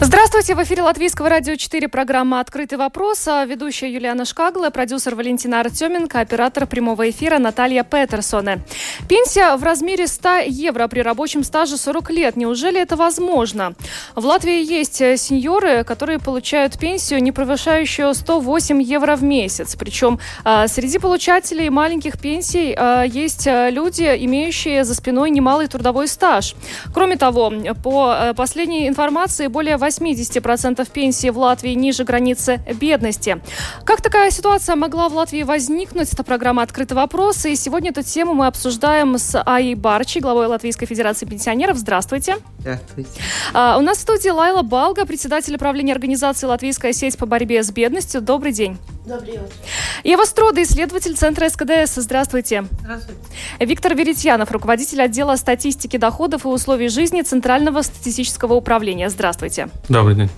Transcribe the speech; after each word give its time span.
Здравствуйте, 0.00 0.54
в 0.54 0.62
эфире 0.62 0.82
Латвийского 0.82 1.28
радио 1.28 1.56
4 1.56 1.88
программа 1.88 2.38
«Открытый 2.38 2.78
вопрос». 2.78 3.26
А 3.26 3.44
ведущая 3.44 3.92
Юлиана 3.92 4.24
Шкагла, 4.24 4.70
продюсер 4.70 5.16
Валентина 5.16 5.58
Артеменко, 5.58 6.20
оператор 6.20 6.68
прямого 6.68 7.10
эфира 7.10 7.38
Наталья 7.38 7.82
Петерсоне. 7.82 8.60
Пенсия 9.08 9.56
в 9.56 9.62
размере 9.64 10.06
100 10.06 10.44
евро 10.46 10.86
при 10.86 11.00
рабочем 11.00 11.42
стаже 11.42 11.76
40 11.76 12.10
лет. 12.10 12.36
Неужели 12.36 12.80
это 12.80 12.94
возможно? 12.94 13.74
В 14.14 14.24
Латвии 14.24 14.62
есть 14.62 14.98
сеньоры, 14.98 15.82
которые 15.82 16.20
получают 16.20 16.78
пенсию, 16.78 17.20
не 17.20 17.32
превышающую 17.32 18.14
108 18.14 18.80
евро 18.80 19.16
в 19.16 19.24
месяц. 19.24 19.74
Причем 19.74 20.20
а, 20.44 20.68
среди 20.68 21.00
получателей 21.00 21.70
маленьких 21.70 22.20
пенсий 22.20 22.72
а, 22.78 23.02
есть 23.02 23.48
люди, 23.48 24.16
имеющие 24.20 24.84
за 24.84 24.94
спиной 24.94 25.30
немалый 25.30 25.66
трудовой 25.66 26.06
стаж. 26.06 26.54
Кроме 26.94 27.16
того, 27.16 27.52
по 27.82 28.32
последней 28.36 28.86
информации, 28.86 29.48
более 29.48 29.76
80% 29.88 30.88
пенсии 30.90 31.30
в 31.30 31.38
Латвии 31.38 31.72
ниже 31.72 32.04
границы 32.04 32.60
бедности. 32.80 33.40
Как 33.84 34.02
такая 34.02 34.30
ситуация 34.30 34.76
могла 34.76 35.08
в 35.08 35.14
Латвии 35.14 35.42
возникнуть? 35.42 36.12
Это 36.12 36.22
программа 36.22 36.62
«Открытый 36.62 36.96
вопрос». 36.96 37.44
И 37.46 37.56
сегодня 37.56 37.90
эту 37.90 38.02
тему 38.02 38.34
мы 38.34 38.46
обсуждаем 38.46 39.18
с 39.18 39.42
Аей 39.44 39.74
Барчи, 39.74 40.18
главой 40.18 40.46
Латвийской 40.46 40.86
Федерации 40.86 41.26
пенсионеров. 41.26 41.78
Здравствуйте. 41.78 42.36
Здравствуйте. 42.58 43.10
А, 43.54 43.76
у 43.78 43.80
нас 43.80 43.98
в 43.98 44.00
студии 44.02 44.28
Лайла 44.28 44.62
Балга, 44.62 45.06
председатель 45.06 45.56
правления 45.58 45.92
организации 45.92 46.46
«Латвийская 46.46 46.92
сеть 46.92 47.16
по 47.16 47.26
борьбе 47.26 47.62
с 47.62 47.70
бедностью». 47.70 48.20
Добрый 48.20 48.52
день. 48.52 48.78
Добрый 49.08 49.38
утро. 49.38 49.56
Ева 50.04 50.24
Строда, 50.24 50.62
исследователь 50.62 51.16
Центра 51.16 51.48
СКДС. 51.48 51.94
Здравствуйте. 51.94 52.66
Здравствуйте. 52.82 53.20
Виктор 53.58 53.94
Веретьянов, 53.94 54.50
руководитель 54.50 55.00
отдела 55.00 55.36
статистики 55.36 55.96
доходов 55.96 56.44
и 56.44 56.48
условий 56.48 56.88
жизни 56.88 57.22
Центрального 57.22 57.80
статистического 57.80 58.52
управления. 58.52 59.08
Здравствуйте. 59.08 59.70
Добрый 59.88 60.14
день. 60.14 60.30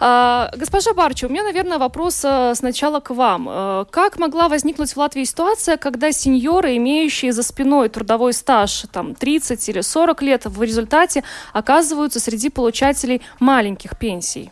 А, 0.00 0.50
госпожа 0.56 0.92
Барчи, 0.92 1.26
у 1.26 1.28
меня, 1.28 1.44
наверное, 1.44 1.78
вопрос 1.78 2.20
а, 2.24 2.52
сначала 2.56 2.98
к 2.98 3.10
вам. 3.10 3.46
А, 3.48 3.84
как 3.84 4.18
могла 4.18 4.48
возникнуть 4.48 4.90
в 4.90 4.96
Латвии 4.96 5.22
ситуация, 5.22 5.76
когда 5.76 6.10
сеньоры, 6.10 6.76
имеющие 6.78 7.32
за 7.32 7.44
спиной 7.44 7.90
трудовой 7.90 8.32
стаж 8.32 8.86
там, 8.90 9.14
30 9.14 9.68
или 9.68 9.82
40 9.82 10.22
лет, 10.22 10.46
в 10.46 10.60
результате 10.60 11.22
оказываются 11.52 12.18
среди 12.18 12.50
получателей 12.50 13.22
маленьких 13.38 13.96
пенсий? 13.96 14.50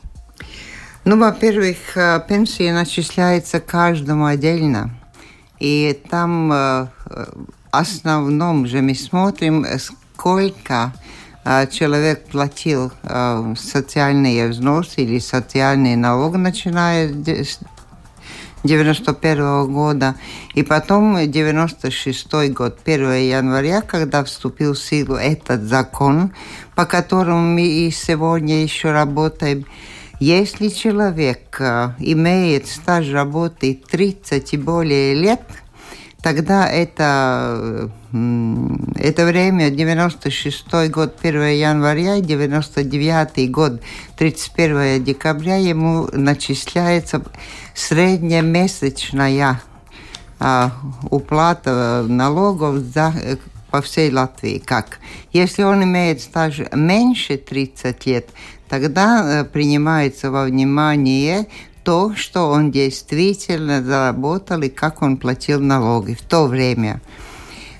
Ну, 1.08 1.18
во-первых, 1.18 1.96
э, 1.96 2.20
пенсия 2.28 2.70
начисляется 2.70 3.60
каждому 3.60 4.26
отдельно. 4.26 4.90
И 5.58 5.98
там 6.10 6.52
э, 6.52 6.86
в 7.06 7.48
основном 7.70 8.66
же 8.66 8.82
мы 8.82 8.94
смотрим, 8.94 9.64
сколько 9.78 10.92
э, 11.46 11.66
человек 11.68 12.26
платил 12.26 12.92
социальные 13.56 14.48
взносы 14.48 15.00
или 15.00 15.18
социальные 15.18 15.96
налоги, 15.96 16.36
начиная 16.36 17.08
с 17.08 17.58
91 18.64 19.72
года. 19.72 20.14
И 20.52 20.62
потом 20.62 21.18
96 21.26 22.50
год, 22.52 22.80
1 22.84 23.12
января, 23.14 23.80
когда 23.80 24.22
вступил 24.24 24.74
в 24.74 24.78
силу 24.78 25.14
этот 25.14 25.62
закон, 25.62 26.34
по 26.74 26.84
которому 26.84 27.54
мы 27.54 27.62
и 27.62 27.90
сегодня 27.90 28.62
еще 28.62 28.92
работаем, 28.92 29.64
если 30.20 30.68
человек 30.68 31.60
э, 31.60 31.92
имеет 31.98 32.66
стаж 32.66 33.10
работы 33.10 33.80
30 33.90 34.52
и 34.52 34.56
более 34.56 35.14
лет, 35.14 35.42
тогда 36.22 36.68
это, 36.68 37.90
это 38.96 39.24
время 39.26 39.70
96 39.70 40.90
год 40.90 41.16
1 41.22 41.42
января, 41.50 42.20
99 42.20 43.50
год 43.50 43.80
31 44.16 45.04
декабря 45.04 45.56
ему 45.56 46.08
начисляется 46.12 47.22
среднемесячная 47.74 49.60
а, 50.40 50.72
уплата 51.10 52.04
налогов 52.08 52.76
за, 52.78 53.12
э, 53.20 53.36
по 53.70 53.82
всей 53.82 54.12
Латвии. 54.12 54.58
Как? 54.58 54.98
Если 55.32 55.62
он 55.62 55.82
имеет 55.84 56.20
стаж 56.20 56.60
меньше 56.72 57.36
30 57.36 58.06
лет, 58.06 58.28
тогда 58.68 59.40
э, 59.40 59.44
принимается 59.44 60.30
во 60.30 60.44
внимание 60.44 61.46
то, 61.84 62.14
что 62.14 62.50
он 62.50 62.70
действительно 62.70 63.82
заработал 63.82 64.60
и 64.62 64.68
как 64.68 65.02
он 65.02 65.16
платил 65.16 65.60
налоги 65.60 66.14
в 66.14 66.22
то 66.22 66.46
время. 66.46 67.00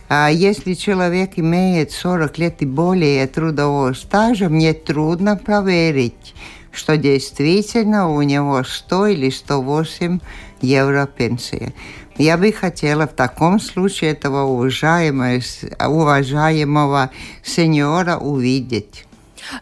А 0.08 0.28
если 0.30 0.72
человек 0.72 1.32
имеет 1.36 1.92
40 1.92 2.38
лет 2.38 2.62
и 2.62 2.66
более 2.66 3.26
трудового 3.26 3.92
стажа, 3.92 4.48
мне 4.48 4.72
трудно 4.72 5.36
проверить, 5.36 6.34
что 6.72 6.96
действительно 6.96 8.08
у 8.08 8.22
него 8.22 8.64
100 8.64 9.06
или 9.08 9.28
108 9.28 10.20
евро 10.62 11.06
пенсии. 11.06 11.74
Я 12.16 12.38
бы 12.38 12.50
хотела 12.50 13.06
в 13.06 13.12
таком 13.12 13.60
случае 13.60 14.12
этого 14.12 14.44
уважаемого, 14.44 15.40
уважаемого 15.86 17.10
сеньора 17.44 18.16
увидеть. 18.16 19.07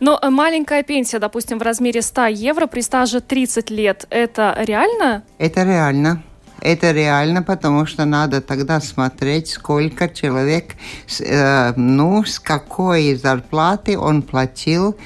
Но 0.00 0.18
э, 0.20 0.30
маленькая 0.30 0.82
пенсия, 0.82 1.18
допустим, 1.18 1.58
в 1.58 1.62
размере 1.62 2.02
100 2.02 2.26
евро 2.26 2.66
при 2.66 2.80
стаже 2.80 3.20
30 3.20 3.70
лет, 3.70 4.06
это 4.10 4.54
реально? 4.58 5.22
Это 5.38 5.62
реально. 5.62 6.22
Это 6.60 6.90
реально, 6.90 7.42
потому 7.42 7.86
что 7.86 8.04
надо 8.06 8.40
тогда 8.40 8.80
смотреть, 8.80 9.48
сколько 9.48 10.08
человек, 10.08 10.74
э, 11.20 11.72
ну, 11.76 12.24
с 12.24 12.40
какой 12.40 13.14
зарплаты 13.14 13.98
он 13.98 14.22
платил 14.22 14.96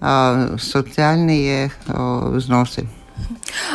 э, 0.00 0.56
социальные 0.58 1.70
э, 1.86 2.30
взносы. 2.32 2.88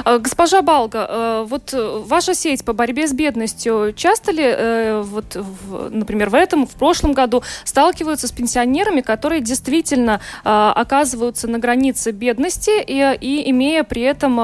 Э, 0.06 0.18
госпожа 0.20 0.62
Балга, 0.62 1.06
э, 1.10 1.46
вот 1.48 1.74
э, 1.74 2.02
ваша 2.06 2.34
сеть 2.34 2.64
по 2.66 2.74
борьбе 2.74 3.08
с 3.08 3.14
бедностью 3.14 3.94
часто 3.96 4.32
ли, 4.32 5.02
вот, 5.04 5.38
например, 5.92 6.30
в 6.30 6.36
этом, 6.36 6.68
в 6.68 6.72
прошлом 6.72 7.14
году 7.14 7.44
сталкиваются 7.64 8.28
с 8.28 8.32
пенсионерами, 8.32 9.02
которые 9.02 9.42
действительно 9.42 10.22
оказываются 10.44 11.48
на 11.48 11.60
границе 11.60 12.12
бедности 12.12 12.72
и, 12.82 13.18
и 13.20 13.50
имея 13.52 13.84
при 13.84 14.02
этом 14.02 14.36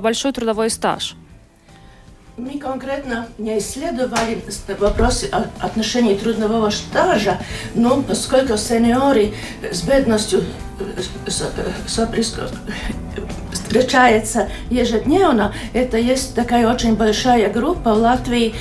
большой 0.00 0.32
трудовой 0.32 0.70
стаж? 0.70 1.16
Мы 2.38 2.58
конкретно 2.58 3.28
не 3.38 3.56
исследовали 3.58 4.42
вопросы 4.78 5.30
отношений 5.58 6.16
трудового 6.16 6.68
стажа, 6.68 7.38
но 7.74 8.02
поскольку 8.02 8.58
сеньоры 8.58 9.32
с 9.72 9.82
бедностью 9.82 10.44
встречается 13.52 14.50
ежедневно. 14.68 15.54
Это 15.72 15.96
есть 15.96 16.34
такая 16.34 16.70
очень 16.70 16.94
большая 16.94 17.50
группа 17.50 17.94
в 17.94 17.98
Латвии, 18.00 18.54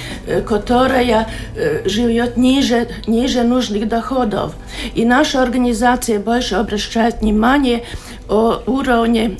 которая 0.48 1.28
живет 1.84 2.38
ниже, 2.38 2.88
ниже 3.08 3.44
нужных 3.44 3.90
доходов. 3.90 4.54
И 4.94 5.04
наша 5.04 5.44
организация 5.44 6.20
больше 6.20 6.56
обращает 6.56 7.20
внимание 7.20 7.84
о 8.30 8.62
уровне 8.68 9.38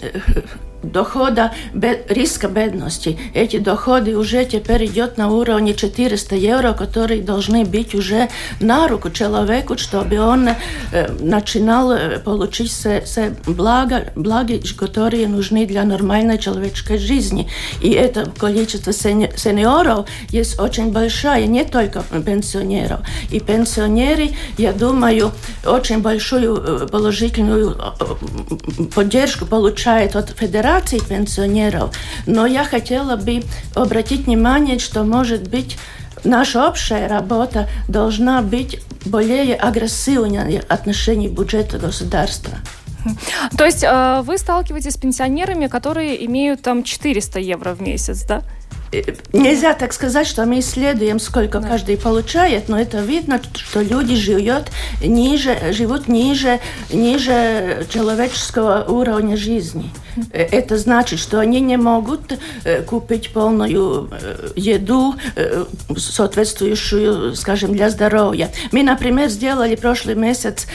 дохода 0.92 1.54
бед, 1.74 2.12
риска 2.12 2.48
бедности. 2.48 3.18
Эти 3.34 3.58
доходы 3.58 4.18
уже 4.18 4.46
теперь 4.46 4.86
идет 4.86 5.18
на 5.18 5.30
уровне 5.30 5.74
400 5.74 6.36
евро, 6.36 6.74
которые 6.74 7.22
должны 7.22 7.66
быть 7.66 7.96
уже 7.96 8.30
на 8.60 8.88
руку 8.88 9.10
человеку, 9.10 9.78
чтобы 9.78 10.20
он 10.20 10.50
э, 10.50 11.12
начинал 11.20 11.92
э, 11.92 12.20
получить 12.20 12.72
все, 12.72 13.02
все 13.02 13.36
блага, 13.46 14.12
благи, 14.16 14.62
которые 14.78 15.28
нужны 15.28 15.66
для 15.66 15.84
нормальной 15.84 16.38
человеческой 16.38 16.98
жизни. 16.98 17.50
И 17.82 17.90
это 17.92 18.32
количество 18.38 18.94
сеньоров 18.94 20.08
есть 20.30 20.60
очень 20.60 20.92
большое, 20.92 21.48
не 21.48 21.64
только 21.64 22.04
пенсионеров. 22.26 23.00
И 23.32 23.40
пенсионеры, 23.40 24.32
я 24.58 24.74
думаю, 24.74 25.32
очень 25.66 26.00
большую 26.00 26.56
э, 26.58 26.88
положительную 26.88 27.76
э, 27.76 28.84
поддержку 28.94 29.46
получают 29.46 30.16
от 30.16 30.30
федерации 30.30 30.75
рекомендаций 30.76 31.00
пенсионеров, 31.00 31.96
но 32.26 32.46
я 32.46 32.64
хотела 32.64 33.16
бы 33.16 33.44
обратить 33.74 34.26
внимание, 34.26 34.80
что, 34.80 35.04
может 35.04 35.48
быть, 35.50 35.78
наша 36.24 36.68
общая 36.68 37.08
работа 37.08 37.68
должна 37.88 38.42
быть 38.42 38.82
более 39.06 39.56
агрессивной 39.56 40.60
в 40.60 40.72
отношении 40.72 41.28
бюджета 41.28 41.78
государства. 41.78 42.54
То 43.56 43.66
есть 43.66 43.84
э, 43.84 44.22
вы 44.24 44.38
сталкиваетесь 44.38 44.94
с 44.94 44.98
пенсионерами, 44.98 45.68
которые 45.68 46.26
имеют 46.26 46.64
там 46.64 46.84
400 46.84 47.40
евро 47.40 47.76
в 47.76 47.82
месяц, 47.82 48.24
да? 48.24 48.42
Нельзя 49.34 49.74
так 49.74 49.94
сказать, 49.94 50.28
что 50.28 50.46
мы 50.46 50.60
исследуем, 50.60 51.20
сколько 51.20 51.60
да. 51.60 51.68
каждый 51.68 51.98
получает, 51.98 52.70
но 52.70 52.80
это 52.80 53.00
видно, 53.00 53.42
что 53.54 53.82
люди 53.82 54.16
живут 54.16 54.66
ниже, 55.02 55.58
живут 55.72 56.08
ниже, 56.08 56.60
ниже 56.92 57.86
человеческого 57.90 58.86
уровня 58.88 59.38
жизни. 59.38 59.92
Это 60.32 60.78
значит, 60.78 61.20
что 61.20 61.40
они 61.40 61.60
не 61.60 61.78
могут 61.78 62.38
э, 62.64 62.82
купить 62.84 63.32
полную 63.34 64.10
э, 64.12 64.50
еду, 64.56 65.16
э, 65.36 65.66
соответствующую, 65.98 67.36
скажем, 67.36 67.74
для 67.74 67.90
здоровья. 67.90 68.52
Мы, 68.72 68.84
например, 68.84 69.30
сделали 69.30 69.76
прошлый 69.76 70.16
месяц 70.16 70.68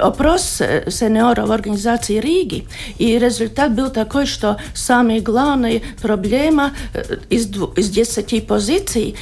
опрос 0.00 0.60
сеньоров 0.88 1.50
организации 1.50 2.18
Риги, 2.18 2.66
и 2.98 3.18
результат 3.18 3.74
был 3.74 3.90
такой, 3.90 4.26
что 4.26 4.58
самая 4.74 5.20
главная 5.20 5.82
проблема 6.00 6.72
из, 7.30 7.46
из 7.76 7.90
10 7.90 8.46
позиций 8.46 9.16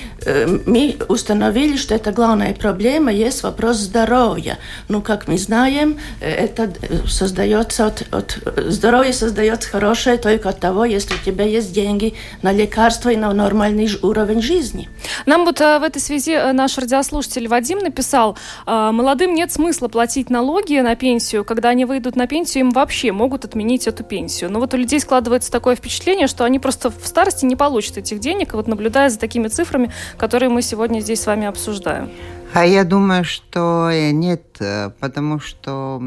мы 0.66 0.96
установили, 1.08 1.76
что 1.76 1.94
это 1.94 2.12
главная 2.12 2.54
проблема 2.54 3.12
есть 3.12 3.42
вопрос 3.42 3.76
здоровья. 3.78 4.58
Ну, 4.88 5.02
как 5.02 5.28
мы 5.28 5.38
знаем, 5.38 5.98
это 6.20 6.72
создается 7.06 7.86
от, 7.86 8.06
от 8.10 8.38
здоровье 8.56 9.12
создается 9.12 9.68
хорошее 9.68 10.16
только 10.18 10.50
от 10.50 10.60
того, 10.60 10.84
если 10.84 11.14
у 11.14 11.24
тебя 11.24 11.44
есть 11.44 11.72
деньги 11.72 12.14
на 12.42 12.52
лекарства 12.52 13.10
и 13.10 13.16
на 13.16 13.32
нормальный 13.32 13.88
уровень 14.02 14.42
жизни. 14.42 14.88
Нам 15.26 15.44
вот 15.44 15.60
э, 15.60 15.78
в 15.78 15.82
этой 15.82 16.00
связи 16.00 16.32
э, 16.32 16.52
наш 16.52 16.78
радиослушатель 16.78 17.48
Вадим 17.48 17.78
написал, 17.78 18.36
э, 18.66 18.90
молодым 18.92 19.34
нет 19.34 19.52
смысла 19.52 19.88
платить 19.88 20.30
налоги 20.30 20.78
на 20.80 20.94
пенсию, 20.94 21.44
когда 21.44 21.70
они 21.70 21.84
выйдут 21.84 22.16
на 22.16 22.26
пенсию, 22.26 22.64
им 22.64 22.70
вообще 22.70 23.12
могут 23.12 23.44
отменить 23.44 23.86
эту 23.86 24.04
пенсию. 24.04 24.50
Но 24.50 24.60
вот 24.60 24.74
у 24.74 24.76
людей 24.76 25.00
складывается 25.00 25.50
такое 25.50 25.76
впечатление, 25.76 26.26
что 26.26 26.44
они 26.44 26.58
просто 26.58 26.90
в 26.90 27.06
старости 27.06 27.44
не 27.44 27.56
получат 27.56 27.98
этих 27.98 28.19
денег, 28.20 28.54
вот 28.54 28.68
наблюдая 28.68 29.10
за 29.10 29.18
такими 29.18 29.48
цифрами, 29.48 29.90
которые 30.16 30.48
мы 30.50 30.62
сегодня 30.62 31.00
здесь 31.00 31.22
с 31.22 31.26
вами 31.26 31.46
обсуждаем. 31.46 32.10
А 32.52 32.64
я 32.64 32.84
думаю, 32.84 33.24
что 33.24 33.90
нет, 33.92 34.58
потому 35.00 35.40
что 35.40 36.00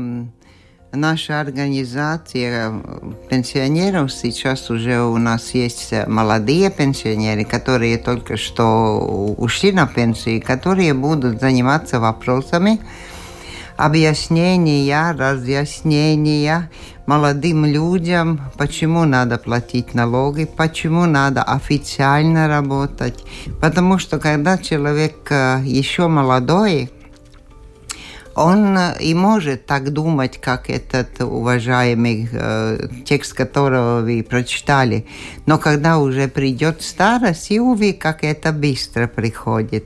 наша 0.91 1.39
организация 1.41 2.71
пенсионеров, 3.29 4.11
сейчас 4.11 4.69
уже 4.69 5.01
у 5.01 5.17
нас 5.17 5.55
есть 5.55 5.93
молодые 6.07 6.69
пенсионеры, 6.69 7.45
которые 7.45 7.97
только 7.97 8.37
что 8.37 9.35
ушли 9.37 9.71
на 9.71 9.87
пенсию, 9.87 10.41
которые 10.41 10.93
будут 10.93 11.39
заниматься 11.39 11.99
вопросами 11.99 12.79
объяснения, 13.85 15.11
разъяснения 15.11 16.71
молодым 17.05 17.65
людям, 17.65 18.39
почему 18.57 19.03
надо 19.03 19.37
платить 19.37 19.93
налоги, 19.93 20.45
почему 20.45 21.05
надо 21.05 21.43
официально 21.43 22.47
работать. 22.47 23.25
Потому 23.59 23.99
что 23.99 24.19
когда 24.19 24.57
человек 24.57 25.29
э, 25.29 25.61
еще 25.65 26.07
молодой, 26.07 26.91
он 28.35 28.77
э, 28.77 28.95
и 29.01 29.13
может 29.13 29.65
так 29.65 29.91
думать, 29.91 30.39
как 30.39 30.69
этот 30.69 31.21
уважаемый 31.21 32.29
э, 32.31 32.87
текст, 33.05 33.33
которого 33.33 33.99
вы 33.99 34.23
прочитали. 34.23 35.05
Но 35.45 35.57
когда 35.57 35.97
уже 35.97 36.29
придет 36.29 36.81
старость, 36.81 37.51
и 37.51 37.59
увидит, 37.59 38.01
как 38.01 38.23
это 38.23 38.53
быстро 38.53 39.07
приходит. 39.07 39.83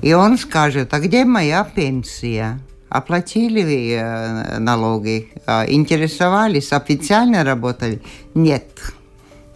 И 0.00 0.12
он 0.12 0.38
скажет, 0.38 0.94
а 0.94 1.00
где 1.00 1.24
моя 1.24 1.64
пенсия? 1.64 2.60
Оплатили 2.88 3.62
вы 3.62 3.92
э, 3.92 4.58
налоги? 4.58 5.28
Э, 5.46 5.64
интересовались? 5.68 6.72
Официально 6.72 7.44
работали? 7.44 8.00
Нет 8.34 8.64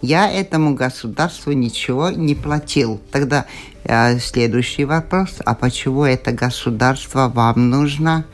я 0.02 0.30
этому 0.30 0.74
государству 0.74 1.52
ничего 1.52 2.08
не 2.10 2.34
платил. 2.34 3.00
Тогда 3.10 3.44
э, 3.84 4.18
следующий 4.18 4.86
вопрос, 4.86 5.36
а 5.44 5.54
почему 5.54 6.04
это 6.04 6.32
государство 6.32 7.28
вам 7.28 7.68
нужно 7.68 8.24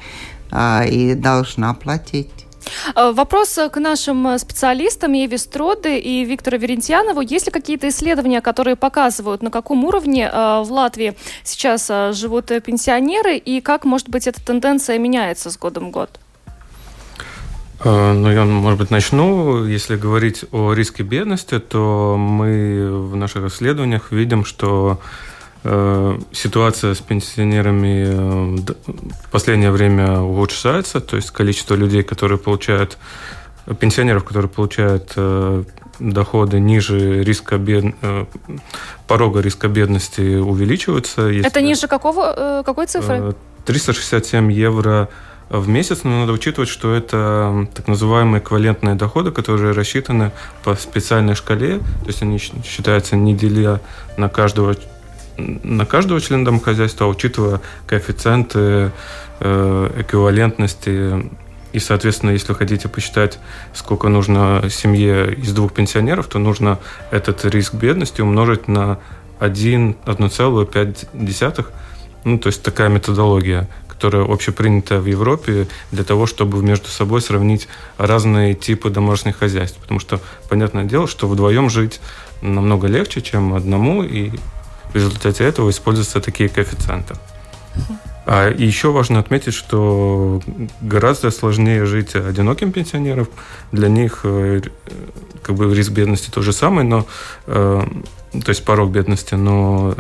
и 0.88 1.14
должна 1.16 1.74
платить? 1.74 2.45
Э, 2.94 3.12
вопрос 3.12 3.58
к 3.72 3.80
нашим 3.80 4.26
э, 4.28 4.38
специалистам 4.38 5.12
Еве 5.12 5.38
Строды 5.38 5.98
и 5.98 6.24
Виктору 6.24 6.58
Верентьянову. 6.58 7.20
Есть 7.20 7.46
ли 7.46 7.52
какие-то 7.52 7.88
исследования, 7.88 8.40
которые 8.40 8.76
показывают, 8.76 9.42
на 9.42 9.50
каком 9.50 9.84
уровне 9.84 10.30
э, 10.32 10.62
в 10.62 10.72
Латвии 10.72 11.16
сейчас 11.44 11.90
живут 12.16 12.46
пенсионеры 12.64 13.36
и 13.36 13.60
как, 13.60 13.84
может 13.84 14.08
быть, 14.08 14.26
эта 14.26 14.44
тенденция 14.44 14.98
меняется 14.98 15.50
с 15.50 15.58
годом 15.58 15.88
в 15.88 15.90
год? 15.90 16.10
Ну, 17.84 18.30
я, 18.30 18.44
может 18.44 18.78
быть, 18.78 18.90
начну. 18.90 19.64
Если 19.64 19.96
говорить 19.96 20.44
о 20.50 20.72
риске 20.72 21.02
бедности, 21.02 21.58
то 21.58 22.16
мы 22.18 22.88
в 22.90 23.16
наших 23.16 23.44
исследованиях 23.44 24.12
видим, 24.12 24.44
что 24.44 24.98
ситуация 26.32 26.94
с 26.94 26.98
пенсионерами 26.98 28.04
э, 28.06 28.56
в 29.24 29.30
последнее 29.30 29.70
время 29.70 30.20
улучшается, 30.20 31.00
то 31.00 31.16
есть 31.16 31.30
количество 31.30 31.74
людей, 31.74 32.02
которые 32.02 32.38
получают, 32.38 32.98
пенсионеров, 33.80 34.24
которые 34.24 34.48
получают 34.48 35.12
э, 35.16 35.64
доходы 35.98 36.60
ниже 36.60 37.24
риска 37.24 37.58
бед... 37.58 37.94
Э, 38.02 38.26
порога 39.06 39.40
риска 39.40 39.68
бедности 39.68 40.36
увеличиваются. 40.36 41.22
Если... 41.22 41.46
Это 41.46 41.60
ниже 41.60 41.88
какого, 41.88 42.60
э, 42.60 42.62
какой 42.64 42.86
цифры? 42.86 43.34
367 43.64 44.52
евро 44.52 45.08
в 45.48 45.68
месяц, 45.68 46.00
но 46.02 46.20
надо 46.20 46.32
учитывать, 46.32 46.68
что 46.68 46.94
это 46.94 47.68
так 47.74 47.88
называемые 47.88 48.40
эквивалентные 48.40 48.94
доходы, 48.94 49.30
которые 49.30 49.72
рассчитаны 49.72 50.32
по 50.64 50.74
специальной 50.74 51.34
шкале, 51.34 51.78
то 51.78 52.06
есть 52.06 52.22
они 52.22 52.38
считаются 52.38 53.16
не 53.16 53.34
деля 53.34 53.80
на 54.16 54.28
каждого 54.28 54.76
на 55.38 55.86
каждого 55.86 56.20
члена 56.20 56.44
домохозяйства, 56.44 57.06
а 57.06 57.08
учитывая 57.08 57.60
коэффициенты 57.86 58.92
э, 59.40 60.00
эквивалентности 60.00 61.30
и, 61.72 61.78
соответственно, 61.78 62.30
если 62.30 62.54
хотите 62.54 62.88
посчитать, 62.88 63.38
сколько 63.74 64.08
нужно 64.08 64.64
семье 64.70 65.34
из 65.34 65.52
двух 65.52 65.74
пенсионеров, 65.74 66.26
то 66.26 66.38
нужно 66.38 66.78
этот 67.10 67.44
риск 67.44 67.74
бедности 67.74 68.22
умножить 68.22 68.66
на 68.66 68.98
1,5. 69.40 71.66
Ну, 72.24 72.38
то 72.38 72.46
есть 72.46 72.62
такая 72.62 72.88
методология 72.88 73.68
которая 73.96 74.30
общепринята 74.30 75.00
в 75.00 75.06
Европе 75.06 75.68
для 75.90 76.04
того, 76.04 76.26
чтобы 76.26 76.62
между 76.62 76.88
собой 76.88 77.22
сравнить 77.22 77.66
разные 77.96 78.54
типы 78.54 78.90
домашних 78.90 79.38
хозяйств. 79.38 79.78
Потому 79.80 80.00
что, 80.00 80.20
понятное 80.50 80.84
дело, 80.84 81.08
что 81.08 81.26
вдвоем 81.26 81.70
жить 81.70 82.00
намного 82.42 82.88
легче, 82.88 83.22
чем 83.22 83.54
одному, 83.54 84.02
и 84.02 84.32
в 84.92 84.94
результате 84.94 85.44
этого 85.44 85.70
используются 85.70 86.20
такие 86.20 86.48
коэффициенты. 86.48 87.14
А 88.26 88.50
еще 88.50 88.90
важно 88.90 89.20
отметить, 89.20 89.54
что 89.54 90.42
гораздо 90.80 91.30
сложнее 91.30 91.86
жить 91.86 92.16
одиноким 92.16 92.72
пенсионерам. 92.72 93.28
Для 93.70 93.88
них 93.88 94.20
э, 94.24 94.62
как 95.42 95.54
бы 95.54 95.72
риск 95.72 95.92
бедности 95.92 96.30
тот 96.30 96.42
же 96.42 96.52
самый, 96.52 96.82
но 96.82 97.06
э, 97.46 97.86
то 98.32 98.48
есть 98.48 98.64
порог 98.64 98.90
бедности, 98.90 99.34
но 99.34 99.94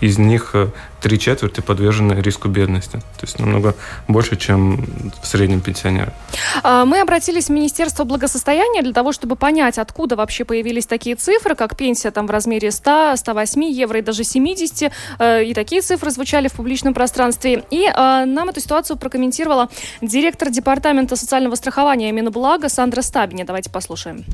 из 0.00 0.18
них 0.18 0.50
э, 0.54 0.68
три 1.00 1.18
четверти 1.18 1.60
подвержены 1.60 2.14
риску 2.14 2.48
бедности. 2.48 2.98
То 2.98 3.22
есть 3.22 3.38
намного 3.38 3.74
больше, 4.06 4.36
чем 4.36 4.84
в 5.22 5.26
среднем 5.26 5.60
пенсионеры. 5.60 6.12
А, 6.62 6.84
мы 6.84 7.00
обратились 7.00 7.46
в 7.46 7.50
Министерство 7.50 8.04
благосостояния 8.04 8.82
для 8.82 8.92
того, 8.92 9.12
чтобы 9.12 9.36
понять, 9.36 9.78
откуда 9.78 10.16
вообще 10.16 10.44
появились 10.44 10.86
такие 10.86 11.16
цифры, 11.16 11.54
как 11.54 11.76
пенсия 11.76 12.10
там 12.10 12.26
в 12.26 12.30
размере 12.30 12.70
100, 12.70 13.16
108 13.16 13.64
евро 13.64 13.98
и 13.98 14.02
даже 14.02 14.24
70. 14.24 14.92
Э, 15.18 15.44
и 15.44 15.54
такие 15.54 15.82
цифры 15.82 16.10
звучали 16.10 16.48
в 16.48 16.52
публичном 16.52 16.94
пространстве. 16.94 17.64
И 17.70 17.84
э, 17.84 18.24
нам 18.24 18.48
эту 18.48 18.60
ситуацию 18.60 18.96
прокомментировала 18.96 19.68
директор 20.00 20.50
Департамента 20.50 21.16
социального 21.16 21.54
страхования 21.54 22.12
Минблага 22.12 22.68
Сандра 22.68 23.02
Стабини. 23.02 23.44
Давайте 23.44 23.70
послушаем. 23.70 24.24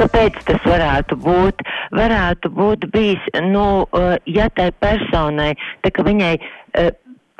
Kāpēc 0.00 0.40
tas 0.48 0.64
varētu 0.64 1.18
būt? 1.20 1.62
Varētu 1.92 2.50
būt 2.56 2.88
bijis, 2.94 3.28
nu, 3.52 3.84
eh, 3.92 4.16
ja 4.26 4.48
tai 4.56 4.70
personai, 4.72 5.52
tā 5.84 5.92
ka 5.92 6.06
viņai 6.06 6.34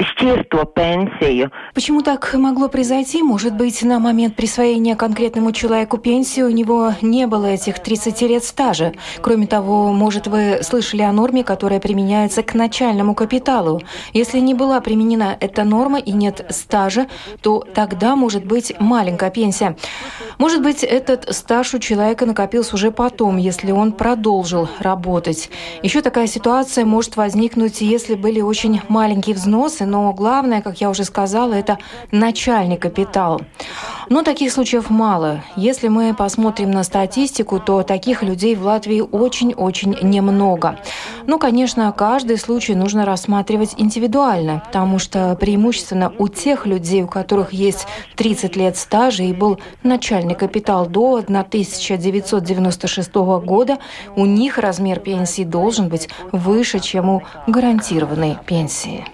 eh, 0.00 0.66
пенсию. 0.74 1.50
Почему 1.74 2.02
так 2.02 2.34
могло 2.34 2.68
произойти? 2.68 3.22
Может 3.22 3.54
быть, 3.54 3.82
на 3.82 3.98
момент 3.98 4.36
присвоения 4.36 4.96
конкретному 4.96 5.52
человеку 5.52 5.98
пенсии 5.98 6.42
у 6.42 6.50
него 6.50 6.94
не 7.02 7.26
было 7.26 7.46
этих 7.46 7.78
30 7.78 8.22
лет 8.22 8.44
стажа. 8.44 8.92
Кроме 9.20 9.46
того, 9.46 9.92
может, 9.92 10.26
вы 10.26 10.60
слышали 10.62 11.02
о 11.02 11.12
норме, 11.12 11.44
которая 11.44 11.80
применяется 11.80 12.42
к 12.42 12.54
начальному 12.54 13.14
капиталу. 13.14 13.80
Если 14.12 14.40
не 14.40 14.54
была 14.54 14.80
применена 14.80 15.36
эта 15.38 15.64
норма 15.64 15.98
и 15.98 16.12
нет 16.12 16.46
стажа, 16.50 17.06
то 17.42 17.64
тогда 17.74 18.16
может 18.16 18.44
быть 18.44 18.72
маленькая 18.78 19.30
пенсия. 19.30 19.76
Может 20.38 20.62
быть, 20.62 20.82
этот 20.82 21.34
стаж 21.34 21.74
у 21.74 21.78
человека 21.78 22.26
накопился 22.26 22.74
уже 22.74 22.90
потом, 22.90 23.36
если 23.36 23.72
он 23.72 23.92
продолжил 23.92 24.68
работать. 24.78 25.50
Еще 25.82 26.00
такая 26.00 26.26
ситуация 26.26 26.84
может 26.84 27.16
возникнуть, 27.16 27.80
если 27.80 28.14
были 28.14 28.40
очень 28.40 28.80
маленькие 28.88 29.34
взносы 29.34 29.86
но 29.90 30.12
главное, 30.12 30.62
как 30.62 30.80
я 30.80 30.88
уже 30.88 31.04
сказала, 31.04 31.52
это 31.52 31.78
начальный 32.12 32.76
капитал. 32.76 33.40
Но 34.08 34.22
таких 34.22 34.52
случаев 34.52 34.90
мало. 34.90 35.42
Если 35.56 35.88
мы 35.88 36.14
посмотрим 36.14 36.70
на 36.70 36.82
статистику, 36.82 37.60
то 37.60 37.82
таких 37.82 38.22
людей 38.22 38.54
в 38.56 38.64
Латвии 38.64 39.00
очень-очень 39.00 39.96
немного. 40.02 40.78
Ну, 41.26 41.38
конечно, 41.38 41.92
каждый 41.92 42.38
случай 42.38 42.74
нужно 42.74 43.04
рассматривать 43.04 43.74
индивидуально, 43.76 44.62
потому 44.66 44.98
что 44.98 45.36
преимущественно 45.36 46.12
у 46.18 46.28
тех 46.28 46.66
людей, 46.66 47.02
у 47.02 47.06
которых 47.06 47.52
есть 47.52 47.86
30 48.16 48.56
лет 48.56 48.76
стажа 48.76 49.22
и 49.22 49.32
был 49.32 49.60
начальный 49.82 50.34
капитал 50.34 50.86
до 50.86 51.16
1996 51.16 53.14
года, 53.14 53.78
у 54.16 54.26
них 54.26 54.58
размер 54.58 55.00
пенсии 55.00 55.44
должен 55.44 55.88
быть 55.88 56.08
выше, 56.32 56.80
чем 56.80 57.10
у 57.10 57.22
гарантированной 57.46 58.38
пенсии. 58.46 59.04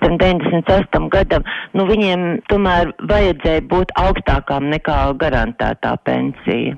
98 0.67 1.09
gadam, 1.09 1.47
nu 1.75 1.87
viņiem 1.87 2.27
tomēr 2.51 2.93
vajadzēja 2.99 3.67
būt 3.71 3.95
augstākām 3.97 4.71
nekā 4.75 4.99
garantētā 5.21 5.97
pensija. 6.05 6.77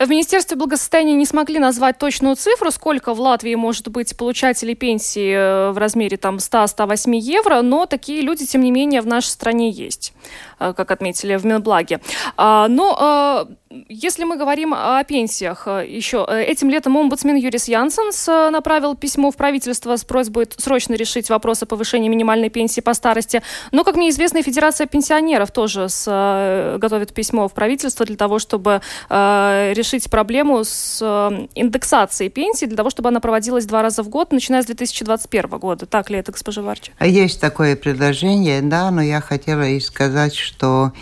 В 0.00 0.08
Министерстве 0.08 0.56
благосостояния 0.56 1.14
не 1.14 1.26
смогли 1.26 1.58
назвать 1.58 1.98
точную 1.98 2.36
цифру, 2.36 2.70
сколько 2.70 3.14
в 3.14 3.20
Латвии 3.20 3.54
может 3.54 3.88
быть 3.88 4.16
получателей 4.16 4.74
пенсии 4.74 5.32
э, 5.32 5.72
в 5.72 5.78
размере 5.78 6.16
там 6.16 6.36
100-108 6.36 7.14
евро, 7.16 7.60
но 7.62 7.86
такие 7.86 8.22
люди, 8.22 8.46
тем 8.46 8.62
не 8.62 8.70
менее, 8.70 9.00
в 9.02 9.06
нашей 9.06 9.28
стране 9.28 9.70
есть, 9.70 10.14
э, 10.58 10.72
как 10.74 10.90
отметили 10.90 11.36
в 11.36 11.44
Минблаге. 11.44 12.00
А, 12.36 12.66
но 12.68 13.46
э, 13.50 13.67
если 13.88 14.24
мы 14.24 14.36
говорим 14.36 14.74
о 14.74 15.02
пенсиях, 15.04 15.66
еще 15.66 16.26
этим 16.28 16.70
летом 16.70 16.96
омбудсмен 16.96 17.36
Юрис 17.36 17.68
Янсенс 17.68 18.26
направил 18.26 18.94
письмо 18.94 19.30
в 19.30 19.36
правительство 19.36 19.96
с 19.96 20.04
просьбой 20.04 20.46
срочно 20.56 20.94
решить 20.94 21.30
вопрос 21.30 21.62
о 21.62 21.66
повышении 21.66 22.08
минимальной 22.08 22.50
пенсии 22.50 22.80
по 22.80 22.94
старости. 22.94 23.42
Но, 23.72 23.84
как 23.84 23.96
мне 23.96 24.10
известно, 24.10 24.42
Федерация 24.42 24.86
пенсионеров 24.86 25.50
тоже 25.50 25.88
с, 25.88 26.78
готовит 26.80 27.12
письмо 27.12 27.48
в 27.48 27.52
правительство 27.52 28.06
для 28.06 28.16
того, 28.16 28.38
чтобы 28.38 28.80
решить 29.08 30.10
проблему 30.10 30.64
с 30.64 30.98
э, 31.00 31.46
индексацией 31.54 32.30
пенсии 32.30 32.66
для 32.66 32.76
того, 32.76 32.90
чтобы 32.90 33.08
она 33.08 33.20
проводилась 33.20 33.66
два 33.66 33.82
раза 33.82 34.02
в 34.02 34.08
год, 34.08 34.32
начиная 34.32 34.62
с 34.62 34.66
2021 34.66 35.58
года. 35.58 35.86
Так 35.86 36.10
ли 36.10 36.18
это, 36.18 36.32
госпожа 36.32 36.62
Варчи? 36.62 36.92
Есть 37.00 37.40
такое 37.40 37.76
предложение, 37.76 38.60
да, 38.62 38.90
но 38.90 39.02
я 39.02 39.20
хотела 39.20 39.62
и 39.62 39.80
сказать, 39.80 40.34
что 40.34 40.92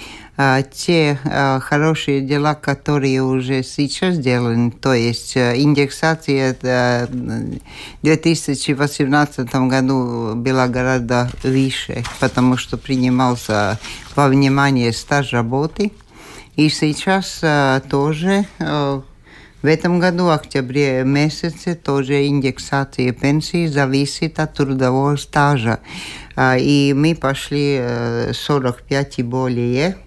те 0.73 1.19
а, 1.25 1.61
хорошие 1.61 2.21
дела, 2.21 2.55
которые 2.55 3.23
уже 3.23 3.63
сейчас 3.63 4.17
сделаны, 4.17 4.71
то 4.71 4.93
есть 4.93 5.37
а, 5.37 5.55
индексация 5.55 6.57
в 6.61 7.09
2018 8.03 9.55
году 9.55 10.35
была 10.35 10.69
гораздо 10.69 11.31
выше, 11.43 12.05
потому 12.21 12.57
что 12.57 12.77
принимался 12.77 13.79
во 14.15 14.29
внимание 14.29 14.93
стаж 14.93 15.33
работы– 15.33 15.93
и 16.57 16.71
сейчас 16.71 17.41
а, 17.43 17.81
тоже 17.81 18.47
а, 18.59 19.03
в 19.61 19.67
этом 19.67 19.99
году, 19.99 20.25
в 20.25 20.31
октябре 20.31 21.05
месяце, 21.05 21.75
тоже 21.75 22.27
индексация 22.27 23.13
пенсии 23.13 23.67
зависит 23.67 24.41
от 24.41 24.55
трудового 24.55 25.17
стажа. 25.17 25.81
А, 26.35 26.57
и 26.57 26.95
мы 26.95 27.15
пошли 27.15 27.79
45 28.33 29.19
и 29.19 29.23
более, 29.23 29.99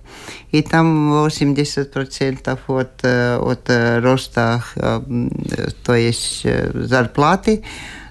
и 0.51 0.61
там 0.61 1.13
80% 1.25 2.59
от, 2.67 3.05
от 3.05 4.03
роста, 4.03 4.63
то 5.83 5.95
есть 5.95 6.45
зарплаты. 6.73 7.63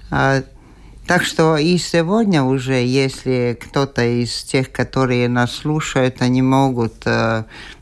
Так 0.09 1.23
что 1.23 1.57
и 1.57 1.77
сегодня 1.77 2.43
уже, 2.43 2.85
если 2.85 3.57
кто-то 3.59 4.03
из 4.03 4.43
тех, 4.43 4.71
которые 4.71 5.27
нас 5.27 5.53
слушают, 5.53 6.21
они 6.21 6.41
могут 6.41 7.03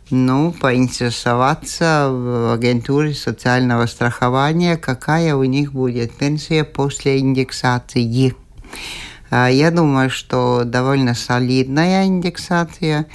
ну, 0.09 0.53
поинтересоваться 0.53 2.07
в 2.09 2.53
агентуре 2.53 3.13
социального 3.13 3.85
страхования, 3.85 4.77
какая 4.77 5.35
у 5.35 5.43
них 5.43 5.73
будет 5.73 6.13
пенсия 6.13 6.63
после 6.63 7.19
индексации. 7.19 8.35
А, 9.29 9.49
я 9.49 9.71
думаю, 9.71 10.09
что 10.09 10.63
довольно 10.63 11.13
солидная 11.13 12.05
индексация, 12.05 13.01
а, 13.01 13.05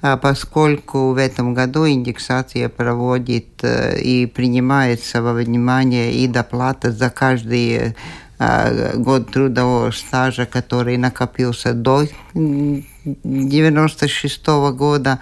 поскольку 0.00 1.12
в 1.12 1.16
этом 1.16 1.54
году 1.54 1.88
индексация 1.88 2.68
проводит 2.68 3.46
э, 3.62 4.00
и 4.00 4.26
принимается 4.26 5.22
во 5.22 5.32
внимание 5.32 6.12
и 6.12 6.28
доплата 6.28 6.92
за 6.92 7.10
каждый 7.10 7.96
а, 8.38 8.96
год 8.96 9.32
трудового 9.32 9.90
стажа, 9.90 10.46
который 10.46 10.96
накопился 10.96 11.74
до 11.74 12.06
1996 12.34 14.46
года. 14.46 15.18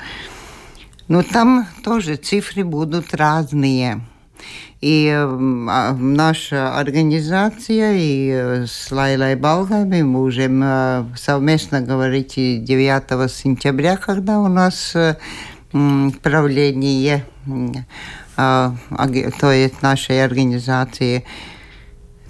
Но 1.09 1.23
там 1.23 1.67
тоже 1.83 2.17
цифры 2.17 2.63
будут 2.65 3.15
разные. 3.15 4.03
И 4.81 5.09
э, 5.09 5.27
наша 5.27 6.79
организация 6.79 7.95
и 7.95 8.31
э, 8.31 8.67
с 8.67 8.93
Лайлой 8.93 9.35
Балгой 9.35 9.85
мы 9.85 10.05
можем 10.05 10.63
э, 10.63 11.05
совместно 11.17 11.81
говорить 11.81 12.35
9 12.35 13.31
сентября, 13.31 13.97
когда 13.97 14.39
у 14.39 14.49
нас 14.49 14.95
э, 14.95 15.17
правление, 16.23 17.25
э, 18.37 18.71
то 19.41 19.53
есть 19.53 19.81
нашей 19.81 20.23
организации. 20.23 21.25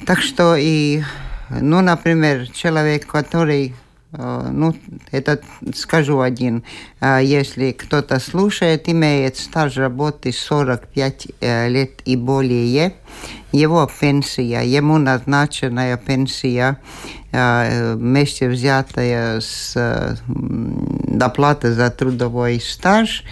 Так 0.06 0.20
что 0.20 0.54
и, 0.56 1.02
ну, 1.50 1.80
например, 1.80 2.48
человек, 2.50 3.06
который 3.06 3.74
ну, 4.16 4.74
это 5.10 5.40
скажу 5.74 6.20
один. 6.20 6.64
Э, 7.00 7.20
если 7.22 7.72
кто-то 7.72 8.18
слушает, 8.18 8.88
имеет 8.88 9.36
стаж 9.36 9.76
работы 9.76 10.32
45 10.32 11.28
э, 11.40 11.68
лет 11.68 12.00
и 12.04 12.16
более, 12.16 12.94
его 13.52 13.88
пенсия, 14.00 14.62
ему 14.62 14.98
назначенная 14.98 15.96
пенсия, 15.96 16.78
вместе 17.32 18.48
взятая 18.48 19.40
с 19.40 20.18
доплатой 20.26 21.72
за 21.72 21.90
трудовой 21.90 22.60
стаж, 22.60 23.24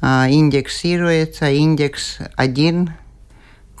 индексируется 0.00 1.50
индекс 1.50 2.18
1 2.36 2.90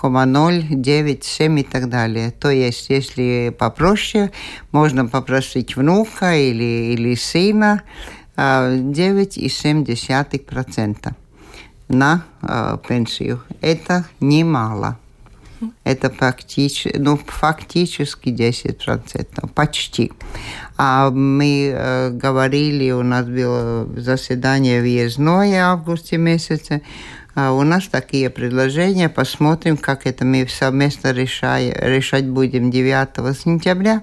0,97 0.06 1.60
и 1.60 1.62
так 1.62 1.88
далее. 1.88 2.30
То 2.30 2.50
есть, 2.50 2.90
если 2.90 3.54
попроще, 3.56 4.30
можно 4.72 5.06
попросить 5.06 5.76
внука 5.76 6.34
или, 6.34 6.92
или 6.94 7.14
сына 7.14 7.82
9,7% 8.36 10.96
а, 11.06 11.12
на 11.88 12.24
э, 12.42 12.78
пенсию. 12.88 13.42
Это 13.60 14.04
немало. 14.20 14.98
Это 15.84 16.10
фактически, 16.10 16.96
ну, 16.96 17.18
фактически 17.24 18.30
10%, 18.30 19.48
почти. 19.54 20.12
А 20.76 21.10
мы 21.10 21.72
э, 21.72 22.10
говорили, 22.10 22.90
у 22.90 23.02
нас 23.02 23.26
было 23.26 23.88
заседание 23.96 24.80
въездное 24.80 25.68
в 25.68 25.72
августе 25.72 26.16
месяце, 26.16 26.82
у 27.34 27.62
нас 27.62 27.88
такие 27.88 28.30
предложения. 28.30 29.08
Посмотрим, 29.08 29.76
как 29.76 30.06
это 30.06 30.24
мы 30.24 30.46
совместно 30.48 31.12
решай, 31.12 31.70
решать 31.70 32.28
будем 32.28 32.70
9 32.70 33.36
сентября. 33.36 34.02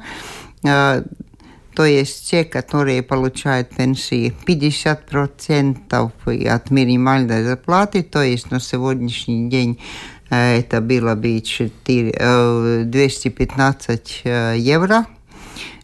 А, 0.65 1.03
то 1.79 1.85
есть 1.85 2.29
те, 2.29 2.43
которые 2.43 3.01
получают 3.03 3.69
пенсии 3.69 4.33
50% 4.45 6.49
от 6.49 6.71
минимальной 6.71 7.43
зарплаты, 7.43 8.03
то 8.03 8.21
есть 8.21 8.51
на 8.51 8.59
сегодняшний 8.59 9.49
день 9.49 9.79
э, 10.29 10.59
это 10.59 10.81
было 10.81 11.15
бы 11.15 11.39
4, 11.39 12.83
215 12.83 14.21
э, 14.25 14.29
э, 14.29 14.59
евро, 14.59 15.05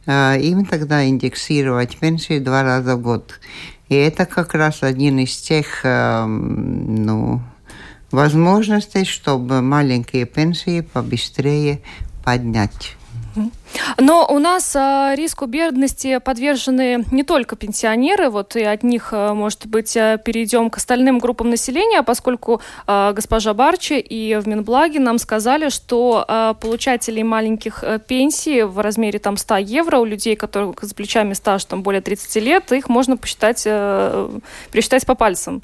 им 0.06 0.66
тогда 0.66 1.08
индексировать 1.08 1.98
пенсию 1.98 2.44
два 2.44 2.62
раза 2.62 2.98
в 2.98 3.02
год. 3.02 3.40
И 3.90 3.96
это 3.96 4.26
как 4.26 4.54
раз 4.54 4.84
один 4.84 5.20
из 5.20 5.38
тех 5.38 5.82
ну, 5.84 7.42
возможностей, 8.12 9.06
чтобы 9.06 9.62
маленькие 9.62 10.26
пенсии 10.26 10.82
побыстрее 10.82 11.82
поднять. 12.24 12.96
Но 13.98 14.26
у 14.30 14.40
нас 14.40 14.76
э, 14.76 15.14
риску 15.16 15.46
бедности 15.46 16.20
подвержены 16.20 17.06
не 17.12 17.24
только 17.24 17.56
пенсионеры, 17.56 18.30
вот 18.30 18.56
и 18.56 18.64
от 18.64 18.84
них, 18.84 19.10
э, 19.12 19.34
может 19.34 19.68
быть, 19.68 19.96
э, 19.96 20.20
перейдем 20.24 20.70
к 20.70 20.78
остальным 20.78 21.20
группам 21.20 21.50
населения, 21.50 22.04
поскольку 22.04 22.62
э, 22.88 23.14
госпожа 23.14 23.54
Барчи 23.54 23.94
и 23.94 24.36
в 24.36 24.48
Минблаге 24.48 25.00
нам 25.00 25.18
сказали, 25.18 25.70
что 25.70 26.26
э, 26.28 26.54
получателей 26.60 27.24
маленьких 27.24 27.84
э, 27.84 28.00
пенсий 28.00 28.64
в 28.64 28.80
размере 28.80 29.20
там 29.20 29.38
100 29.38 29.58
евро 29.58 29.98
у 29.98 30.06
людей, 30.06 30.36
которых 30.36 30.84
с 30.84 30.94
плечами 30.94 31.34
стаж 31.34 31.66
там 31.66 31.84
более 31.84 32.02
30 32.02 32.36
лет, 32.44 32.72
их 32.72 32.90
можно 32.90 33.18
посчитать, 33.18 33.64
э, 33.66 34.30
пересчитать 34.72 35.06
по 35.06 35.16
пальцам. 35.16 35.62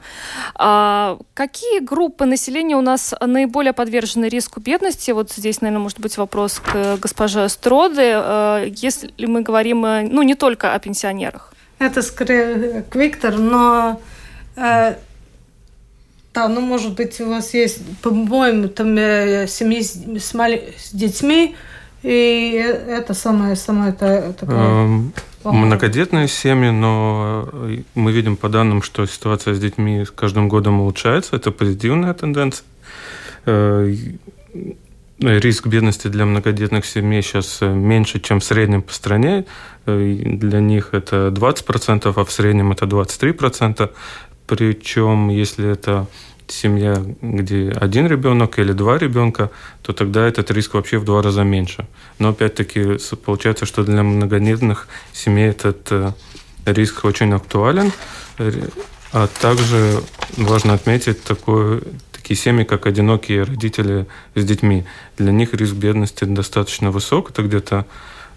А 0.56 1.18
какие 1.34 1.80
группы 1.80 2.26
населения 2.26 2.76
у 2.76 2.82
нас 2.82 3.14
наиболее 3.22 3.74
подвержены 3.74 4.26
риску 4.26 4.60
бедности? 4.60 5.12
Вот 5.12 5.32
здесь, 5.32 5.62
наверное, 5.62 5.84
может 5.84 6.00
быть 6.00 6.18
вопрос 6.18 6.60
к 6.60 6.98
госпоже 6.98 7.50
Строде, 7.50 8.01
э, 8.02 8.70
если 8.76 9.26
мы 9.26 9.42
говорим, 9.42 9.86
э, 9.86 10.08
ну, 10.10 10.24
не 10.24 10.36
только 10.36 10.74
о 10.74 10.80
пенсионерах. 10.80 11.54
это 11.80 12.02
скорее 12.02 12.84
к 12.90 12.96
Виктору, 12.96 13.38
но 13.38 14.02
э, 14.56 14.96
да, 16.34 16.48
ну, 16.48 16.62
может 16.62 16.96
быть, 16.96 17.20
у 17.22 17.30
вас 17.30 17.54
есть, 17.54 17.82
по-моему, 18.02 18.68
там 18.68 18.98
э, 18.98 19.48
семьи 19.48 19.82
с, 19.82 19.96
с, 19.96 20.34
мали, 20.34 20.74
с 20.78 20.92
детьми, 20.92 21.56
и 22.04 22.54
это 22.88 23.14
самое, 23.14 23.56
самое 23.56 23.92
это, 23.92 24.34
такое... 24.40 24.58
Эм, 24.58 25.14
многодетные 25.44 26.28
семьи, 26.28 26.72
но 26.72 27.50
э, 27.52 27.80
мы 27.96 28.12
видим 28.12 28.38
по 28.38 28.50
данным, 28.50 28.82
что 28.82 29.06
ситуация 29.06 29.54
с 29.54 29.60
детьми 29.60 30.06
с 30.06 30.12
каждым 30.12 30.48
годом 30.48 30.80
улучшается. 30.80 31.36
Это 31.36 31.52
позитивная 31.52 32.14
тенденция. 32.14 32.66
Э, 35.22 35.40
риск 35.40 35.68
бедности 35.68 36.08
для 36.08 36.26
многодетных 36.26 36.86
семей 36.86 37.22
сейчас 37.22 37.62
меньше, 37.62 38.20
чем 38.20 38.40
в 38.40 38.44
среднем 38.44 38.82
по 38.82 38.94
стране. 38.94 39.46
Для 39.86 40.60
них 40.60 40.90
это 40.94 41.32
20%, 41.32 42.14
а 42.16 42.26
в 42.26 42.32
среднем 42.32 42.72
это 42.72 42.86
23%. 42.86 43.90
Причем, 44.48 45.30
если 45.30 45.70
это 45.70 46.08
семья, 46.48 47.02
где 47.22 47.72
один 47.72 48.08
ребенок 48.08 48.60
или 48.60 48.74
два 48.74 48.98
ребенка, 48.98 49.52
то 49.84 49.94
тогда 49.94 50.28
этот 50.28 50.52
риск 50.52 50.74
вообще 50.74 50.98
в 50.98 51.06
два 51.06 51.22
раза 51.22 51.44
меньше. 51.44 51.88
Но 52.20 52.30
опять-таки 52.30 52.98
получается, 53.24 53.66
что 53.66 53.84
для 53.84 54.04
многодетных 54.04 54.88
семей 55.14 55.50
этот 55.50 55.88
э, 55.92 56.12
риск 56.66 57.06
очень 57.06 57.34
актуален. 57.34 57.92
А 59.14 59.28
также 59.28 60.02
важно 60.38 60.74
отметить 60.74 61.24
такое, 61.24 61.82
такие 62.32 62.44
семьи, 62.44 62.64
как 62.64 62.86
одинокие 62.86 63.44
родители 63.44 64.06
с 64.36 64.46
детьми. 64.46 64.86
Для 65.18 65.32
них 65.32 65.54
риск 65.54 65.74
бедности 65.74 66.24
достаточно 66.24 66.90
высок. 66.92 67.32
Это 67.32 67.44
где-то 67.44 67.86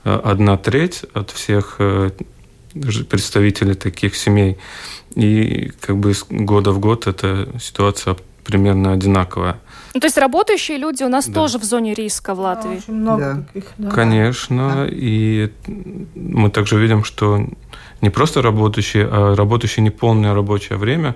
э, 0.05 0.21
одна 0.25 0.57
треть 0.57 1.05
от 1.15 1.31
всех 1.31 1.77
э, 1.79 2.11
представителей 3.09 3.75
таких 3.75 4.17
семей. 4.17 4.57
И 5.15 5.71
как 5.81 5.97
бы 5.97 6.11
из 6.11 6.25
года 6.29 6.73
в 6.73 6.81
год 6.81 7.07
эта 7.07 7.49
ситуация 7.61 8.17
примерно 8.45 8.93
одинаковая. 8.93 9.57
Ну, 9.95 10.01
то 10.01 10.07
есть 10.07 10.19
работающие 10.19 10.77
люди 10.79 11.05
у 11.05 11.09
нас 11.09 11.27
да. 11.27 11.33
тоже 11.33 11.59
в 11.59 11.65
зоне 11.65 11.95
риска 11.95 12.35
в 12.35 12.41
Латвии. 12.41 12.79
очень 12.79 12.95
много 12.95 13.21
да. 13.21 13.43
таких, 13.53 13.71
да. 13.79 13.91
Конечно. 13.91 14.73
Да. 14.75 14.89
И 14.91 15.51
мы 16.17 16.51
также 16.51 16.81
видим, 16.81 17.05
что 17.05 17.47
не 18.01 18.11
просто 18.11 18.43
работающие, 18.43 19.07
а 19.09 19.37
работающие 19.37 19.85
неполное 19.85 20.35
рабочее 20.35 20.79
время, 20.79 21.15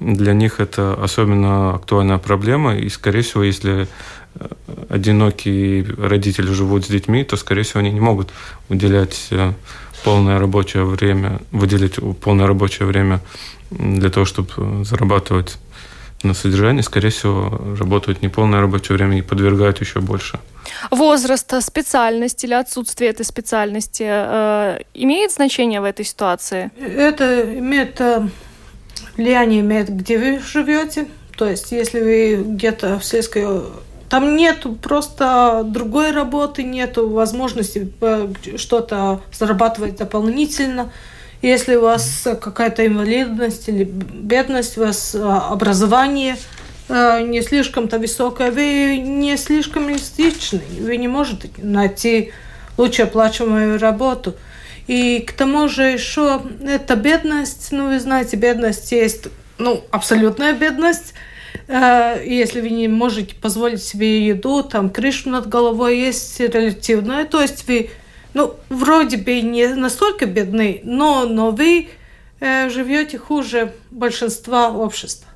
для 0.00 0.32
них 0.32 0.60
это 0.60 0.94
особенно 0.94 1.74
актуальная 1.74 2.18
проблема. 2.18 2.76
И, 2.76 2.88
скорее 2.88 3.22
всего, 3.22 3.42
если 3.42 3.86
э, 4.34 4.46
одинокие 4.88 5.84
родители 5.98 6.52
живут 6.52 6.84
с 6.84 6.88
детьми, 6.88 7.24
то, 7.24 7.36
скорее 7.36 7.62
всего, 7.62 7.80
они 7.80 7.90
не 7.90 8.00
могут 8.00 8.30
уделять 8.68 9.28
э, 9.30 9.52
полное 10.04 10.38
рабочее 10.38 10.84
время, 10.84 11.40
выделить 11.50 11.98
полное 12.20 12.46
рабочее 12.46 12.86
время 12.86 13.20
для 13.70 14.10
того, 14.10 14.26
чтобы 14.26 14.84
зарабатывать 14.84 15.58
на 16.24 16.34
содержание, 16.34 16.82
скорее 16.82 17.10
всего, 17.10 17.60
работают 17.78 18.22
не 18.22 18.28
полное 18.28 18.60
рабочее 18.60 18.96
время 18.96 19.18
и 19.18 19.22
подвергают 19.22 19.80
еще 19.80 20.00
больше. 20.00 20.38
Возраст, 20.90 21.52
специальность 21.62 22.44
или 22.44 22.54
отсутствие 22.54 23.10
этой 23.10 23.24
специальности 23.24 24.04
э, 24.06 24.78
имеет 24.94 25.32
значение 25.32 25.80
в 25.80 25.84
этой 25.84 26.04
ситуации? 26.04 26.70
Это 26.78 27.58
имеет 27.58 28.00
э, 29.16 29.22
влияние, 29.22 29.60
имеет, 29.60 29.88
где 29.88 30.18
вы 30.18 30.40
живете. 30.40 31.06
То 31.36 31.48
есть, 31.48 31.72
если 31.72 32.00
вы 32.00 32.44
где-то 32.44 32.98
в 32.98 33.04
сельской 33.04 33.46
там 34.08 34.36
нет 34.36 34.64
просто 34.80 35.62
другой 35.64 36.12
работы, 36.12 36.62
нет 36.62 36.96
возможности 36.98 37.92
э, 38.00 38.28
что-то 38.56 39.22
зарабатывать 39.32 39.96
дополнительно. 39.96 40.92
Если 41.42 41.74
у 41.74 41.82
вас 41.82 42.26
какая-то 42.40 42.86
инвалидность 42.86 43.68
или 43.68 43.84
бедность, 43.84 44.78
у 44.78 44.82
вас 44.82 45.14
э, 45.14 45.18
образование 45.20 46.36
э, 46.88 47.22
не 47.22 47.42
слишком-то 47.42 47.98
высокое, 47.98 48.52
вы 48.52 48.98
не 48.98 49.36
слишком 49.36 49.90
эластичны, 49.90 50.62
вы 50.80 50.96
не 50.96 51.08
можете 51.08 51.50
найти 51.58 52.30
лучше 52.76 53.02
оплачиваемую 53.02 53.78
работу. 53.80 54.34
И 54.86 55.20
к 55.20 55.32
тому 55.32 55.68
же 55.68 55.82
еще 55.84 56.42
эта 56.62 56.96
бедность, 56.96 57.68
ну 57.72 57.88
вы 57.88 58.00
знаете, 58.00 58.36
бедность 58.36 58.92
есть, 58.92 59.28
ну, 59.58 59.84
абсолютная 59.90 60.52
бедность– 60.52 61.14
Э, 61.66 62.22
если 62.24 62.60
вы 62.60 62.70
не 62.70 62.88
можете 62.88 63.34
позволить 63.34 63.82
себе 63.82 64.26
еду, 64.26 64.62
там 64.62 64.90
крышу 64.90 65.30
над 65.30 65.48
головой 65.48 65.98
есть 65.98 66.38
релятивное, 66.40 67.24
то 67.24 67.40
есть 67.40 67.66
вы, 67.66 67.90
ну, 68.34 68.56
вроде 68.68 69.16
бы 69.16 69.40
не 69.40 69.68
настолько 69.68 70.26
бедны, 70.26 70.80
но, 70.84 71.26
но 71.26 71.50
вы 71.50 71.88
э, 72.40 72.68
живете 72.68 73.18
хуже 73.18 73.72
большинства 73.90 74.70
общества. 74.70 75.28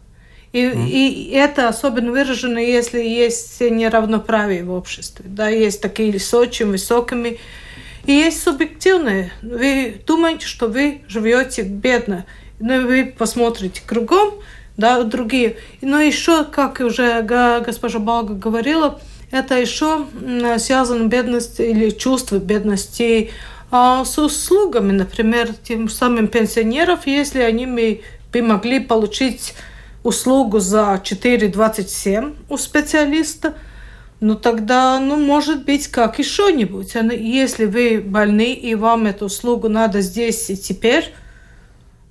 И, 0.52 0.64
mm. 0.64 0.88
и 0.88 1.30
это 1.30 1.68
особенно 1.68 2.10
выражено, 2.10 2.58
если 2.58 3.02
есть 3.02 3.60
неравноправие 3.60 4.64
в 4.64 4.72
обществе. 4.72 5.26
Да, 5.28 5.48
есть 5.48 5.82
такие 5.82 6.18
с 6.18 6.32
очень 6.32 6.66
высокими. 6.66 7.38
И 8.08 8.12
есть 8.12 8.42
субъективные. 8.42 9.30
Вы 9.42 10.00
думаете, 10.06 10.46
что 10.46 10.66
вы 10.66 11.02
живете 11.08 11.60
бедно. 11.60 12.24
Но 12.58 12.80
вы 12.80 13.04
посмотрите 13.04 13.82
кругом, 13.84 14.30
да, 14.78 15.02
другие. 15.02 15.58
Но 15.82 16.00
еще, 16.00 16.44
как 16.44 16.80
уже 16.80 17.20
госпожа 17.20 17.98
Балга 17.98 18.32
говорила, 18.32 18.98
это 19.30 19.58
еще 19.58 20.06
связано 20.56 21.06
бедность 21.06 21.60
или 21.60 21.90
чувство 21.90 22.38
бедности 22.38 23.30
а 23.70 24.06
с 24.06 24.16
услугами, 24.16 24.92
например, 24.92 25.50
тем 25.62 25.90
самым 25.90 26.28
пенсионеров, 26.28 27.06
если 27.06 27.40
они 27.40 27.66
бы 28.32 28.40
могли 28.40 28.80
получить 28.80 29.52
услугу 30.02 30.60
за 30.60 30.98
4,27 31.04 32.34
у 32.48 32.56
специалиста, 32.56 33.52
ну 34.20 34.34
тогда, 34.34 34.98
ну, 34.98 35.16
может 35.16 35.64
быть, 35.64 35.88
как 35.88 36.18
еще 36.18 36.52
нибудь. 36.52 36.94
Если 36.94 37.66
вы 37.66 38.00
больны 38.00 38.52
и 38.52 38.74
вам 38.74 39.06
эту 39.06 39.26
услугу 39.26 39.68
надо 39.68 40.00
здесь 40.00 40.50
и 40.50 40.56
теперь, 40.56 41.12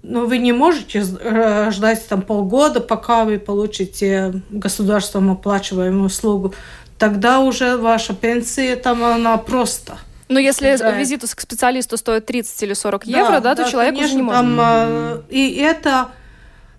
но 0.03 0.25
вы 0.25 0.37
не 0.37 0.53
можете 0.53 1.03
э, 1.19 1.71
ждать 1.71 2.07
там 2.07 2.21
полгода, 2.21 2.79
пока 2.79 3.25
вы 3.25 3.39
получите 3.39 4.41
государством 4.49 5.31
оплачиваемую 5.31 6.05
услугу. 6.05 6.53
Тогда 6.97 7.39
уже 7.39 7.75
ваша 7.77 8.13
пенсия 8.13 8.77
там, 8.77 9.03
она 9.03 9.37
просто. 9.37 9.97
Но 10.29 10.39
если 10.39 10.75
да. 10.77 10.91
визит 10.91 11.21
к 11.23 11.39
специалисту 11.39 11.97
стоит 11.97 12.25
30 12.25 12.63
или 12.63 12.73
40 12.73 13.05
да, 13.05 13.17
евро, 13.17 13.39
да, 13.39 13.55
то 13.55 13.63
да, 13.63 13.69
человек 13.69 13.95
конечно, 13.95 14.07
уже 14.07 14.15
не 14.15 14.21
может. 14.21 14.39
Там, 14.39 14.59
mm-hmm. 14.59 15.23
И 15.29 15.55
это, 15.55 16.09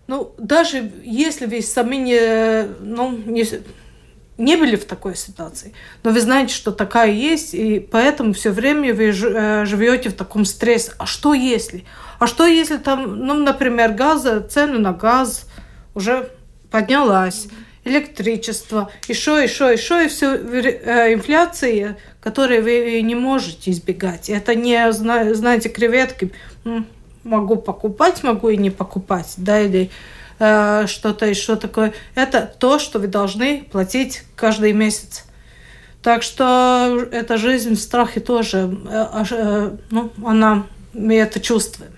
ну, 0.07 0.33
даже 0.39 0.91
если 1.05 1.47
вы 1.47 1.63
сами 1.63 1.97
не, 1.97 2.69
ну, 2.81 3.11
не, 3.27 3.45
не 4.39 4.57
были 4.57 4.77
в 4.77 4.85
такой 4.85 5.17
ситуации, 5.17 5.75
но 6.05 6.11
вы 6.11 6.21
знаете, 6.21 6.55
что 6.55 6.71
такая 6.71 7.11
есть, 7.11 7.55
и 7.55 7.81
поэтому 7.81 8.33
все 8.33 8.51
время 8.51 8.95
вы 8.95 9.11
э, 9.11 9.65
живете 9.67 10.09
в 10.09 10.15
таком 10.15 10.45
стрессе. 10.45 10.93
А 10.99 11.07
что 11.07 11.35
если? 11.35 11.85
А 12.19 12.27
что 12.27 12.47
если 12.47 12.79
там, 12.79 13.17
ну, 13.27 13.35
например, 13.35 13.93
газа, 13.93 14.41
цены 14.41 14.79
на 14.79 14.93
газ 14.93 15.47
уже 15.95 16.31
поднялась, 16.71 17.49
электричество, 17.85 18.91
еще, 19.09 19.43
еще, 19.43 19.73
еще, 19.73 20.05
и 20.05 20.09
все 20.09 20.35
э, 20.37 21.15
инфляция, 21.15 21.99
которой 22.21 22.61
вы 22.61 23.01
не 23.03 23.15
можете 23.15 23.71
избегать. 23.71 24.31
Это 24.31 24.55
не, 24.55 24.93
знаете, 24.93 25.69
креветки. 25.69 26.33
Могу 27.25 27.57
покупать, 27.57 28.23
могу 28.23 28.49
и 28.51 28.57
не 28.57 28.71
покупать, 28.71 29.35
да, 29.37 29.61
или 29.61 29.91
э, 30.39 30.87
что-то 30.87 31.27
еще 31.27 31.57
такое. 31.57 31.93
Это 32.15 32.53
то, 32.59 32.79
что 32.79 32.99
вы 32.99 33.07
должны 33.07 33.67
платить 33.71 34.23
каждый 34.37 34.73
месяц. 34.73 35.25
Так 36.03 36.23
что 36.23 37.07
эта 37.11 37.37
жизнь 37.37 37.75
в 37.75 37.81
страхе 37.81 38.21
тоже, 38.21 38.77
э, 38.89 39.25
э, 39.31 39.77
ну, 39.91 40.13
она, 40.25 40.67
мы 40.93 41.17
это 41.17 41.41
чувствуем. 41.41 41.98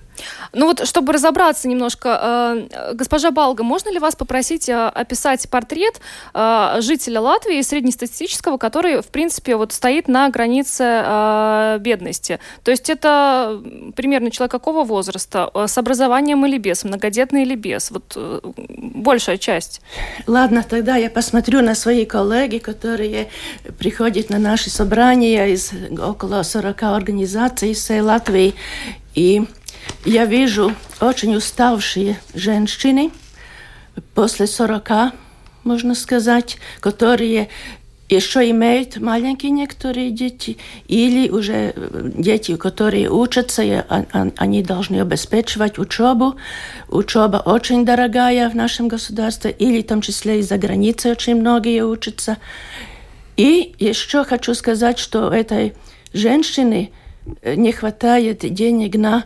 Ну 0.53 0.67
вот, 0.67 0.87
чтобы 0.87 1.13
разобраться 1.13 1.69
немножко, 1.69 2.69
э, 2.71 2.95
госпожа 2.95 3.31
Балга, 3.31 3.63
можно 3.63 3.91
ли 3.91 3.99
вас 3.99 4.17
попросить 4.17 4.69
э, 4.69 4.75
описать 4.75 5.49
портрет 5.49 6.01
э, 6.35 6.77
жителя 6.81 7.21
Латвии 7.21 7.61
среднестатистического, 7.63 8.57
который, 8.57 9.03
в 9.03 9.07
принципе, 9.07 9.57
вот 9.57 9.73
стоит 9.73 10.09
на 10.09 10.29
границе 10.29 11.79
бедности? 11.81 12.41
То 12.65 12.71
есть 12.71 12.91
это 12.91 13.61
примерно 13.95 14.31
человек 14.31 14.51
какого 14.51 14.85
возраста? 14.85 15.51
С 15.55 15.79
образованием 15.79 16.45
или 16.47 16.59
без? 16.59 16.85
Многодетный 16.85 17.43
или 17.43 17.55
без? 17.55 17.91
Вот 17.91 18.17
большая 18.79 19.39
часть. 19.39 19.81
Ладно, 20.27 20.65
тогда 20.69 20.97
я 20.97 21.11
посмотрю 21.11 21.63
на 21.63 21.75
свои 21.75 22.05
коллеги, 22.05 22.59
которые 22.59 23.29
приходят 23.79 24.31
на 24.31 24.39
наши 24.39 24.71
собрания 24.71 25.47
из 25.47 25.73
около 25.99 26.43
40 26.43 26.83
организаций 26.83 27.71
из 27.71 27.79
всей 27.79 28.01
Латвии. 28.01 28.55
И 29.15 29.43
я 30.05 30.25
вижу 30.25 30.75
очень 31.01 31.37
уставшие 31.37 32.19
женщины 32.35 33.11
после 34.15 34.47
40, 34.47 35.13
можно 35.65 35.95
сказать, 35.95 36.57
которые 36.81 37.49
еще 38.09 38.51
имеют 38.51 38.97
маленькие 38.97 39.53
некоторые 39.53 40.11
дети, 40.11 40.59
или 40.89 41.29
уже 41.29 41.75
дети, 42.17 42.57
которые 42.57 43.09
учатся, 43.09 43.63
и 43.63 43.83
они 44.37 44.63
должны 44.65 45.01
обеспечивать 45.01 45.79
учебу. 45.79 46.35
Учеба 46.89 47.37
очень 47.37 47.85
дорогая 47.85 48.51
в 48.51 48.57
нашем 48.57 48.89
государстве, 48.89 49.53
или 49.53 49.83
в 49.83 49.87
том 49.87 50.01
числе 50.01 50.41
и 50.41 50.43
за 50.43 50.59
границей 50.59 51.13
очень 51.13 51.37
многие 51.37 51.85
учатся. 51.85 52.39
И 53.37 53.77
еще 53.79 54.25
хочу 54.25 54.55
сказать, 54.55 54.99
что 54.99 55.33
этой 55.33 55.75
женщине 56.13 56.91
не 57.45 57.71
хватает 57.71 58.39
денег 58.41 58.97
на 58.97 59.25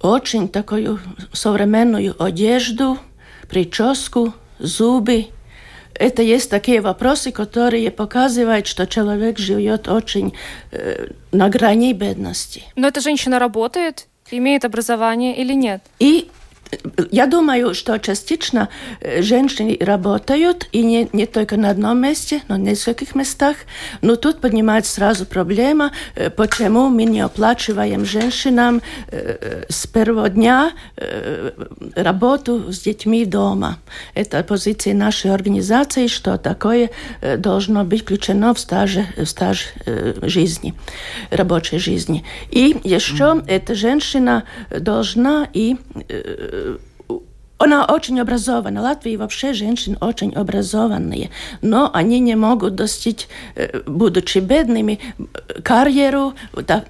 очень 0.00 0.48
такую 0.48 1.00
современную 1.32 2.14
одежду, 2.22 2.98
прическу, 3.48 4.34
зубы, 4.58 5.28
это 5.98 6.22
есть 6.22 6.50
такие 6.50 6.80
вопросы, 6.80 7.32
которые 7.32 7.90
показывают, 7.90 8.66
что 8.66 8.86
человек 8.86 9.38
живет 9.38 9.88
очень 9.88 10.34
э, 10.72 11.08
на 11.32 11.48
грани 11.48 11.92
бедности. 11.92 12.64
Но 12.76 12.88
эта 12.88 13.00
женщина 13.00 13.38
работает, 13.38 14.06
имеет 14.30 14.64
образование 14.64 15.36
или 15.36 15.54
нет? 15.54 15.82
И 15.98 16.30
я 17.10 17.26
думаю, 17.26 17.74
что 17.74 17.98
частично 17.98 18.68
э, 19.00 19.22
женщины 19.22 19.76
работают, 19.80 20.68
и 20.72 20.82
не, 20.82 21.08
не 21.12 21.26
только 21.26 21.56
на 21.56 21.70
одном 21.70 22.00
месте, 22.00 22.42
но 22.48 22.56
в 22.56 22.58
нескольких 22.58 23.14
местах. 23.14 23.56
Но 24.02 24.16
тут 24.16 24.40
поднимается 24.40 24.94
сразу 24.94 25.26
проблема, 25.26 25.92
э, 26.14 26.30
почему 26.30 26.88
мы 26.88 27.04
не 27.04 27.20
оплачиваем 27.20 28.04
женщинам 28.04 28.82
э, 29.08 29.64
с 29.68 29.86
первого 29.86 30.28
дня 30.28 30.72
работу 31.94 32.72
с 32.72 32.80
детьми 32.80 33.24
дома. 33.24 33.78
Это 34.14 34.42
позиция 34.42 34.94
нашей 34.94 35.32
организации, 35.32 36.06
что 36.06 36.38
такое 36.38 36.90
должно 37.38 37.84
быть 37.84 38.02
включено 38.02 38.54
в 38.54 38.58
стаж, 38.58 38.96
в 39.16 39.24
стаж 39.26 39.72
жизни, 40.22 40.74
рабочей 41.30 41.78
жизни. 41.78 42.24
И 42.50 42.76
еще 42.84 43.42
эта 43.46 43.74
женщина 43.74 44.44
должна 44.70 45.48
и 45.52 45.76
uh, 46.56 46.78
она 47.58 47.86
очень 47.86 48.20
образована. 48.20 48.82
Латвии 48.82 49.16
вообще 49.16 49.52
женщины 49.52 49.96
очень 50.00 50.32
образованные, 50.34 51.30
но 51.62 51.90
они 51.92 52.20
не 52.20 52.34
могут 52.34 52.74
достичь, 52.74 53.28
будучи 53.86 54.38
бедными, 54.38 55.00
карьеру 55.62 56.34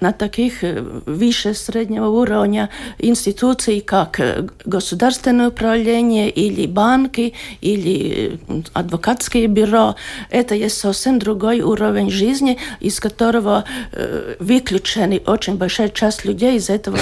на 0.01 0.13
таких 0.13 0.63
выше 1.07 1.55
среднего 1.55 2.09
уровня 2.09 2.69
институций, 2.99 3.81
как 3.81 4.21
государственное 4.65 5.49
управление 5.49 6.31
или 6.31 6.67
банки, 6.67 7.35
или 7.61 8.41
адвокатское 8.73 9.47
бюро. 9.47 9.95
Это 10.31 10.55
есть 10.55 10.79
совсем 10.79 11.19
другой 11.19 11.61
уровень 11.61 12.11
жизни, 12.11 12.59
из 12.81 12.99
которого 12.99 13.65
выключены 14.41 15.23
очень 15.27 15.57
большая 15.57 15.91
часть 15.91 16.25
людей 16.25 16.57
из 16.57 16.71
этого 16.71 16.99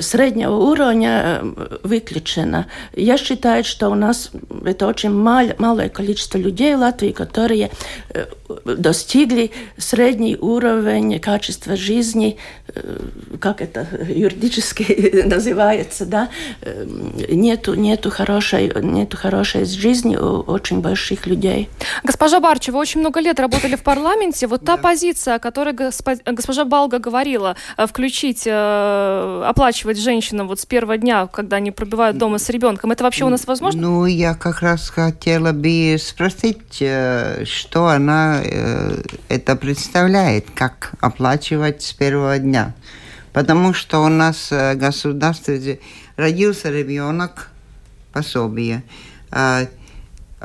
среднего 0.00 0.54
уровня 0.54 1.40
выключена. 1.82 2.66
Я 3.06 3.18
считаю, 3.18 3.62
что 3.62 3.88
у 3.88 3.94
нас 3.94 4.32
это 4.64 4.88
очень 4.88 5.10
мал, 5.10 5.46
малое 5.58 5.88
количество 5.88 6.38
людей 6.38 6.74
в 6.74 6.80
Латвии, 6.80 7.12
которые 7.12 7.70
э, 8.08 8.26
достигли 8.64 9.52
средний 9.78 10.36
уровень 10.36 11.20
качества 11.20 11.76
жизни, 11.76 12.36
э, 12.66 12.98
как 13.40 13.62
это 13.62 13.86
юридически 14.08 15.22
называется, 15.34 16.04
да, 16.04 16.30
э, 16.62 16.84
нету, 17.30 17.74
нету, 17.74 18.10
хорошей, 18.10 18.72
нету 18.82 19.16
хорошей 19.16 19.66
жизни 19.66 20.16
у 20.16 20.40
очень 20.40 20.80
больших 20.80 21.28
людей. 21.28 21.68
Госпожа 22.02 22.40
Барчи, 22.40 22.72
вы 22.72 22.80
очень 22.80 22.98
много 22.98 23.20
лет 23.20 23.38
работали 23.38 23.76
в 23.76 23.84
парламенте. 23.84 24.48
Вот 24.48 24.64
та 24.64 24.76
позиция, 24.76 25.36
о 25.36 25.38
которой 25.38 25.74
госпожа 25.74 26.64
Балга 26.64 26.98
говорила, 26.98 27.54
включить, 27.78 28.48
оплачивать 28.48 29.98
женщинам 29.98 30.48
вот 30.48 30.58
с 30.58 30.66
первого 30.66 30.98
дня, 30.98 31.28
когда 31.28 31.58
они 31.58 31.70
пробивают 31.70 32.18
дома 32.18 32.38
с 32.38 32.50
ребенком, 32.50 32.95
это 32.96 33.04
вообще 33.04 33.24
у 33.24 33.28
нас 33.28 33.46
возможно? 33.46 33.82
Ну, 33.82 34.06
я 34.06 34.34
как 34.34 34.62
раз 34.62 34.88
хотела 34.88 35.52
бы 35.52 35.96
спросить, 36.00 36.78
э, 36.80 37.44
что 37.44 37.88
она 37.88 38.40
э, 38.42 39.02
это 39.28 39.54
представляет, 39.54 40.46
как 40.54 40.94
оплачивать 41.00 41.82
с 41.82 41.92
первого 41.92 42.38
дня. 42.38 42.74
Потому 43.34 43.74
что 43.74 44.02
у 44.02 44.08
нас 44.08 44.50
э, 44.50 44.74
государство 44.76 45.54
родился 46.16 46.70
ребенок, 46.70 47.50
пособие. 48.14 48.82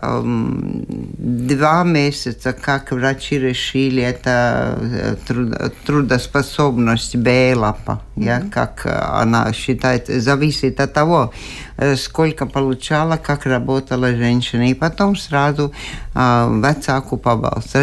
Два 0.01 1.83
месяца, 1.83 2.53
как 2.53 2.91
врачи 2.91 3.37
решили, 3.37 4.01
это 4.01 4.79
э, 4.81 5.69
трудоспособность 5.85 7.15
БЭЛАПа, 7.15 8.01
mm-hmm. 8.15 8.23
я, 8.23 8.41
как 8.51 8.85
она 8.85 9.53
считает, 9.53 10.07
зависит 10.07 10.79
от 10.79 10.93
того, 10.93 11.31
э, 11.77 11.95
сколько 11.95 12.47
получала, 12.47 13.17
как 13.17 13.45
работала 13.45 14.15
женщина. 14.15 14.71
И 14.71 14.73
потом 14.73 15.15
сразу 15.15 15.71
вецаку 16.13 17.17
побалс, 17.17 17.73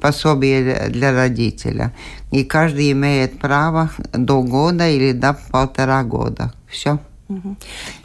пособие 0.00 0.88
для 0.88 1.12
родителя. 1.12 1.92
И 2.32 2.44
каждый 2.44 2.92
имеет 2.92 3.38
право 3.38 3.90
до 4.12 4.42
года 4.42 4.88
или 4.88 5.12
до 5.12 5.36
полтора 5.50 6.02
года. 6.02 6.52
Все. 6.66 6.98
Угу. 7.28 7.56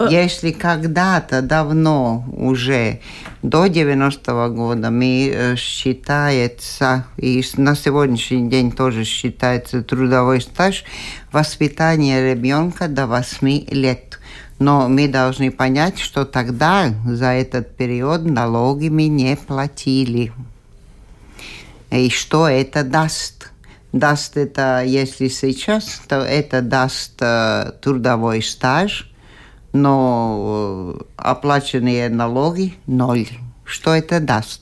Если 0.10 0.52
когда-то 0.52 1.42
давно, 1.42 2.26
уже 2.34 3.00
до 3.42 3.68
90-го 3.68 4.54
года, 4.54 4.92
мы 4.92 5.32
э, 5.34 5.56
считается, 5.56 7.06
и 7.16 7.42
на 7.56 7.74
сегодняшний 7.76 8.50
день 8.50 8.74
тоже 8.74 9.06
считается 9.06 9.82
трудовой 9.82 10.42
стаж, 10.42 10.84
воспитание 11.32 12.34
ребенка 12.34 12.90
до 12.90 13.08
8 13.08 13.68
лет. 13.72 14.20
Но 14.60 14.90
мы 14.90 15.08
должны 15.08 15.52
понять, 15.52 16.00
что 16.00 16.26
тогда 16.26 16.94
за 17.06 17.28
этот 17.28 17.78
период 17.78 18.26
налоги 18.26 18.90
мы 18.90 19.08
не 19.08 19.38
платили. 19.38 20.34
И 21.92 22.10
что 22.10 22.50
это 22.50 22.84
даст? 22.84 23.52
Даст 23.94 24.36
это, 24.36 24.84
если 24.84 25.30
сейчас, 25.30 26.02
то 26.10 26.18
это 26.18 26.62
даст 26.62 27.14
э, 27.22 27.72
трудовой 27.82 28.44
стаж– 28.44 29.10
но 29.74 30.96
э, 30.96 31.04
оплаченные 31.18 32.10
налоги– 32.10 32.76
ноль. 32.88 33.28
Что 33.66 33.94
это 33.94 34.20
даст? 34.20 34.62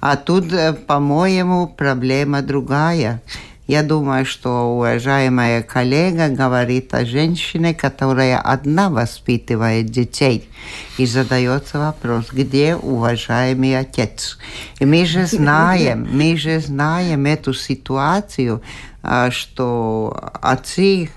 А 0.00 0.16
тут, 0.16 0.52
э, 0.52 0.72
по-моему, 0.72 1.68
проблема 1.68 2.42
другая. 2.42 3.22
Я 3.68 3.82
думаю, 3.82 4.24
что 4.24 4.74
уважаемая 4.76 5.62
коллега 5.62 6.28
говорит 6.28 6.94
о 6.94 7.04
женщине, 7.04 7.74
которая 7.74 8.38
одна 8.40 8.88
воспитывает 8.88 9.86
детей. 9.86 10.48
И 10.96 11.04
задается 11.04 11.78
вопрос, 11.78 12.28
где 12.32 12.76
уважаемый 12.76 13.78
отец? 13.78 14.38
И 14.80 14.86
мы 14.86 15.04
же 15.04 15.26
знаем, 15.26 16.08
мы 16.10 16.38
же 16.38 16.60
знаем 16.60 17.26
эту 17.26 17.52
ситуацию, 17.52 18.62
а, 19.02 19.30
что 19.30 20.30
отцы 20.40 21.10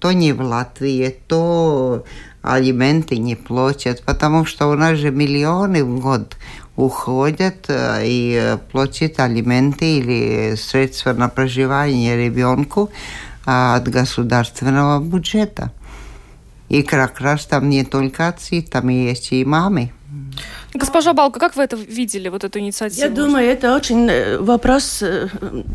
то 0.00 0.12
не 0.12 0.32
в 0.32 0.40
Латвии, 0.40 1.14
то 1.26 2.04
алименты 2.42 3.16
не 3.18 3.34
платят, 3.34 4.02
потому 4.02 4.44
что 4.44 4.68
у 4.68 4.74
нас 4.74 4.98
же 4.98 5.10
миллионы 5.10 5.84
в 5.84 6.00
год 6.00 6.36
уходят 6.76 7.66
э, 7.68 8.02
и 8.04 8.56
платят 8.70 9.18
алименты 9.18 9.98
или 9.98 10.54
средства 10.56 11.12
на 11.12 11.28
проживание 11.28 12.16
ребенку 12.16 12.90
а, 13.44 13.76
от 13.76 13.88
государственного 13.88 15.02
бюджета. 15.02 15.72
И 16.68 16.82
как 16.82 17.20
раз 17.20 17.46
там 17.46 17.68
не 17.68 17.84
только 17.84 18.28
отцы, 18.28 18.62
там 18.62 18.88
есть 18.88 19.32
и 19.32 19.44
мамы. 19.44 19.92
Госпожа 20.74 21.14
Балка, 21.14 21.40
как 21.40 21.56
вы 21.56 21.62
это 21.62 21.76
видели, 21.76 22.28
вот 22.28 22.44
эту 22.44 22.58
инициативу? 22.58 23.00
Я 23.00 23.08
думаю, 23.08 23.48
это 23.48 23.74
очень 23.74 24.06
э, 24.08 24.38
вопрос 24.38 24.98
э, 25.02 25.28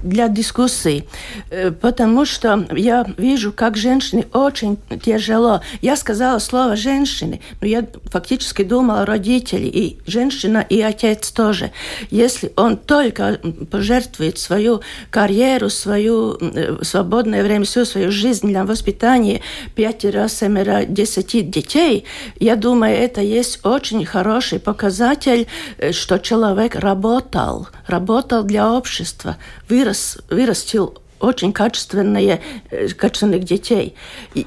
для 0.04 0.28
дискуссии, 0.28 1.08
э, 1.50 1.72
потому 1.72 2.26
что 2.26 2.68
я 2.72 3.06
вижу, 3.18 3.52
как 3.52 3.76
женщине 3.76 4.28
очень 4.34 4.78
тяжело. 5.04 5.62
Я 5.82 5.96
сказала 5.96 6.38
слово 6.38 6.76
«женщины», 6.76 7.42
но 7.60 7.68
я 7.68 7.86
фактически 8.06 8.64
думала 8.64 9.02
о 9.02 9.06
родителях, 9.06 9.74
и 9.74 9.98
женщина, 10.06 10.64
и 10.70 10.80
отец 10.82 11.32
тоже. 11.32 11.72
Если 12.12 12.54
он 12.56 12.78
только 12.78 13.40
пожертвует 13.72 14.38
свою 14.38 14.82
карьеру, 15.10 15.70
свое 15.70 16.38
свободное 16.84 17.44
время, 17.44 17.66
всю 17.66 17.86
свою 17.86 18.12
жизнь 18.12 18.48
для 18.48 18.64
воспитания 18.64 19.42
пятеро, 19.74 20.28
семеро, 20.28 20.86
десяти 20.86 21.42
детей, 21.42 22.06
я 22.40 22.56
думаю, 22.56 22.96
это 22.96 23.22
есть 23.22 23.66
очень 23.66 24.06
хороший 24.06 24.60
показатель 24.60 24.84
показатель, 24.94 25.48
э, 25.78 25.92
что 25.92 26.20
человек 26.20 26.76
работал, 26.76 27.68
работал 27.88 28.44
для 28.44 28.72
общества, 28.72 29.38
вырос, 29.70 30.20
вырастил 30.30 31.00
очень 31.20 31.54
качественные, 31.54 32.42
качественных 32.98 33.46
детей. 33.46 33.96
И, 34.36 34.46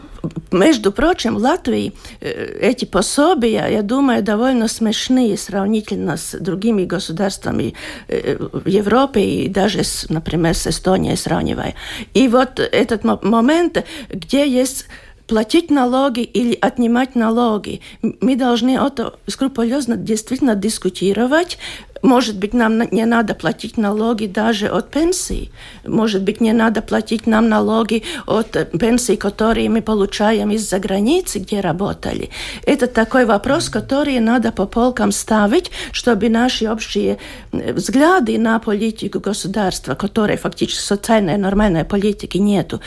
между 0.53 0.93
прочим, 0.93 1.35
в 1.35 1.39
Латвии 1.39 1.95
эти 2.21 2.85
пособия, 2.85 3.67
я 3.71 3.83
думаю, 3.83 4.23
довольно 4.23 4.69
смешные 4.69 5.39
сравнительно 5.39 6.17
с 6.19 6.39
другими 6.39 6.85
государствами 6.85 7.73
в 8.09 8.69
Европе 8.69 9.21
и 9.21 9.49
даже, 9.49 9.85
с, 9.85 10.11
например, 10.11 10.55
с 10.55 10.67
Эстонией 10.67 11.17
сравнивая. 11.17 11.75
И 12.13 12.29
вот 12.29 12.61
этот 12.61 13.05
момент, 13.05 13.83
где 14.11 14.47
есть 14.47 14.87
платить 15.27 15.71
налоги 15.71 16.21
или 16.21 16.57
отнимать 16.61 17.15
налоги. 17.15 17.81
Мы 18.03 18.37
должны 18.37 18.77
это 18.77 19.19
скрупулезно 19.27 19.97
действительно 19.97 20.55
дискутировать, 20.55 21.59
может 22.07 22.39
быть, 22.39 22.55
нам 22.55 22.83
не 22.91 23.05
надо 23.05 23.35
платить 23.35 23.77
налоги 23.77 24.27
даже 24.27 24.69
от 24.69 24.91
пенсии. 24.91 25.51
Может 25.85 26.23
быть, 26.23 26.41
не 26.41 26.53
надо 26.53 26.81
платить 26.81 27.27
нам 27.27 27.49
налоги 27.49 28.05
от 28.27 28.57
пенсий, 28.79 29.17
которые 29.17 29.69
мы 29.69 29.83
получаем 29.83 30.51
из-за 30.53 30.79
границы, 30.79 31.41
где 31.41 31.61
работали. 31.61 32.31
Это 32.65 32.87
такой 32.87 33.25
вопрос, 33.27 33.69
который 33.69 34.21
надо 34.21 34.53
по 34.53 34.67
полкам 34.67 35.13
ставить, 35.13 35.71
чтобы 35.93 36.29
наши 36.29 36.71
общие 36.71 37.19
взгляды 37.53 38.39
на 38.39 38.59
политику 38.61 39.21
государства, 39.21 39.95
которой 39.95 40.37
фактически 40.37 40.83
социальной 40.83 41.37
нормальной 41.37 41.85
политики 41.85 42.39
нету, 42.39 42.81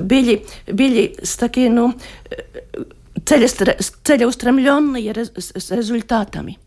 были, 0.00 0.46
были 0.66 1.16
с 1.22 1.36
такими, 1.36 1.68
ну, 1.68 1.94
целеустремленные 3.24 5.12
с 5.14 5.70
результатами. 5.70 6.58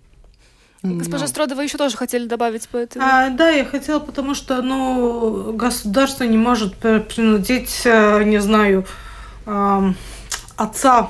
Госпожа 0.83 1.27
Стродова 1.27 1.61
еще 1.61 1.77
тоже 1.77 1.95
хотели 1.95 2.27
добавить 2.27 2.67
по 2.67 2.75
этому. 2.75 3.05
А, 3.05 3.29
да, 3.29 3.49
я 3.49 3.63
хотела, 3.63 3.99
потому 3.99 4.35
что 4.35 4.61
ну, 4.61 5.53
государство 5.53 6.25
не 6.25 6.37
может 6.37 6.75
принудить, 6.75 7.83
э, 7.85 8.23
не 8.25 8.39
знаю, 8.41 8.85
отца 10.57 11.09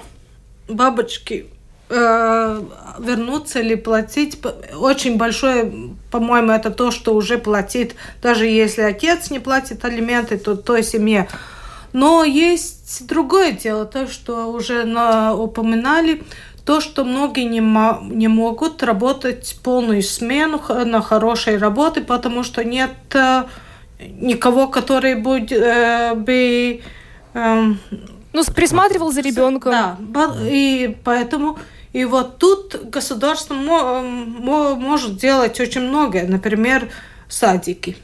бабочки 0.67 1.47
э, 1.89 2.61
вернуться 2.99 3.59
или 3.61 3.75
платить. 3.75 4.39
Очень 4.75 5.17
большое, 5.17 5.95
по-моему, 6.11 6.51
это 6.51 6.69
то, 6.69 6.91
что 6.91 7.15
уже 7.15 7.39
платит, 7.39 7.95
даже 8.21 8.45
если 8.45 8.81
отец 8.81 9.31
не 9.31 9.39
платит 9.39 9.83
алименты, 9.85 10.37
то 10.37 10.55
той 10.55 10.83
семье. 10.83 11.27
Но 11.93 12.23
есть 12.23 13.05
другое 13.07 13.51
дело, 13.51 13.85
то, 13.85 14.07
что 14.07 14.51
уже 14.51 14.83
на, 14.83 15.35
упоминали, 15.35 16.23
то, 16.65 16.79
что 16.79 17.03
многие 17.03 17.43
не, 17.43 17.59
не 18.13 18.27
могут 18.27 18.83
работать 18.83 19.57
полную 19.63 20.01
смену 20.01 20.61
на 20.85 21.01
хорошей 21.01 21.57
работе, 21.57 22.01
потому 22.01 22.43
что 22.43 22.63
нет 22.63 22.91
э, 23.13 23.43
никого, 23.99 24.67
который 24.67 25.15
будет 25.15 25.51
э, 25.51 26.13
бы... 26.15 26.81
Э, 27.33 27.73
ну, 28.33 28.43
присматривал 28.55 29.11
за 29.11 29.21
ребенком. 29.21 29.73
Да, 29.99 30.35
и 30.41 30.97
поэтому... 31.03 31.57
И 31.91 32.05
вот 32.05 32.39
тут 32.39 32.89
государство 32.89 33.53
может 33.53 35.17
делать 35.17 35.59
очень 35.59 35.81
многое. 35.81 36.27
Например, 36.27 36.89
садики. 37.29 37.95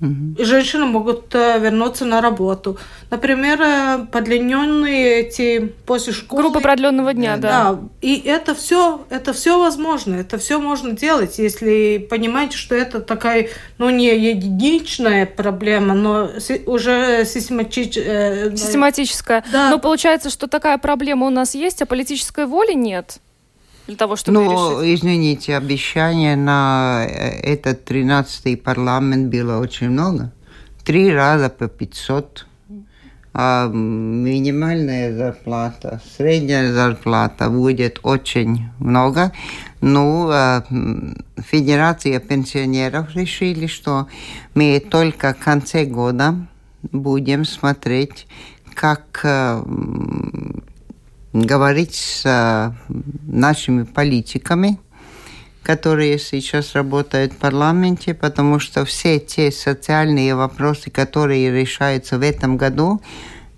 И 0.00 0.44
женщины 0.44 0.84
могут 0.84 1.34
э, 1.34 1.58
вернуться 1.58 2.04
на 2.04 2.20
работу. 2.20 2.76
Например, 3.10 3.58
э, 3.62 4.06
подлиненные 4.12 5.20
эти 5.20 5.72
после 5.86 6.12
школы. 6.12 6.42
Группа 6.42 6.60
продленного 6.60 7.14
дня, 7.14 7.38
да. 7.38 7.72
Да. 7.72 7.80
И 8.02 8.20
это 8.20 8.54
все, 8.54 9.06
это 9.08 9.32
все 9.32 9.58
возможно. 9.58 10.16
Это 10.16 10.36
все 10.36 10.60
можно 10.60 10.92
делать, 10.92 11.38
если 11.38 12.06
понимаете, 12.10 12.58
что 12.58 12.74
это 12.74 13.00
такая, 13.00 13.48
ну, 13.78 13.88
не 13.88 14.14
единичная 14.14 15.24
проблема, 15.24 15.94
но 15.94 16.28
уже 16.66 17.24
систематич... 17.24 17.96
Э, 17.96 18.54
систематическая. 18.54 19.44
Да. 19.50 19.70
Но 19.70 19.78
получается, 19.78 20.28
что 20.28 20.46
такая 20.46 20.76
проблема 20.76 21.26
у 21.26 21.30
нас 21.30 21.54
есть, 21.54 21.80
а 21.80 21.86
политической 21.86 22.44
воли 22.44 22.74
нет 22.74 23.18
для 23.86 23.96
того, 23.96 24.16
чтобы 24.16 24.38
Ну, 24.44 24.80
решить? 24.80 24.98
извините, 25.00 25.56
обещания 25.56 26.36
на 26.36 27.04
э, 27.06 27.40
этот 27.42 27.88
13-й 27.90 28.56
парламент 28.56 29.28
было 29.30 29.58
очень 29.60 29.90
много. 29.90 30.32
Три 30.84 31.12
раза 31.12 31.48
по 31.48 31.68
500. 31.68 32.46
А 33.38 33.68
минимальная 33.68 35.14
зарплата, 35.14 36.00
средняя 36.16 36.72
зарплата 36.72 37.50
будет 37.50 38.00
очень 38.02 38.70
много. 38.78 39.30
Ну, 39.82 40.30
а, 40.30 40.64
Федерация 41.36 42.18
пенсионеров 42.18 43.14
решили, 43.14 43.66
что 43.66 44.06
мы 44.54 44.80
только 44.80 45.34
в 45.34 45.44
конце 45.44 45.84
года 45.84 46.34
будем 46.92 47.44
смотреть, 47.44 48.26
как 48.74 49.20
э, 49.24 49.62
говорить 51.44 51.94
с 51.94 52.22
э, 52.24 52.72
нашими 53.26 53.84
политиками, 53.84 54.78
которые 55.62 56.18
сейчас 56.18 56.74
работают 56.74 57.32
в 57.32 57.36
парламенте, 57.36 58.14
потому 58.14 58.58
что 58.58 58.84
все 58.84 59.18
те 59.18 59.50
социальные 59.50 60.34
вопросы, 60.34 60.90
которые 60.90 61.50
решаются 61.50 62.18
в 62.18 62.22
этом 62.22 62.56
году, 62.56 63.00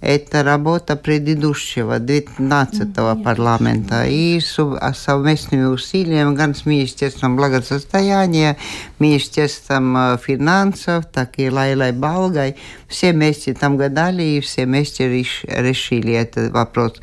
это 0.00 0.44
работа 0.44 0.94
предыдущего, 0.94 1.98
19-го 1.98 3.22
парламента. 3.22 4.04
И 4.06 4.40
а 4.80 4.94
совместными 4.94 5.64
усилиями, 5.64 6.36
gan 6.36 6.54
с 6.54 6.66
Министерством 6.66 7.36
благосостояния, 7.36 8.56
Министерством 9.00 9.96
э, 9.96 10.18
финансов, 10.18 11.06
так 11.06 11.38
и 11.38 11.50
Лайлай 11.50 11.92
Балгай, 11.92 12.56
все 12.86 13.12
вместе 13.12 13.54
там 13.54 13.76
гадали 13.76 14.22
и 14.22 14.40
все 14.40 14.66
вместе 14.66 15.08
реш, 15.08 15.44
решили 15.48 16.12
этот 16.12 16.52
вопрос. 16.52 16.94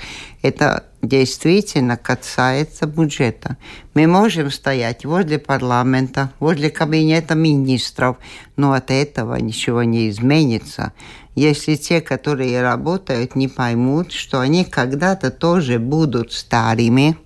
Это 0.42 0.84
действительно 1.08 1.98
касается 1.98 2.86
бюджета. 2.86 3.58
Мы 3.94 4.08
можем 4.08 4.52
стоять 4.52 5.06
возле 5.06 5.40
парламента, 5.40 6.32
возле 6.40 6.70
кабинета 6.70 7.36
министров, 7.36 8.18
но 8.56 8.74
от 8.74 8.92
этого 8.92 9.36
ничего 9.36 9.84
не 9.84 10.10
изменится 10.10 10.94
если 11.36 11.76
те, 11.76 12.02
которые 12.02 12.62
работают, 12.62 13.36
не 13.36 13.48
поймут, 13.48 14.12
что 14.14 14.40
они 14.40 14.64
когда-то 14.64 15.32
тоже 15.32 15.80
будут 15.80 16.32
старыми, 16.32 17.18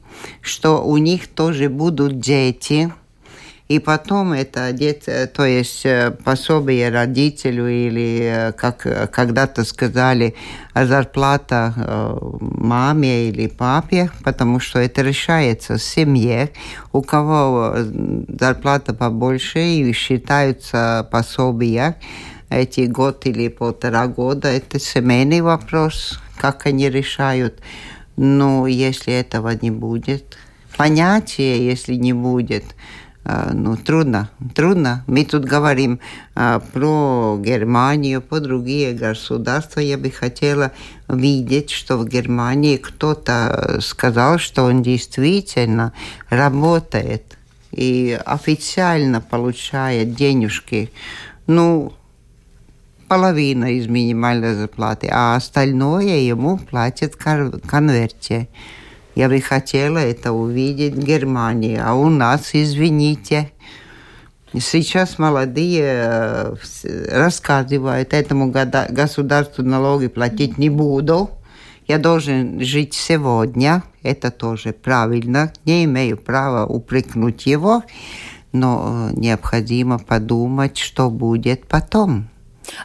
что 0.41 0.83
у 0.83 0.97
них 0.97 1.27
тоже 1.27 1.69
будут 1.69 2.19
дети, 2.19 2.91
и 3.69 3.77
потом 3.77 4.33
это 4.33 4.75
то 5.31 5.45
есть 5.45 5.85
э, 5.85 6.09
пособие 6.25 6.89
родителю 6.89 7.67
или, 7.67 8.19
э, 8.23 8.51
как 8.53 9.11
когда-то 9.11 9.63
сказали, 9.63 10.33
зарплата 10.73 11.75
э, 11.77 12.17
маме 12.41 13.29
или 13.29 13.45
папе, 13.45 14.09
потому 14.23 14.59
что 14.59 14.79
это 14.79 15.03
решается 15.03 15.77
в 15.77 15.83
семье. 15.83 16.49
У 16.91 17.03
кого 17.03 17.75
зарплата 18.27 18.95
побольше 18.95 19.59
и 19.59 19.93
считаются 19.93 21.07
пособия, 21.11 21.95
эти 22.49 22.87
год 22.87 23.27
или 23.27 23.49
полтора 23.49 24.07
года, 24.07 24.47
это 24.47 24.79
семейный 24.79 25.41
вопрос, 25.41 26.19
как 26.37 26.65
они 26.65 26.89
решают. 26.89 27.61
Но 28.17 28.65
если 28.65 29.13
этого 29.13 29.51
не 29.61 29.69
будет, 29.69 30.37
понятия, 30.75 31.63
если 31.63 31.93
не 31.93 32.13
будет, 32.13 32.63
э, 32.63 32.98
ну, 33.53 33.75
трудно, 33.77 34.29
трудно. 34.55 35.03
Мы 35.07 35.25
тут 35.25 35.45
говорим 35.45 35.99
а, 36.35 36.59
про 36.59 37.37
Германию, 37.39 38.21
про 38.21 38.39
другие 38.39 38.93
государства. 38.93 39.81
Я 39.81 39.97
бы 39.97 40.09
хотела 40.09 40.71
видеть, 41.07 41.69
что 41.69 41.97
в 41.97 42.07
Германии 42.07 42.77
кто-то 42.77 43.79
сказал, 43.81 44.39
что 44.39 44.63
он 44.63 44.81
действительно 44.81 45.93
работает 46.29 47.37
и 47.71 48.19
официально 48.25 49.21
получает 49.21 50.15
денежки. 50.15 50.91
Ну, 51.45 51.93
половина 53.07 53.73
из 53.73 53.87
минимальной 53.87 54.53
зарплаты, 54.55 55.09
а 55.11 55.35
остальное 55.35 56.19
ему 56.19 56.57
платят 56.57 57.15
в 57.15 57.59
конверте. 57.67 58.47
Я 59.19 59.27
бы 59.27 59.41
хотела 59.41 59.97
это 59.97 60.31
увидеть 60.31 60.93
в 60.93 61.03
Германии, 61.03 61.77
а 61.77 61.93
у 61.93 62.09
нас, 62.09 62.51
извините, 62.53 63.51
Сейчас 64.53 65.19
молодые 65.19 65.83
э, 65.83 66.55
рассказывают, 67.11 68.13
этому 68.13 68.49
государству 68.49 69.61
налоги 69.61 70.07
платить 70.07 70.57
не 70.57 70.69
буду. 70.69 71.31
Я 71.85 71.97
должен 71.97 72.61
жить 72.61 72.93
сегодня. 72.93 73.83
Это 74.03 74.31
тоже 74.31 74.71
правильно. 74.71 75.51
Не 75.65 75.83
имею 75.83 76.15
права 76.15 76.65
упрекнуть 76.65 77.45
его, 77.45 77.83
но 78.53 79.09
э, 79.11 79.19
необходимо 79.19 79.99
подумать, 79.99 80.77
что 80.77 81.09
будет 81.09 81.67
потом. 81.67 82.29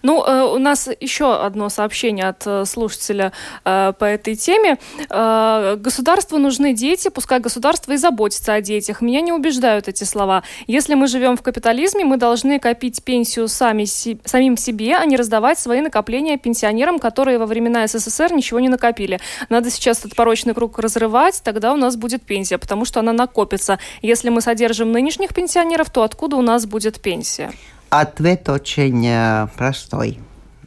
Ну, 0.02 0.24
э, 0.24 0.42
у 0.42 0.58
нас 0.58 0.88
еще 1.00 1.34
одно 1.34 1.68
сообщение 1.68 2.28
от 2.28 2.46
э, 2.46 2.64
слушателя 2.64 3.32
э, 3.64 3.92
по 3.98 4.04
этой 4.04 4.36
теме. 4.36 4.78
Государству 5.08 6.38
нужны 6.38 6.74
дети, 6.74 7.08
пускай 7.08 7.40
государство 7.40 7.92
и 7.92 7.96
заботится 7.96 8.54
о 8.54 8.60
детях. 8.60 9.00
Меня 9.00 9.20
не 9.20 9.32
убеждают 9.32 9.88
эти 9.88 10.04
слова. 10.04 10.42
Если 10.66 10.94
мы 10.94 11.06
живем 11.06 11.36
в 11.36 11.42
капитализме, 11.42 12.04
мы 12.04 12.16
должны 12.16 12.58
копить 12.58 13.02
пенсию 13.02 13.48
сами, 13.48 13.84
самим 13.84 14.56
себе, 14.56 14.96
а 14.96 15.04
не 15.04 15.16
раздавать 15.16 15.58
свои 15.58 15.80
накопления 15.80 16.36
пенсионерам, 16.36 16.98
которые 16.98 17.38
во 17.38 17.46
времена 17.46 17.86
СССР 17.86 18.32
ничего 18.32 18.60
не 18.60 18.68
накопили. 18.68 19.20
Надо 19.48 19.70
сейчас 19.70 20.00
этот 20.00 20.16
порочный 20.16 20.54
круг 20.54 20.78
разрывать, 20.78 21.40
тогда 21.44 21.72
у 21.72 21.76
нас 21.76 21.96
будет 21.96 22.22
пенсия, 22.22 22.58
потому 22.58 22.84
что 22.84 23.00
она 23.00 23.12
накопится. 23.12 23.78
Если 24.02 24.28
мы 24.28 24.40
содержим 24.40 24.92
нынешних 24.92 25.34
пенсионеров, 25.34 25.90
то 25.90 26.02
откуда 26.02 26.36
у 26.36 26.42
нас 26.42 26.66
будет 26.66 27.00
пенсия? 27.00 27.52
Ответ 27.90 28.48
очень 28.48 29.06
э, 29.06 29.46
простой. 29.56 30.18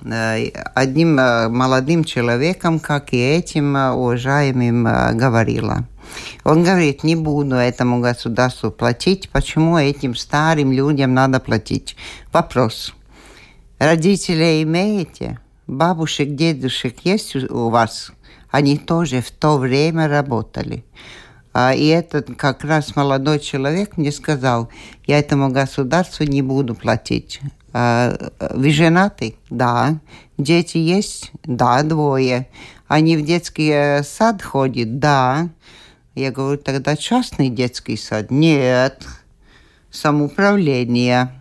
Э, 0.06 0.50
одним 0.76 1.20
э, 1.20 1.50
молодым 1.50 2.04
человеком, 2.04 2.80
как 2.80 3.14
и 3.14 3.18
этим 3.18 3.76
уважаемым, 3.76 4.84
говорила. 5.18 5.86
Он 6.44 6.64
говорит, 6.64 7.04
не 7.04 7.16
буду 7.16 7.56
этому 7.56 8.00
государству 8.00 8.72
платить. 8.72 9.30
Почему 9.30 9.78
этим 9.78 10.16
старым 10.16 10.72
людям 10.72 11.14
надо 11.14 11.40
платить? 11.40 11.98
Вопрос. 12.32 12.94
Родителей 13.80 14.64
имеете? 14.64 15.40
Бабушек, 15.68 16.34
дедушек 16.34 17.00
есть 17.04 17.36
у 17.36 17.70
вас? 17.70 18.12
Они 18.50 18.78
тоже 18.78 19.22
в 19.22 19.32
то 19.32 19.58
время 19.58 20.08
работали. 20.08 20.86
А, 21.60 21.74
и 21.74 21.88
этот 21.88 22.36
как 22.36 22.64
раз 22.64 22.96
молодой 22.96 23.40
человек 23.40 23.98
мне 23.98 24.12
сказал, 24.12 24.70
я 25.08 25.18
этому 25.18 25.50
государству 25.50 26.24
не 26.24 26.44
буду 26.44 26.76
платить. 26.76 27.40
А, 27.74 28.16
вы 28.52 28.70
женаты? 28.70 29.38
Да. 29.50 30.00
Дети 30.38 30.78
есть? 30.78 31.32
Да, 31.44 31.82
двое. 31.82 32.48
Они 32.88 33.18
в 33.18 33.26
детский 33.26 33.72
э, 33.72 34.04
сад 34.04 34.44
ходят? 34.44 35.00
Да. 35.00 35.50
Я 36.14 36.30
говорю, 36.30 36.60
тогда 36.60 36.96
частный 36.96 37.50
детский 37.50 37.98
сад? 37.98 38.30
Нет. 38.30 39.04
Самоуправление 39.90 41.32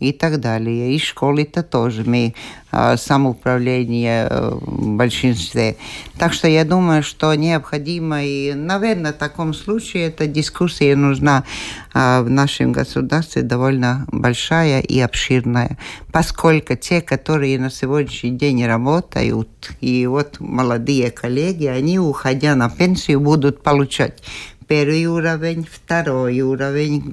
и 0.00 0.12
так 0.12 0.40
далее. 0.40 0.94
И 0.94 0.98
школы-то 0.98 1.62
тоже 1.62 2.04
мы 2.04 2.34
а, 2.72 2.96
самоуправление 2.96 4.28
э, 4.30 4.50
в 4.60 4.96
большинстве. 4.96 5.76
Так 6.18 6.32
что 6.32 6.48
я 6.48 6.64
думаю, 6.64 7.02
что 7.02 7.34
необходимо, 7.34 8.24
и, 8.24 8.54
наверное, 8.54 9.12
в 9.12 9.16
таком 9.16 9.54
случае 9.54 10.06
эта 10.06 10.26
дискуссия 10.26 10.96
нужна 10.96 11.44
а, 11.92 12.22
в 12.22 12.30
нашем 12.30 12.72
государстве 12.72 13.42
довольно 13.42 14.06
большая 14.12 14.80
и 14.80 15.00
обширная, 15.00 15.78
поскольку 16.12 16.76
те, 16.76 17.00
которые 17.00 17.58
на 17.58 17.70
сегодняшний 17.70 18.30
день 18.30 18.64
работают, 18.64 19.72
и 19.80 20.06
вот 20.06 20.38
молодые 20.38 21.10
коллеги, 21.10 21.66
они, 21.66 21.98
уходя 21.98 22.54
на 22.54 22.70
пенсию, 22.70 23.20
будут 23.20 23.62
получать 23.62 24.22
первый 24.70 25.06
уровень, 25.06 25.66
второй 25.68 26.40
уровень 26.42 27.12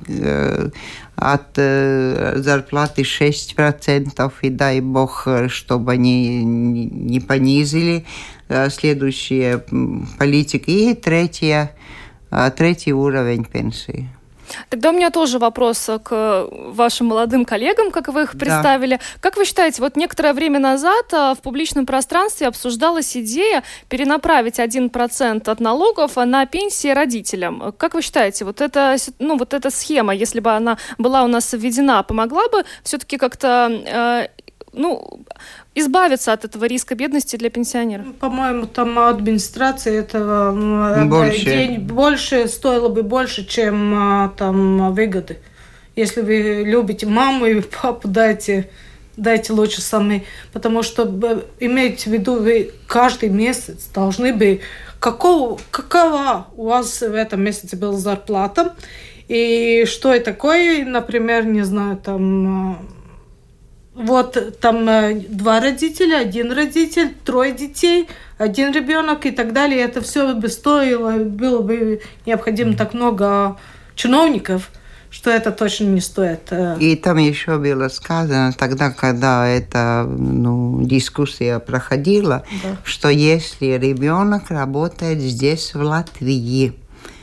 от 1.15 1.55
зарплаты 1.55 3.01
6%, 3.01 4.31
и 4.43 4.49
дай 4.51 4.79
бог, 4.79 5.27
чтобы 5.47 5.93
они 5.93 6.43
не 6.45 7.19
понизили 7.19 8.05
следующие 8.69 9.63
политики. 10.19 10.69
И 10.69 10.93
третье, 10.93 11.71
э, 12.29 12.51
третий 12.55 12.93
уровень 12.93 13.43
пенсии. 13.43 14.07
Тогда 14.69 14.89
у 14.89 14.93
меня 14.93 15.09
тоже 15.09 15.39
вопрос 15.39 15.89
к 16.03 16.47
вашим 16.51 17.07
молодым 17.07 17.45
коллегам, 17.45 17.91
как 17.91 18.07
вы 18.07 18.23
их 18.23 18.31
представили. 18.37 18.95
Да. 18.95 19.01
Как 19.19 19.37
вы 19.37 19.45
считаете, 19.45 19.81
вот 19.81 19.95
некоторое 19.95 20.33
время 20.33 20.59
назад 20.59 21.05
а, 21.13 21.33
в 21.35 21.39
публичном 21.39 21.85
пространстве 21.85 22.47
обсуждалась 22.47 23.15
идея 23.17 23.63
перенаправить 23.89 24.59
1% 24.59 25.49
от 25.49 25.59
налогов 25.59 26.15
на 26.15 26.45
пенсии 26.45 26.89
родителям. 26.89 27.73
Как 27.77 27.93
вы 27.93 28.01
считаете, 28.01 28.45
вот 28.45 28.61
эта, 28.61 28.97
ну, 29.19 29.37
вот 29.37 29.53
эта 29.53 29.69
схема, 29.69 30.13
если 30.13 30.39
бы 30.39 30.51
она 30.51 30.77
была 30.97 31.23
у 31.23 31.27
нас 31.27 31.53
введена, 31.53 32.03
помогла 32.03 32.47
бы 32.49 32.63
все-таки 32.83 33.17
как-то 33.17 33.69
э, 33.71 34.27
ну, 34.77 35.21
избавиться 35.75 36.33
от 36.33 36.45
этого 36.45 36.65
риска 36.65 36.95
бедности 36.95 37.35
для 37.35 37.49
пенсионеров? 37.49 38.05
Ну, 38.05 38.13
по-моему, 38.13 38.65
там 38.67 38.97
администрация 38.99 39.99
этого 39.99 41.05
больше. 41.05 41.45
День 41.45 41.79
больше 41.79 42.47
стоило 42.47 42.89
бы 42.89 43.03
больше, 43.03 43.45
чем 43.45 43.93
а, 43.95 44.33
там 44.37 44.93
выгоды. 44.93 45.39
Если 45.95 46.21
вы 46.21 46.63
любите 46.65 47.07
маму 47.07 47.47
и 47.47 47.61
папу, 47.61 48.07
дайте, 48.07 48.69
дайте 49.17 49.53
лучше 49.53 49.81
сами. 49.81 50.25
Потому 50.53 50.83
что 50.83 51.03
имейте 51.59 52.09
в 52.09 52.13
виду, 52.13 52.35
вы 52.35 52.71
каждый 52.87 53.29
месяц 53.29 53.89
должны 53.93 54.33
бы 54.33 54.61
какого, 54.99 55.59
какова 55.71 56.47
у 56.55 56.67
вас 56.67 57.01
в 57.01 57.13
этом 57.13 57.43
месяце 57.43 57.75
была 57.75 57.93
зарплата, 57.93 58.75
и 59.27 59.85
что 59.85 60.13
это 60.13 60.31
такое, 60.31 60.85
например, 60.85 61.45
не 61.45 61.63
знаю, 61.63 61.97
там 61.97 62.47
а, 62.47 62.79
вот 63.97 64.59
там 64.59 64.87
э, 64.87 65.21
два 65.27 65.59
родителя, 65.59 66.17
один 66.17 66.51
родитель, 66.51 67.13
трое 67.25 67.51
детей, 67.51 68.07
один 68.37 68.71
ребенок 68.71 69.25
и 69.25 69.31
так 69.31 69.53
далее. 69.53 69.79
Это 69.79 70.01
все 70.01 70.35
бы 70.35 70.49
стоило, 70.49 71.17
было 71.17 71.61
бы 71.61 72.01
необходимо 72.25 72.75
так 72.75 72.93
много 72.93 73.57
чиновников, 73.95 74.69
что 75.09 75.31
это 75.31 75.51
точно 75.51 75.85
не 75.85 76.01
стоит. 76.01 76.51
Э. 76.51 76.77
И 76.79 76.95
там 76.95 77.17
еще 77.17 77.57
было 77.57 77.87
сказано 77.87 78.53
тогда, 78.53 78.91
когда 78.91 79.47
эта 79.47 80.05
ну, 80.07 80.83
дискуссия 80.83 81.59
проходила, 81.59 82.43
да. 82.63 82.77
что 82.83 83.09
если 83.09 83.77
ребенок 83.77 84.51
работает 84.51 85.19
здесь, 85.19 85.73
в 85.73 85.81
Латвии, 85.81 86.73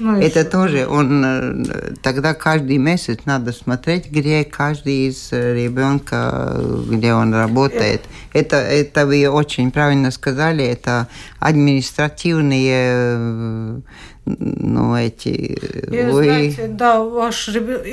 ну, 0.05 0.21
это 0.21 0.41
еще. 0.41 0.51
тоже, 0.51 0.87
он 0.87 1.25
э, 1.25 1.95
тогда 2.03 2.35
каждый 2.35 2.77
месяц 2.77 3.21
надо 3.25 3.53
смотреть, 3.53 4.11
где 4.11 4.45
каждый 4.45 5.09
из 5.09 5.33
э, 5.33 5.55
ребенка, 5.55 6.61
где 6.87 7.15
он 7.15 7.33
работает. 7.33 8.03
Это, 8.35 8.57
это 8.57 9.07
вы 9.07 9.27
очень 9.29 9.71
правильно 9.71 10.11
сказали, 10.11 10.63
это 10.63 11.09
административные 11.41 12.75
э, 12.77 13.81
ну, 14.27 14.95
эти... 14.95 15.29
И, 15.29 16.03
вы... 16.11 16.25
знаете, 16.25 16.67
да, 16.69 17.01
ваш 17.01 17.49
ребенок... 17.49 17.87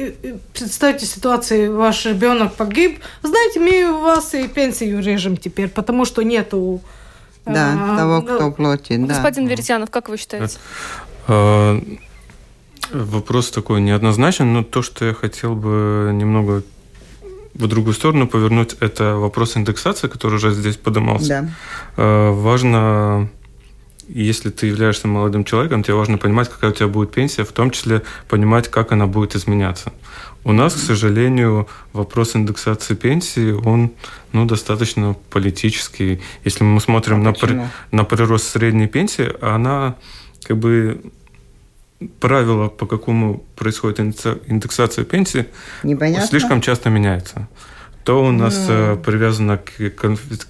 Представьте 0.53 1.05
ситуацию, 1.05 1.75
ваш 1.77 2.05
ребенок 2.05 2.55
погиб. 2.55 2.99
Знаете, 3.23 3.61
мы 3.61 3.89
у 3.89 4.01
вас 4.01 4.33
и 4.33 4.49
пенсию 4.49 5.01
режем 5.01 5.37
теперь, 5.37 5.69
потому 5.69 6.03
что 6.03 6.23
нету... 6.23 6.81
Да, 7.43 7.73
а, 7.73 7.97
того, 7.97 8.21
кто 8.21 8.37
да. 8.37 8.51
платит, 8.51 9.07
да. 9.07 9.15
Господин 9.15 9.47
Веретянов, 9.47 9.89
как 9.89 10.09
вы 10.09 10.17
считаете? 10.17 10.57
А, 11.27 11.81
вопрос 12.91 13.51
такой 13.51 13.81
неоднозначен, 13.81 14.53
но 14.53 14.63
то, 14.63 14.81
что 14.81 15.05
я 15.05 15.13
хотел 15.13 15.55
бы 15.55 16.11
немного 16.13 16.63
в 17.53 17.67
другую 17.67 17.93
сторону 17.93 18.27
повернуть, 18.27 18.75
это 18.79 19.15
вопрос 19.15 19.57
индексации, 19.57 20.07
который 20.07 20.35
уже 20.35 20.51
здесь 20.51 20.77
поднимался. 20.77 21.27
Да. 21.27 21.49
А, 21.97 22.31
важно, 22.31 23.29
если 24.07 24.49
ты 24.49 24.67
являешься 24.67 25.07
молодым 25.07 25.43
человеком, 25.43 25.83
тебе 25.83 25.95
важно 25.95 26.17
понимать, 26.17 26.49
какая 26.49 26.71
у 26.71 26.73
тебя 26.73 26.87
будет 26.87 27.11
пенсия, 27.11 27.43
в 27.43 27.51
том 27.51 27.71
числе 27.71 28.03
понимать, 28.27 28.69
как 28.69 28.91
она 28.91 29.07
будет 29.07 29.35
изменяться. 29.35 29.91
У 30.43 30.53
нас, 30.53 30.73
к 30.73 30.77
сожалению, 30.77 31.67
вопрос 31.93 32.35
индексации 32.35 32.95
пенсии, 32.95 33.51
он 33.51 33.91
ну, 34.31 34.45
достаточно 34.45 35.15
политический. 35.29 36.19
Если 36.43 36.63
мы 36.63 36.81
смотрим 36.81 37.21
а 37.21 37.25
на, 37.25 37.33
при, 37.33 37.61
на 37.91 38.03
прирост 38.05 38.49
средней 38.49 38.87
пенсии, 38.87 39.31
она 39.41 39.97
как 40.43 40.57
бы 40.57 41.01
правила, 42.19 42.67
по 42.67 42.85
какому 42.85 43.43
происходит 43.55 43.99
индексация 43.99 45.05
пенсии, 45.05 45.45
Непонятно. 45.83 46.27
слишком 46.27 46.61
часто 46.61 46.89
меняется. 46.89 47.47
То 48.03 48.23
у 48.23 48.31
нас 48.31 48.55
mm. 48.55 49.03
привязано 49.03 49.59
к 49.59 49.71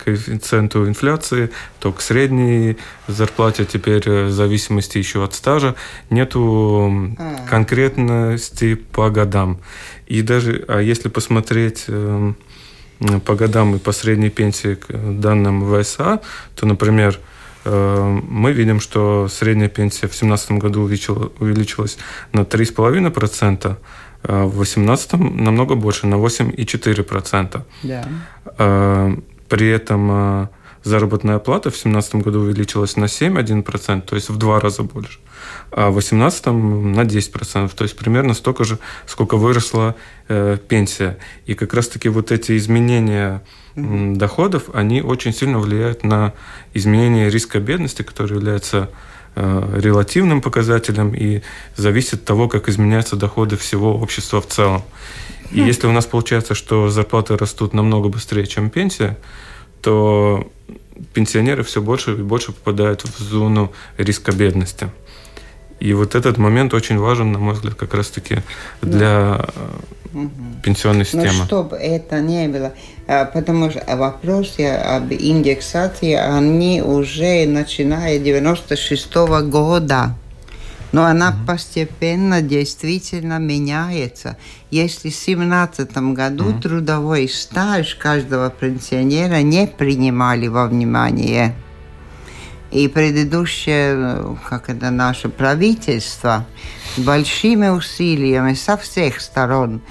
коэффициенту 0.05 0.87
инфляции, 0.87 1.49
то 1.81 1.91
к 1.91 1.99
средней 1.99 2.77
зарплате, 3.07 3.65
теперь 3.65 4.03
э, 4.05 4.25
в 4.27 4.31
зависимости 4.31 4.97
еще 4.97 5.21
от 5.21 5.33
стажа. 5.33 5.75
Нету 6.09 6.39
mm. 6.39 7.49
конкретности 7.49 8.75
по 8.75 9.09
годам. 9.09 9.59
И 10.07 10.21
даже, 10.21 10.63
а 10.69 10.79
если 10.79 11.09
посмотреть 11.09 11.85
эм, 11.89 12.37
по 13.25 13.35
годам 13.35 13.75
и 13.75 13.79
по 13.79 13.91
средней 13.91 14.29
пенсии 14.29 14.75
к 14.75 14.87
данным 15.19 15.65
ВСА, 15.83 16.21
то, 16.55 16.65
например, 16.65 17.19
мы 17.65 18.51
видим, 18.53 18.79
что 18.79 19.27
средняя 19.27 19.69
пенсия 19.69 20.07
в 20.07 20.11
2017 20.11 20.51
году 20.53 20.81
увеличилась 20.81 21.97
на 22.33 22.41
3,5%, 22.41 23.77
а 24.23 24.45
в 24.45 24.55
2018 24.55 25.13
намного 25.13 25.75
больше, 25.75 26.07
на 26.07 26.15
8,4%. 26.15 27.61
Да. 27.83 28.07
Э, 28.57 29.15
при 29.47 29.69
этом 29.69 30.11
э, 30.11 30.47
заработная 30.83 31.39
плата 31.39 31.69
в 31.69 31.73
2017 31.73 32.15
году 32.15 32.39
увеличилась 32.39 32.97
на 32.97 33.05
7,1%, 33.05 34.01
то 34.01 34.15
есть 34.15 34.29
в 34.29 34.37
два 34.37 34.59
раза 34.59 34.83
больше, 34.83 35.19
а 35.71 35.89
в 35.89 35.93
2018 35.93 36.45
на 36.47 37.01
10%, 37.01 37.71
то 37.75 37.83
есть 37.83 37.95
примерно 37.95 38.33
столько 38.33 38.63
же, 38.63 38.79
сколько 39.05 39.37
выросла 39.37 39.95
э, 40.27 40.57
пенсия. 40.67 41.17
И 41.45 41.53
как 41.53 41.73
раз-таки 41.73 42.09
вот 42.09 42.31
эти 42.31 42.57
изменения 42.57 43.43
mm-hmm. 43.75 44.15
доходов, 44.15 44.69
они 44.73 45.01
очень 45.01 45.33
сильно 45.33 45.59
влияют 45.59 46.03
на 46.03 46.33
изменение 46.73 47.29
риска 47.29 47.59
бедности, 47.59 48.01
который 48.01 48.35
является 48.35 48.89
э, 49.35 49.79
релативным 49.79 50.41
показателем 50.41 51.13
и 51.13 51.41
зависит 51.75 52.13
от 52.13 52.25
того, 52.25 52.47
как 52.47 52.69
изменяются 52.69 53.15
доходы 53.15 53.55
всего 53.55 53.95
общества 53.95 54.41
в 54.41 54.47
целом. 54.47 54.83
И 55.51 55.59
если 55.59 55.85
у 55.85 55.91
нас 55.91 56.05
получается, 56.05 56.55
что 56.55 56.89
зарплаты 56.89 57.35
растут 57.35 57.73
намного 57.73 58.07
быстрее, 58.07 58.47
чем 58.47 58.69
пенсия, 58.69 59.17
то 59.81 60.49
пенсионеры 61.13 61.63
все 61.63 61.81
больше 61.81 62.13
и 62.13 62.21
больше 62.21 62.51
попадают 62.51 63.03
в 63.03 63.19
зону 63.19 63.71
риска 63.97 64.31
бедности. 64.31 64.89
И 65.79 65.93
вот 65.93 66.13
этот 66.13 66.37
момент 66.37 66.73
очень 66.75 66.99
важен, 66.99 67.31
на 67.31 67.39
мой 67.39 67.55
взгляд, 67.55 67.73
как 67.73 67.95
раз-таки 67.95 68.37
для 68.81 69.45
угу. 70.13 70.29
пенсионной 70.63 71.05
системы. 71.05 71.39
Но 71.39 71.45
чтобы 71.45 71.75
это 71.77 72.21
не 72.21 72.47
было, 72.47 72.73
а, 73.07 73.25
потому 73.25 73.71
что 73.71 73.83
вопросы 73.95 74.61
об 74.67 75.11
индексации, 75.11 76.13
они 76.13 76.83
уже 76.83 77.47
начиная 77.47 78.19
96 78.19 79.15
-го 79.15 79.41
года 79.41 80.15
но 80.91 81.05
она 81.05 81.31
mm-hmm. 81.31 81.45
постепенно 81.45 82.41
действительно 82.41 83.39
меняется. 83.39 84.37
Если 84.69 85.09
в 85.09 85.13
2017 85.13 85.97
году 86.13 86.49
mm-hmm. 86.49 86.61
трудовой 86.61 87.29
стаж 87.29 87.95
каждого 87.95 88.49
пенсионера 88.49 89.41
не 89.41 89.67
принимали 89.67 90.47
во 90.47 90.67
внимание, 90.67 91.55
и 92.71 92.87
предыдущее, 92.87 94.37
как 94.47 94.69
это 94.69 94.91
наше 94.91 95.27
правительство, 95.27 96.45
большими 96.97 97.67
усилиями 97.67 98.53
со 98.53 98.77
всех 98.77 99.19
сторон 99.19 99.81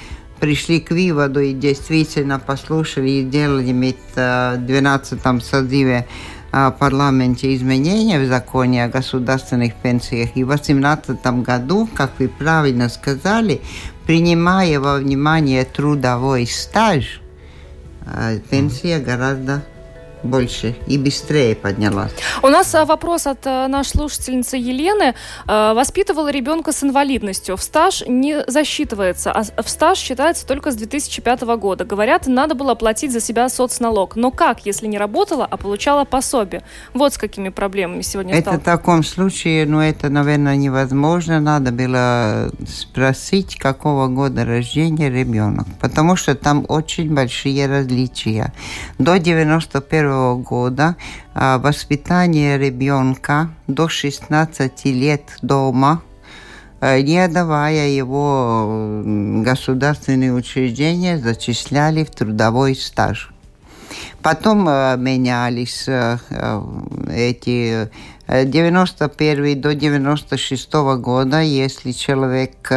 пришли 0.41 0.81
к 0.81 0.91
выводу 0.91 1.41
и 1.41 1.53
действительно 1.53 2.39
послушали 2.39 3.11
и 3.11 3.23
делали 3.23 3.95
в 4.15 4.57
12 4.57 5.45
созыве 5.45 6.07
парламенте 6.53 7.55
изменения 7.55 8.19
в 8.21 8.27
законе 8.27 8.85
о 8.85 8.89
государственных 8.89 9.75
пенсиях. 9.75 10.31
И 10.37 10.45
в 10.45 10.49
2018 10.49 11.27
году, 11.43 11.89
как 11.95 12.13
вы 12.19 12.29
правильно 12.29 12.89
сказали, 12.89 13.61
принимая 14.07 14.81
во 14.81 14.99
внимание 14.99 15.65
трудовой 15.65 16.47
стаж, 16.47 17.21
пенсия 18.51 18.99
гораздо 18.99 19.63
больше 20.23 20.77
и 20.87 20.99
быстрее 20.99 21.55
поднялась. 21.55 22.13
У 22.43 22.49
нас 22.49 22.75
а, 22.75 22.85
вопрос 22.85 23.27
от 23.27 23.47
а, 23.47 23.69
нашей 23.69 23.91
слушательницы 23.91 24.57
Елены. 24.57 25.15
А, 25.47 25.75
воспитывала 25.75 26.31
ребенка 26.31 26.73
с 26.73 26.83
инвалидностью. 26.83 27.57
В 27.57 27.63
стаж 27.63 28.03
не 28.07 28.45
засчитывается, 28.47 29.33
а 29.33 29.63
в 29.63 29.69
стаж 29.69 29.99
считается 29.99 30.47
только 30.47 30.71
с 30.71 30.77
2005 30.77 31.43
года. 31.57 31.85
Говорят, 31.85 32.27
надо 32.27 32.55
было 32.55 32.75
платить 32.75 33.13
за 33.13 33.21
себя 33.21 33.49
соцналог. 33.49 34.17
Но 34.17 34.31
как, 34.31 34.67
если 34.67 34.87
не 34.87 34.99
работала, 34.99 35.47
а 35.51 35.57
получала 35.57 36.05
пособие? 36.05 36.63
Вот 36.95 37.15
с 37.15 37.19
какими 37.19 37.49
проблемами 37.49 38.03
сегодня 38.03 38.35
Это 38.35 38.53
в 38.53 38.61
таком 38.61 39.03
случае, 39.03 39.67
ну 39.67 39.81
это, 39.81 40.09
наверное, 40.09 40.57
невозможно. 40.57 41.41
Надо 41.41 41.73
было 41.73 42.51
спросить, 42.69 43.57
какого 43.57 44.09
года 44.09 44.45
рождения 44.45 45.11
ребенок. 45.11 45.67
Потому 45.81 46.17
что 46.17 46.35
там 46.35 46.65
очень 46.69 47.15
большие 47.15 47.67
различия. 47.67 48.53
До 48.99 49.19
91 49.19 50.10
2021 50.11 50.43
года 50.43 50.97
воспитание 51.35 52.59
ребенка 52.59 53.51
до 53.67 53.89
16 53.89 54.85
лет 54.87 55.23
дома, 55.43 56.03
не 56.83 57.19
отдавая 57.19 57.89
его 57.89 59.03
государственные 59.05 60.33
учреждения, 60.33 61.19
зачисляли 61.19 62.05
в 62.05 62.11
трудовой 62.11 62.75
стаж. 62.75 63.33
Потом 64.23 64.65
менялись 64.65 65.89
эти 67.09 67.91
91 68.31 69.61
до 69.61 69.75
96 69.75 70.73
года, 70.99 71.41
если 71.41 71.91
человек 71.91 72.71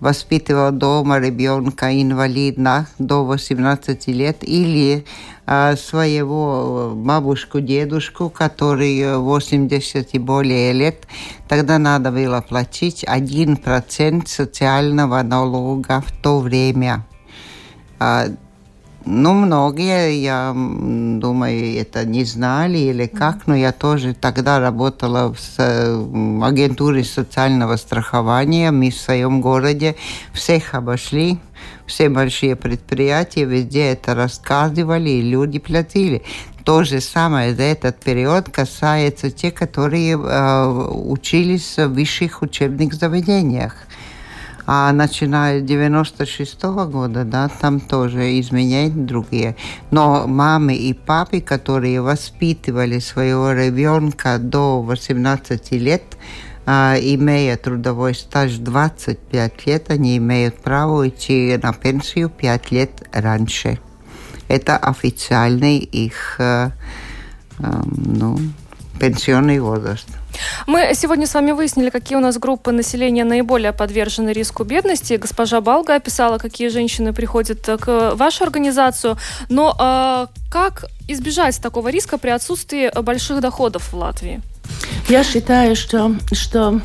воспитывал 0.00 0.72
дома 0.72 1.18
ребенка 1.18 1.92
инвалидна 1.92 2.86
до 2.98 3.22
18 3.26 4.06
лет 4.06 4.38
или 4.40 5.04
своего 5.44 6.92
бабушку, 6.94 7.60
дедушку, 7.60 8.30
который 8.30 9.18
80 9.18 10.08
и 10.14 10.18
более 10.18 10.72
лет, 10.72 11.06
тогда 11.48 11.76
надо 11.76 12.10
было 12.10 12.40
платить 12.40 13.04
1% 13.04 14.26
социального 14.26 15.22
налога 15.22 16.00
в 16.00 16.12
то 16.22 16.40
время. 16.40 17.04
Ну, 19.10 19.32
многие, 19.32 20.20
я 20.20 20.52
думаю, 20.54 21.80
это 21.80 22.04
не 22.04 22.24
знали 22.24 22.76
или 22.76 23.06
как, 23.06 23.46
но 23.46 23.56
я 23.56 23.72
тоже 23.72 24.12
тогда 24.12 24.60
работала 24.60 25.34
в 25.34 26.44
агентуре 26.44 27.04
социального 27.04 27.76
страхования. 27.76 28.70
Мы 28.70 28.90
в 28.90 28.98
своем 28.98 29.40
городе 29.40 29.96
всех 30.34 30.74
обошли, 30.74 31.38
все 31.86 32.10
большие 32.10 32.54
предприятия, 32.54 33.46
везде 33.46 33.92
это 33.92 34.14
рассказывали, 34.14 35.08
и 35.08 35.22
люди 35.22 35.58
платили. 35.58 36.22
То 36.64 36.84
же 36.84 37.00
самое 37.00 37.54
за 37.54 37.62
этот 37.62 37.98
период 37.98 38.50
касается 38.50 39.30
тех, 39.30 39.54
которые 39.54 40.18
э, 40.18 40.66
учились 40.66 41.78
в 41.78 41.88
высших 41.88 42.42
учебных 42.42 42.92
заведениях. 42.92 43.72
А 44.70 44.92
начиная 44.92 45.60
с 45.60 45.62
96 45.62 46.64
-го 46.64 46.86
года, 46.86 47.24
да, 47.24 47.48
там 47.48 47.80
тоже 47.80 48.38
изменения 48.38 48.90
другие. 48.90 49.56
Но 49.90 50.26
мамы 50.26 50.74
и 50.74 50.92
папы, 50.92 51.40
которые 51.40 52.02
воспитывали 52.02 52.98
своего 52.98 53.52
ребенка 53.52 54.36
до 54.38 54.82
18 54.82 55.78
лет, 55.78 56.02
а, 56.66 56.96
имея 57.00 57.56
трудовой 57.56 58.14
стаж 58.14 58.58
25 58.58 59.64
лет, 59.64 59.90
они 59.90 60.18
имеют 60.18 60.56
право 60.56 61.08
идти 61.08 61.58
на 61.62 61.72
пенсию 61.72 62.28
5 62.28 62.70
лет 62.70 63.08
раньше. 63.10 63.78
Это 64.48 64.76
официальный 64.76 65.78
их 65.78 66.36
э, 66.40 66.72
э, 67.58 67.82
ну, 67.86 68.38
пенсионный 69.00 69.60
возраст. 69.60 70.17
Мы 70.66 70.94
сегодня 70.94 71.26
с 71.26 71.34
вами 71.34 71.52
выяснили, 71.52 71.90
какие 71.90 72.18
у 72.18 72.20
нас 72.20 72.38
группы 72.38 72.72
населения 72.72 73.24
наиболее 73.24 73.72
подвержены 73.72 74.30
риску 74.30 74.64
бедности. 74.64 75.14
Госпожа 75.14 75.60
Балга 75.60 75.94
описала, 75.94 76.38
какие 76.38 76.68
женщины 76.68 77.12
приходят 77.12 77.60
к 77.80 78.14
вашей 78.14 78.42
организацию. 78.44 79.16
Но 79.48 79.74
э, 79.78 80.26
как 80.50 80.84
избежать 81.08 81.60
такого 81.60 81.88
риска 81.88 82.18
при 82.18 82.30
отсутствии 82.30 82.90
больших 83.02 83.40
доходов 83.40 83.92
в 83.92 83.96
Латвии? 83.96 84.40
Я 85.08 85.24
считаю, 85.24 85.74
что, 85.74 86.14
что 86.32 86.82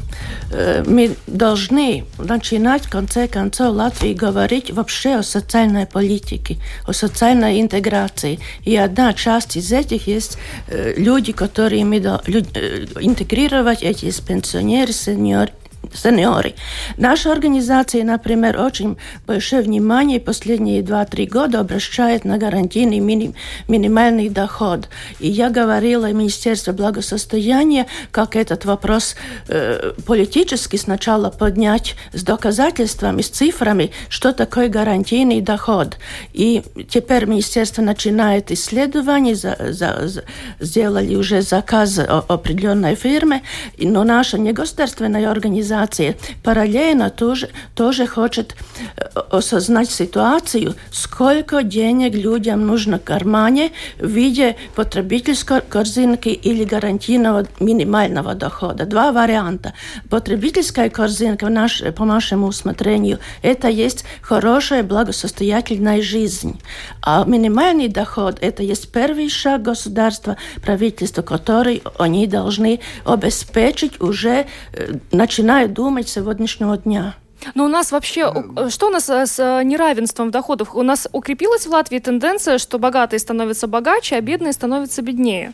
э, 0.49 0.83
мы 0.87 1.17
должны 1.27 2.05
начинать 2.17 2.85
в 2.85 2.89
конце 2.89 3.27
концов 3.27 3.75
Латвии 3.75 4.13
говорить 4.13 4.71
вообще 4.71 5.15
о 5.15 5.23
социальной 5.23 5.85
политике, 5.85 6.57
о 6.87 6.93
социальной 6.93 7.59
интеграции. 7.59 8.39
И 8.63 8.77
одна 8.77 9.13
часть 9.13 9.57
из 9.57 9.73
этих 9.73 10.07
есть 10.07 10.37
э, 10.67 10.93
люди, 10.95 11.33
которые 11.33 11.83
мы 11.83 11.99
до, 11.99 12.21
лю, 12.25 12.43
э, 12.53 12.85
интегрировать 13.01 13.83
эти 13.83 14.09
пенсионеры, 14.21 14.93
сеньоры, 14.93 15.51
сеньоры. 15.93 16.55
Наша 16.97 17.31
организация, 17.31 18.03
например, 18.03 18.59
очень 18.59 18.97
большое 19.27 19.61
внимание 19.61 20.19
последние 20.19 20.81
2-3 20.81 21.27
года 21.27 21.59
обращает 21.59 22.25
на 22.25 22.37
гарантийный 22.37 22.99
миним, 22.99 23.33
минимальный 23.67 24.29
доход. 24.29 24.89
И 25.19 25.29
я 25.29 25.49
говорила 25.49 26.11
Министерству 26.11 26.73
благосостояния, 26.73 27.87
как 28.11 28.35
этот 28.35 28.65
вопрос 28.65 29.15
э, 29.47 29.93
политически 30.05 30.77
сначала 30.77 31.29
поднять 31.29 31.95
с 32.13 32.23
доказательствами, 32.23 33.21
с 33.21 33.29
цифрами, 33.29 33.91
что 34.09 34.33
такое 34.33 34.69
гарантийный 34.69 35.41
доход. 35.41 35.97
И 36.33 36.63
теперь 36.89 37.25
Министерство 37.25 37.81
начинает 37.81 38.51
исследование, 38.51 39.35
за, 39.35 39.57
за, 39.69 40.07
за, 40.07 40.23
сделали 40.59 41.15
уже 41.15 41.41
заказ 41.41 41.99
определенной 41.99 42.95
фирме, 42.95 43.43
но 43.77 44.03
наша 44.03 44.37
негосударственная 44.37 45.29
организация 45.29 45.82
организация 45.83 46.15
параллельно 46.43 47.09
тоже, 47.09 47.49
тоже 47.75 48.07
хочет 48.07 48.55
э, 48.97 49.19
осознать 49.31 49.89
ситуацию, 49.89 50.75
сколько 50.91 51.63
денег 51.63 52.13
людям 52.15 52.65
нужно 52.65 52.97
в 52.99 53.03
кармане 53.03 53.71
в 53.99 54.07
виде 54.07 54.55
потребительской 54.75 55.61
корзинки 55.61 56.29
или 56.29 56.63
гарантийного 56.63 57.45
минимального 57.59 58.35
дохода. 58.35 58.85
Два 58.85 59.11
варианта. 59.11 59.73
Потребительская 60.09 60.89
корзинка, 60.89 61.49
наш, 61.49 61.83
по 61.95 62.05
нашему 62.05 62.47
усмотрению, 62.47 63.19
это 63.41 63.67
есть 63.67 64.05
хорошая 64.21 64.83
благосостоятельная 64.83 66.01
жизнь. 66.01 66.59
А 67.01 67.25
минимальный 67.25 67.87
доход– 67.87 68.37
это 68.41 68.63
есть 68.63 68.91
первый 68.91 69.29
шаг 69.29 69.61
государства, 69.61 70.37
правительства, 70.63 71.21
который 71.21 71.81
они 71.99 72.27
должны 72.27 72.79
обеспечить 73.05 74.01
уже, 74.01 74.45
э, 74.73 74.93
начиная 75.11 75.67
думать 75.73 76.07
сегодняшнего 76.07 76.77
дня. 76.77 77.15
Но 77.55 77.65
у 77.65 77.67
нас 77.67 77.91
вообще, 77.91 78.31
э, 78.55 78.69
что 78.69 78.87
у 78.87 78.89
нас 78.89 79.09
э, 79.09 79.25
с 79.25 79.63
неравенством 79.63 80.29
в 80.29 80.31
доходах? 80.31 80.75
У 80.75 80.83
нас 80.83 81.07
укрепилась 81.11 81.65
в 81.65 81.69
Латвии 81.69 81.99
тенденция, 81.99 82.57
что 82.57 82.79
богатые 82.79 83.19
становятся 83.19 83.67
богаче, 83.67 84.15
а 84.15 84.21
бедные 84.21 84.53
становятся 84.53 85.01
беднее. 85.01 85.53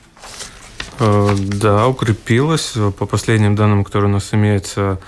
Да, 0.99 1.87
укрепилась. 1.87 2.73
По 2.97 3.05
последним 3.05 3.55
данным, 3.55 3.85
которые 3.85 4.09
у 4.09 4.13
нас 4.13 4.33
имеются, 4.33 4.99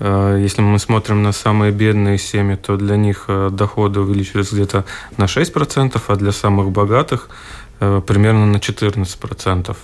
если 0.00 0.62
мы 0.62 0.78
смотрим 0.78 1.22
на 1.22 1.32
самые 1.32 1.70
бедные 1.70 2.16
семьи, 2.16 2.56
то 2.56 2.78
для 2.78 2.96
них 2.96 3.28
доходы 3.50 4.00
увеличились 4.00 4.52
где-то 4.52 4.86
на 5.18 5.24
6%, 5.24 6.00
а 6.06 6.16
для 6.16 6.32
самых 6.32 6.70
богатых 6.70 7.28
примерно 7.78 8.46
на 8.46 8.56
14%. 8.56 9.76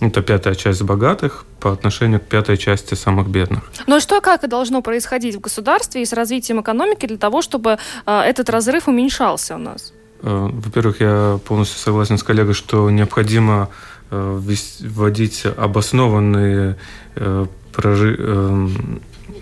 Это 0.00 0.22
пятая 0.22 0.54
часть 0.54 0.82
богатых 0.82 1.44
по 1.60 1.72
отношению 1.72 2.20
к 2.20 2.24
пятой 2.24 2.56
части 2.56 2.94
самых 2.94 3.28
бедных. 3.28 3.62
Ну 3.86 3.96
и 3.96 4.00
что, 4.00 4.20
как 4.20 4.44
и 4.44 4.48
должно 4.48 4.82
происходить 4.82 5.36
в 5.36 5.40
государстве 5.40 6.02
и 6.02 6.04
с 6.04 6.12
развитием 6.12 6.60
экономики 6.60 7.06
для 7.06 7.16
того, 7.16 7.42
чтобы 7.42 7.78
э, 8.06 8.20
этот 8.20 8.50
разрыв 8.50 8.88
уменьшался 8.88 9.54
у 9.54 9.58
нас? 9.58 9.92
Э, 10.22 10.48
во-первых, 10.52 11.00
я 11.00 11.38
полностью 11.46 11.78
согласен 11.78 12.18
с 12.18 12.22
коллегой, 12.22 12.54
что 12.54 12.90
необходимо 12.90 13.68
э, 14.10 14.40
вводить 14.80 15.46
обоснованные 15.56 16.76
э, 17.16 17.46
прожи... 17.72 18.16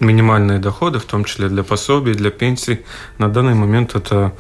минимальные 0.01 0.59
доходы, 0.59 0.99
в 0.99 1.05
том 1.05 1.25
числе 1.25 1.49
для 1.49 1.63
пособий, 1.63 2.15
для 2.15 2.31
пенсий. 2.31 2.81
На 3.19 3.29
данный 3.29 3.55
момент 3.55 3.95
это 3.95 4.33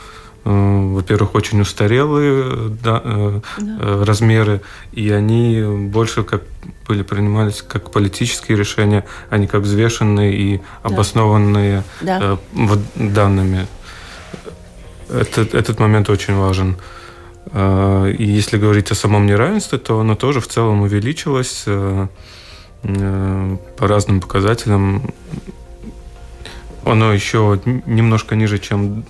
во-первых, 0.44 1.34
очень 1.34 1.60
устарелые 1.60 2.70
да, 2.82 3.00
э, 3.04 3.40
да. 3.58 3.78
Э, 3.80 4.04
размеры, 4.04 4.60
и 4.92 5.10
они 5.10 5.62
больше 5.88 6.24
как 6.24 6.42
были 6.88 7.02
принимались 7.02 7.62
как 7.62 7.90
политические 7.90 8.58
решения, 8.58 9.04
а 9.30 9.38
не 9.38 9.46
как 9.46 9.62
взвешенные 9.62 10.34
и 10.34 10.60
обоснованные. 10.82 11.84
Да. 12.00 12.38
данными. 12.94 13.66
Этот, 15.08 15.54
этот 15.54 15.78
момент 15.78 16.10
очень 16.10 16.34
важен. 16.34 16.76
И 17.54 18.24
если 18.24 18.56
говорить 18.56 18.90
о 18.90 18.94
самом 18.94 19.26
неравенстве, 19.26 19.78
то 19.78 20.00
оно 20.00 20.14
тоже 20.14 20.40
в 20.40 20.48
целом 20.48 20.82
увеличилось 20.82 21.64
по 21.64 22.08
разным 23.88 24.20
показателям 24.20 25.12
оно 26.84 27.12
еще 27.12 27.60
немножко 27.64 28.34
ниже, 28.34 28.58
чем 28.58 29.04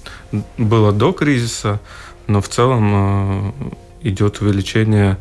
было 0.59 0.93
до 0.93 1.13
кризиса, 1.13 1.81
но 2.27 2.41
в 2.41 2.49
целом 2.49 2.93
э, 2.95 3.53
идет 4.03 4.41
увеличение 4.41 5.17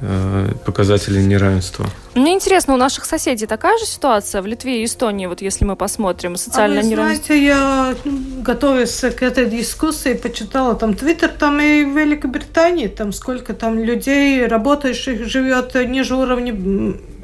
э, 0.00 0.52
показателей 0.64 1.24
неравенства. 1.24 1.86
Мне 2.14 2.34
интересно, 2.34 2.74
у 2.74 2.76
наших 2.76 3.04
соседей 3.04 3.46
такая 3.46 3.78
же 3.78 3.86
ситуация 3.86 4.42
в 4.42 4.46
Литве 4.46 4.82
и 4.82 4.84
Эстонии, 4.84 5.26
вот 5.26 5.40
если 5.40 5.64
мы 5.64 5.76
посмотрим 5.76 6.36
социальное 6.36 6.80
а 6.80 6.82
вы 6.82 6.88
неравенство? 6.88 7.26
знаете, 7.26 7.46
я, 7.46 7.94
готовясь 8.42 9.00
к 9.00 9.22
этой 9.22 9.46
дискуссии, 9.46 10.14
почитала 10.14 10.74
там 10.74 10.94
Твиттер, 10.94 11.28
там 11.28 11.60
и 11.60 11.84
в 11.84 11.96
Великобритании, 11.96 12.88
там 12.88 13.12
сколько 13.12 13.54
там 13.54 13.78
людей, 13.78 14.46
работающих, 14.46 15.26
живет 15.26 15.74
ниже 15.74 16.16
уровня 16.16 16.52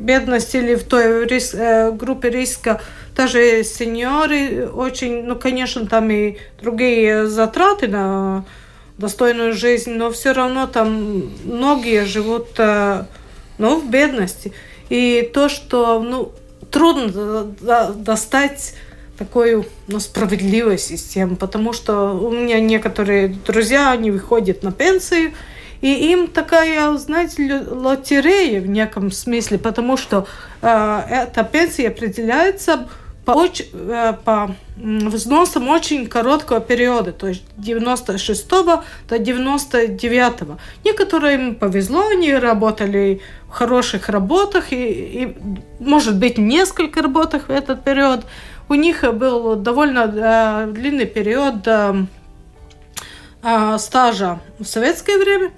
бедности 0.04 0.58
или 0.58 0.74
в 0.74 0.84
той 0.84 1.26
рис, 1.26 1.54
э, 1.54 1.90
группе 1.92 2.30
риска, 2.30 2.80
даже 3.16 3.64
сеньоры 3.64 4.68
очень, 4.68 5.24
ну, 5.24 5.36
конечно, 5.36 5.86
там 5.86 6.10
и 6.10 6.36
другие 6.60 7.26
затраты 7.26 7.88
на 7.88 8.44
достойную 8.98 9.54
жизнь, 9.54 9.92
но 9.92 10.10
все 10.10 10.32
равно 10.32 10.66
там 10.66 11.30
многие 11.44 12.04
живут, 12.04 12.48
э, 12.58 13.04
ну, 13.58 13.80
в 13.80 13.90
бедности. 13.90 14.52
И 14.88 15.28
то, 15.32 15.48
что, 15.48 16.00
ну, 16.00 16.32
трудно 16.70 17.44
достать 17.94 18.74
такую 19.18 19.66
ну, 19.86 20.00
справедливую 20.00 20.78
систему, 20.78 21.36
потому 21.36 21.72
что 21.72 22.12
у 22.12 22.30
меня 22.30 22.60
некоторые 22.60 23.28
друзья, 23.28 23.92
они 23.92 24.10
выходят 24.10 24.62
на 24.62 24.72
пенсию, 24.72 25.32
и 25.80 26.10
им 26.12 26.28
такая, 26.28 26.92
знаете, 26.96 27.62
лотерея 27.68 28.60
в 28.60 28.66
неком 28.66 29.10
смысле, 29.10 29.58
потому 29.58 29.96
что 29.96 30.26
э, 30.62 31.00
эта 31.10 31.44
пенсия 31.44 31.88
определяется 31.88 32.88
по, 33.24 33.32
очень, 33.32 33.66
э, 33.72 34.14
по 34.24 34.54
взносам 34.76 35.68
очень 35.68 36.06
короткого 36.06 36.60
периода, 36.60 37.12
то 37.12 37.28
есть 37.28 37.44
96 37.56 38.48
до 38.48 39.18
99. 39.18 40.32
-го. 40.40 40.58
Некоторым 40.84 41.54
повезло, 41.54 42.08
они 42.08 42.34
работали 42.34 43.20
в 43.48 43.52
хороших 43.52 44.08
работах, 44.08 44.72
и, 44.72 44.76
и 44.76 45.36
может 45.80 46.18
быть, 46.18 46.38
несколько 46.38 47.02
работах 47.02 47.48
в 47.48 47.50
этот 47.50 47.84
период. 47.84 48.20
У 48.68 48.74
них 48.74 49.04
был 49.14 49.56
довольно 49.56 50.66
э, 50.66 50.72
длинный 50.72 51.06
период 51.06 51.66
э, 51.66 52.06
э, 53.42 53.78
стажа 53.78 54.40
в 54.58 54.64
советское 54.64 55.18
время, 55.18 55.50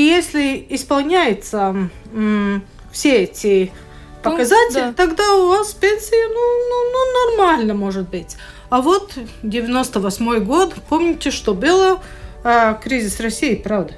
и 0.00 0.02
если 0.02 0.66
исполняется 0.70 1.90
м, 2.14 2.64
все 2.90 3.24
эти 3.24 3.70
показатель, 4.22 4.80
да. 4.80 4.92
тогда 4.94 5.34
у 5.34 5.48
вас 5.48 5.74
пенсия, 5.74 6.26
ну, 6.28 6.34
ну, 6.70 6.92
ну, 6.92 7.36
нормально 7.36 7.74
может 7.74 8.08
быть. 8.08 8.38
А 8.70 8.80
вот 8.80 9.12
98 9.42 10.42
год, 10.42 10.74
помните, 10.88 11.30
что 11.30 11.52
было? 11.52 12.00
А, 12.42 12.80
кризис 12.82 13.20
России, 13.20 13.56
правда? 13.56 13.92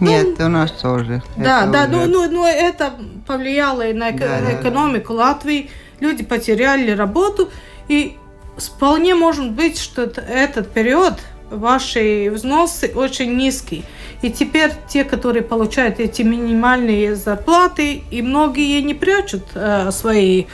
Нет, 0.00 0.36
ну, 0.40 0.46
у 0.46 0.48
нас 0.48 0.72
тоже. 0.72 1.22
Да, 1.36 1.62
это 1.62 1.70
да, 1.70 1.82
уже... 1.84 1.90
ну, 1.90 2.24
ну, 2.24 2.30
ну 2.30 2.44
это 2.44 2.94
повлияло 3.24 3.86
и 3.86 3.92
на 3.92 4.10
эко- 4.10 4.26
да, 4.26 4.60
экономику 4.60 5.14
да. 5.14 5.26
Латвии. 5.26 5.70
Люди 6.00 6.24
потеряли 6.24 6.90
работу, 6.90 7.50
и 7.86 8.16
вполне 8.56 9.14
может 9.14 9.52
быть, 9.52 9.78
что 9.78 10.02
этот 10.02 10.72
период 10.72 11.14
ваши 11.50 12.30
взносы 12.30 12.92
очень 12.94 13.36
низкие. 13.36 13.82
И 14.22 14.30
теперь 14.30 14.72
те, 14.88 15.04
которые 15.04 15.42
получают 15.42 16.00
эти 16.00 16.22
минимальные 16.22 17.14
зарплаты, 17.14 18.02
и 18.10 18.22
многие 18.22 18.80
не 18.80 18.94
прячут 18.94 19.44
э, 19.54 19.90
свои 19.90 20.46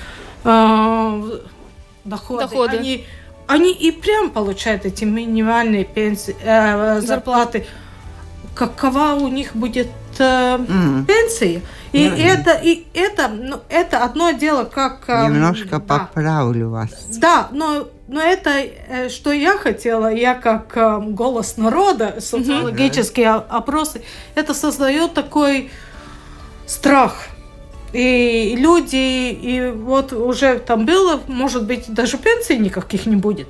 э, 0.44 1.40
доходы. 2.04 2.42
доходы. 2.42 2.76
Они, 2.76 3.06
они 3.46 3.72
и 3.72 3.90
прям 3.90 4.30
получают 4.30 4.84
эти 4.84 5.04
минимальные 5.04 5.84
пенсии, 5.84 6.36
э, 6.42 7.00
зарплаты. 7.00 7.66
Какова 8.54 9.14
у 9.14 9.28
них 9.28 9.54
будет 9.54 9.88
э, 10.18 10.22
mm. 10.22 11.06
пенсия? 11.06 11.62
И 11.92 12.08
ну, 12.08 12.16
это, 12.16 12.52
и 12.52 12.86
это, 12.94 13.28
ну, 13.28 13.60
это 13.68 14.02
одно 14.04 14.30
дело, 14.30 14.64
как... 14.64 15.04
Э, 15.08 15.26
Немножко 15.26 15.78
да. 15.78 15.80
поправлю 15.80 16.70
вас. 16.70 16.90
Да, 17.18 17.48
но 17.52 17.88
но 18.12 18.20
это, 18.20 18.50
э, 18.50 19.08
что 19.08 19.32
я 19.32 19.56
хотела, 19.56 20.12
я 20.12 20.34
как 20.34 20.76
э, 20.76 21.00
голос 21.00 21.56
народа, 21.56 22.16
социологические 22.20 23.26
mm-hmm. 23.26 23.48
опросы, 23.48 24.02
это 24.34 24.52
создает 24.52 25.14
такой 25.14 25.70
страх. 26.66 27.28
И 27.94 28.54
люди, 28.58 29.30
и 29.32 29.72
вот 29.74 30.12
уже 30.12 30.58
там 30.58 30.84
было, 30.84 31.20
может 31.26 31.66
быть, 31.66 31.92
даже 31.92 32.18
пенсии 32.18 32.54
никаких 32.54 33.06
не 33.06 33.16
будет. 33.16 33.48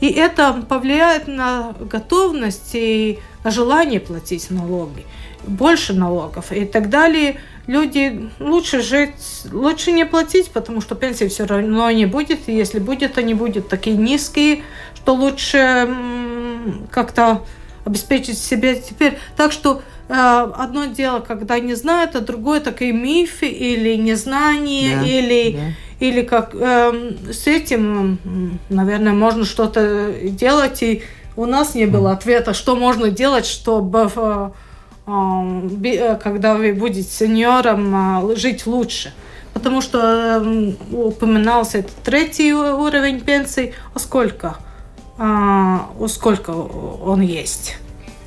И 0.00 0.08
это 0.10 0.64
повлияет 0.68 1.26
на 1.26 1.74
готовность 1.80 2.70
и 2.74 3.18
на 3.42 3.50
желание 3.50 3.98
платить 3.98 4.48
налоги, 4.50 5.06
больше 5.46 5.92
налогов 5.92 6.52
и 6.52 6.64
так 6.64 6.88
далее 6.90 7.36
люди 7.66 8.30
лучше 8.40 8.82
жить, 8.82 9.46
лучше 9.52 9.92
не 9.92 10.04
платить, 10.04 10.50
потому 10.50 10.80
что 10.80 10.94
пенсии 10.94 11.28
все 11.28 11.46
равно 11.46 11.90
не 11.90 12.06
будет. 12.06 12.48
И 12.48 12.52
если 12.52 12.78
будет, 12.78 13.18
они 13.18 13.34
будут 13.34 13.68
такие 13.68 13.96
низкие, 13.96 14.62
что 14.94 15.14
лучше 15.14 15.88
как-то 16.90 17.42
обеспечить 17.84 18.38
себе 18.38 18.76
теперь. 18.76 19.18
Так 19.36 19.52
что 19.52 19.82
э, 20.08 20.12
одно 20.56 20.86
дело, 20.86 21.20
когда 21.20 21.58
не 21.58 21.74
знают, 21.74 22.16
а 22.16 22.20
другое 22.20 22.60
такие 22.60 22.92
мифы 22.92 23.46
или 23.46 23.96
незнание, 23.96 24.96
да, 24.96 25.06
или, 25.06 25.56
да. 25.56 26.06
или 26.06 26.22
как 26.22 26.54
э, 26.54 27.12
с 27.30 27.46
этим, 27.46 28.58
наверное, 28.68 29.12
можно 29.12 29.44
что-то 29.44 30.14
делать. 30.22 30.82
И 30.82 31.02
у 31.36 31.46
нас 31.46 31.74
не 31.74 31.86
было 31.86 32.12
ответа, 32.12 32.54
что 32.54 32.76
можно 32.76 33.10
делать, 33.10 33.44
чтобы 33.44 34.10
э, 34.14 34.50
когда 36.22 36.54
вы 36.54 36.72
будете 36.72 37.08
сеньором, 37.08 38.30
э, 38.30 38.36
жить 38.36 38.66
лучше. 38.66 39.12
потому 39.52 39.80
что 39.80 40.42
э, 40.42 40.72
упоминался 40.92 41.78
этот 41.78 41.94
третий 42.02 42.52
уровень 42.52 43.20
пенсии. 43.20 43.74
А 43.94 43.98
сколько? 43.98 44.56
А, 45.16 45.90
сколько 46.08 46.50
он 46.50 47.20
есть? 47.20 47.76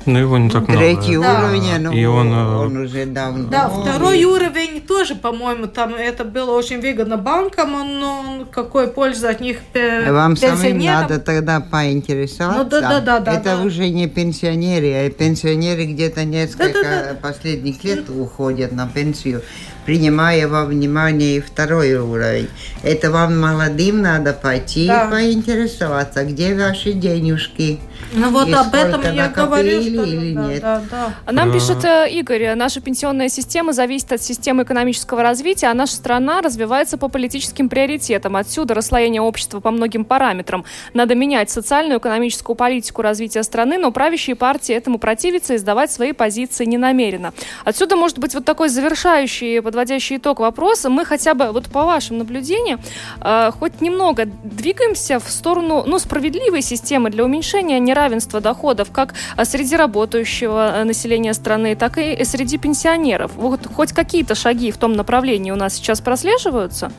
Ну, 0.08 0.18
его 0.18 0.38
не 0.38 0.48
так 0.48 0.66
много. 0.66 0.80
Третий 0.80 1.18
уровень, 1.18 1.78
ну, 1.80 1.92
И 1.92 2.04
он, 2.06 2.32
э, 2.32 2.56
он 2.56 2.76
уже 2.78 3.04
давно. 3.04 3.48
Да, 3.48 3.68
второй 3.68 4.24
уровень 4.24 4.80
тоже, 4.80 5.14
по-моему, 5.14 5.66
там 5.66 5.94
это 5.94 6.24
было 6.24 6.52
очень 6.52 6.80
выгодно 6.80 7.18
банкам, 7.18 7.72
но 7.72 8.20
он- 8.20 8.46
какой 8.46 8.88
польза 8.88 9.28
от 9.28 9.40
них 9.40 9.58
Вам 9.74 10.34
самим 10.36 10.54
пенсионерам? 10.56 11.00
надо 11.02 11.18
тогда 11.20 11.60
поинтересоваться. 11.60 12.64
Ну, 12.64 12.70
да, 12.70 12.80
да, 12.80 13.00
да, 13.00 13.20
да, 13.20 13.32
Это 13.34 13.56
да. 13.56 13.62
уже 13.62 13.88
не 13.90 14.08
пенсионеры, 14.08 14.92
а 14.94 15.10
пенсионеры 15.10 15.84
где-то 15.84 16.24
несколько 16.24 16.82
Да, 16.82 17.04
да, 17.12 17.14
последних 17.20 17.84
лет 17.84 18.08
уходят 18.08 18.72
на 18.72 18.88
пенсию, 18.88 19.42
принимая 19.88 20.46
во 20.48 20.66
внимание 20.66 21.38
и 21.38 21.40
второй 21.40 21.94
уровень. 21.94 22.50
Это 22.82 23.10
вам 23.10 23.40
молодым 23.40 24.02
надо 24.02 24.34
пойти 24.34 24.86
Да. 24.86 25.06
и 25.06 25.10
поинтересоваться, 25.10 26.24
где 26.24 26.54
ваши 26.54 26.92
денежки. 26.92 27.78
Ну 28.12 28.28
вот 28.30 28.48
И 28.48 28.52
об 28.52 28.74
этом 28.74 29.00
я 29.14 29.28
говорю, 29.28 29.80
что 29.80 30.04
или 30.04 30.34
да, 30.34 30.42
нет. 30.46 30.60
да, 30.60 30.82
да. 30.90 31.32
Нам 31.32 31.48
Да. 31.48 31.54
пишет 31.54 31.84
э, 31.84 32.06
Игорь, 32.10 32.54
наша 32.54 32.82
пенсионная 32.82 33.30
система 33.30 33.72
зависит 33.72 34.12
от 34.12 34.22
системы 34.22 34.62
экономического 34.64 35.22
развития, 35.22 35.68
а 35.68 35.74
наша 35.74 35.94
страна 35.94 36.42
развивается 36.42 36.98
по 36.98 37.08
политическим 37.08 37.70
приоритетам. 37.70 38.36
Отсюда 38.36 38.74
расслоение 38.74 39.22
общества 39.22 39.60
по 39.60 39.70
многим 39.70 40.04
параметрам. 40.04 40.64
Надо 40.92 41.14
менять 41.14 41.48
социальную, 41.50 41.98
экономическую 41.98 42.56
политику 42.56 43.00
развития 43.00 43.42
страны, 43.42 43.78
но 43.78 43.90
правящие 43.90 44.36
партии 44.36 44.74
этому 44.74 44.98
противятся 44.98 45.54
и 45.54 45.58
сдавать 45.58 45.90
свои 45.90 46.12
позиции 46.12 46.66
не 46.66 46.76
намерено. 46.76 47.32
Отсюда 47.64 47.96
может 47.96 48.18
быть 48.18 48.34
вот 48.34 48.44
такой 48.44 48.68
завершающий, 48.68 49.60
подводящий 49.78 50.16
итог 50.16 50.40
вопроса. 50.40 50.90
Мы 50.90 51.04
хотя 51.04 51.34
бы, 51.34 51.52
вот 51.52 51.66
по 51.66 51.84
вашим 51.84 52.18
наблюдениям, 52.18 52.80
э, 53.20 53.52
хоть 53.60 53.80
немного 53.80 54.24
двигаемся 54.44 55.18
в 55.18 55.30
сторону 55.30 55.84
ну, 55.86 55.98
справедливой 55.98 56.62
системы 56.62 57.10
для 57.10 57.24
уменьшения 57.24 57.80
неравенства 57.80 58.40
доходов 58.40 58.88
как 58.92 59.14
э, 59.36 59.44
среди 59.44 59.76
работающего 59.76 60.80
э, 60.80 60.84
населения 60.84 61.34
страны, 61.34 61.76
так 61.76 61.98
и 61.98 62.24
среди 62.24 62.58
пенсионеров. 62.58 63.30
Вот 63.36 63.60
хоть 63.76 63.92
какие-то 63.92 64.34
шаги 64.34 64.72
в 64.72 64.76
том 64.76 64.92
направлении 64.92 65.52
у 65.52 65.56
нас 65.56 65.74
сейчас 65.74 66.00
прослеживаются? 66.00 66.90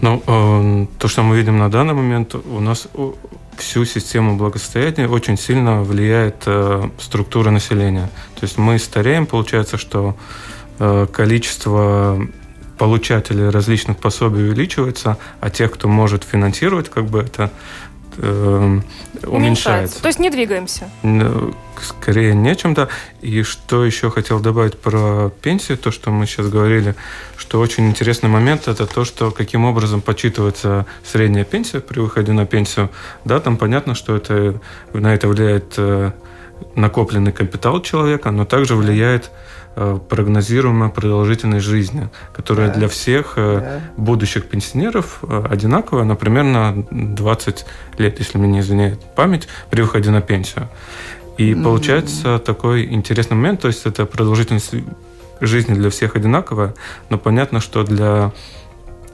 Ну, 0.00 0.22
э, 0.26 0.86
то, 0.98 1.08
что 1.08 1.22
мы 1.22 1.36
видим 1.36 1.58
на 1.58 1.68
данный 1.68 1.94
момент, 1.94 2.34
у 2.34 2.60
нас 2.60 2.88
всю 3.58 3.84
систему 3.84 4.36
благосостояния 4.36 5.08
очень 5.08 5.36
сильно 5.36 5.82
влияет 5.82 6.36
э, 6.46 6.88
структура 6.98 7.50
населения. 7.50 8.08
То 8.34 8.46
есть 8.46 8.58
мы 8.58 8.78
стареем, 8.78 9.26
получается, 9.26 9.76
что 9.76 10.14
количество 10.78 12.18
получателей 12.78 13.48
различных 13.48 13.96
пособий 13.98 14.44
увеличивается, 14.44 15.18
а 15.40 15.50
тех, 15.50 15.72
кто 15.72 15.88
может 15.88 16.24
финансировать, 16.24 16.90
как 16.90 17.06
бы 17.06 17.20
это 17.20 17.50
э, 18.18 18.80
уменьшается. 19.24 20.02
То 20.02 20.08
есть 20.08 20.18
не 20.18 20.30
двигаемся. 20.30 20.90
Ну, 21.02 21.54
Скорее 21.80 22.34
нечем, 22.34 22.74
да. 22.74 22.88
И 23.20 23.42
что 23.42 23.84
еще 23.84 24.10
хотел 24.10 24.40
добавить 24.40 24.78
про 24.78 25.30
пенсию, 25.42 25.76
то, 25.78 25.90
что 25.90 26.10
мы 26.10 26.26
сейчас 26.26 26.48
говорили, 26.48 26.94
что 27.36 27.60
очень 27.60 27.88
интересный 27.88 28.30
момент, 28.30 28.68
это 28.68 28.86
то, 28.86 29.04
что 29.04 29.30
каким 29.30 29.64
образом 29.64 30.00
подсчитывается 30.00 30.86
средняя 31.04 31.44
пенсия 31.44 31.80
при 31.80 32.00
выходе 32.00 32.32
на 32.32 32.46
пенсию. 32.46 32.90
Да, 33.24 33.40
там 33.40 33.56
понятно, 33.56 33.94
что 33.94 34.16
это, 34.16 34.60
на 34.92 35.12
это 35.12 35.28
влияет 35.28 35.74
э, 35.76 36.12
накопленный 36.74 37.32
капитал 37.32 37.82
человека, 37.82 38.30
но 38.30 38.44
также 38.44 38.74
влияет 38.74 39.26
э, 39.26 39.30
прогнозируемая 40.08 40.88
продолжительность 40.90 41.64
жизни, 41.64 42.08
которая 42.34 42.68
Да. 42.68 42.74
для 42.74 42.88
всех 42.88 43.34
э, 43.36 43.60
Да. 43.60 44.02
будущих 44.02 44.46
пенсионеров 44.46 45.18
э, 45.22 45.44
одинаковая, 45.50 46.04
например, 46.04 46.44
на 46.44 46.74
20 46.90 47.66
лет, 47.98 48.18
если 48.18 48.38
мне 48.38 48.48
не 48.48 48.60
изменяет 48.60 49.00
память, 49.14 49.48
при 49.70 49.82
выходе 49.82 50.10
на 50.10 50.20
пенсию. 50.22 50.68
И 51.38 51.54
получается 51.54 52.38
такой 52.38 52.86
интересный 52.86 53.36
момент, 53.36 53.60
то 53.60 53.68
есть 53.68 53.84
это 53.84 54.06
продолжительность 54.06 54.72
жизни 55.40 55.74
для 55.74 55.90
всех 55.90 56.16
одинаковая, 56.16 56.74
но 57.10 57.18
понятно, 57.18 57.60
что 57.60 57.84
для 57.84 58.32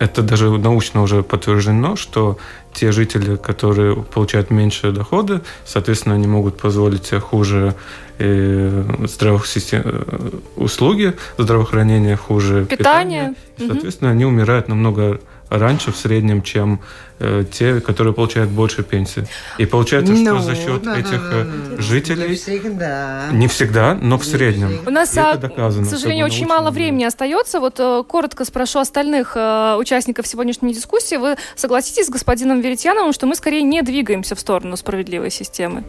это 0.03 0.23
даже 0.23 0.51
научно 0.59 1.03
уже 1.03 1.23
подтверждено, 1.23 1.95
что 1.97 2.37
те 2.73 2.91
жители, 2.91 3.37
которые 3.37 3.95
получают 3.95 4.51
меньшие 4.51 4.93
доходы, 4.93 5.41
соответственно, 5.65 6.17
они 6.17 6.27
могут 6.27 6.57
позволить 6.57 7.07
себе 7.07 7.21
хуже 7.21 7.75
э, 8.19 9.07
систем, 9.47 9.83
э, 9.85 10.31
услуги 10.57 11.15
здравоохранения, 11.39 12.17
хуже 12.17 12.67
Питание. 12.67 13.35
И, 13.59 13.69
Соответственно, 13.69 14.11
они 14.11 14.25
умирают 14.25 14.69
намного 14.69 15.21
раньше 15.59 15.93
в 15.93 15.97
среднем, 15.97 16.43
чем 16.43 16.81
э, 17.19 17.45
те, 17.51 17.81
которые 17.81 18.15
получают 18.15 18.51
больше 18.51 18.83
пенсии. 18.83 19.27
И 19.59 19.67
получается, 19.67 20.15
что 20.15 20.35
Ну, 20.35 20.41
за 20.41 20.55
счет 20.55 20.83
да, 20.83 20.99
этих 20.99 21.11
да, 21.11 21.31
э, 21.33 21.45
да, 21.77 21.83
жителей 21.83 22.29
Не 22.29 22.35
всегда. 22.35 23.29
не 23.33 23.49
всегда, 23.49 23.95
но 23.95 24.19
в 24.19 24.25
Не 24.25 24.31
среднем. 24.31 24.81
У 24.87 24.91
нас, 24.91 25.13
это 25.13 25.33
а, 25.33 25.37
доказано, 25.37 25.87
к 25.87 25.91
сожалению, 25.91 26.27
очень 26.27 26.47
мало 26.47 26.71
времени 26.71 27.05
остается. 27.05 27.61
Вот 27.61 27.79
э, 27.79 28.03
коротко 28.09 28.45
спрошу 28.45 28.79
остальных 28.79 29.33
э, 29.37 29.77
участников 29.79 30.27
сегодняшней 30.27 30.75
дискуссии. 30.75 31.17
Вы 31.17 31.37
согласитесь 31.55 32.07
с 32.07 32.11
господином 32.11 32.61
Веретьяновым, 32.61 33.13
что 33.13 33.27
мы 33.27 33.35
скорее 33.35 33.63
не 33.63 33.83
двигаемся 33.83 34.35
в 34.35 34.41
сторону 34.41 34.77
справедливой 34.77 35.31
системы? 35.31 35.85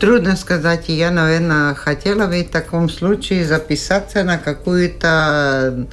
Трудно 0.00 0.36
сказать. 0.36 0.88
Я, 0.88 1.10
наверное, 1.10 1.74
хотела 1.74 2.26
бы 2.26 2.42
в 2.42 2.50
таком 2.50 2.88
случае 2.88 3.44
записаться 3.44 4.22
на 4.22 4.38
какую-то 4.38 5.86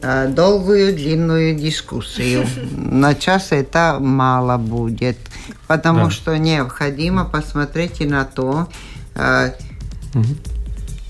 долгую, 0.00 0.94
длинную 0.94 1.54
дискуссию. 1.54 2.46
На 2.76 3.14
час 3.14 3.48
это 3.50 3.98
мало 4.00 4.56
будет, 4.56 5.18
потому 5.66 6.04
Да. 6.06 6.10
что 6.10 6.38
необходимо 6.38 7.24
посмотреть 7.24 8.00
и 8.00 8.06
на 8.06 8.24
то, 8.24 8.68
э, 9.14 9.52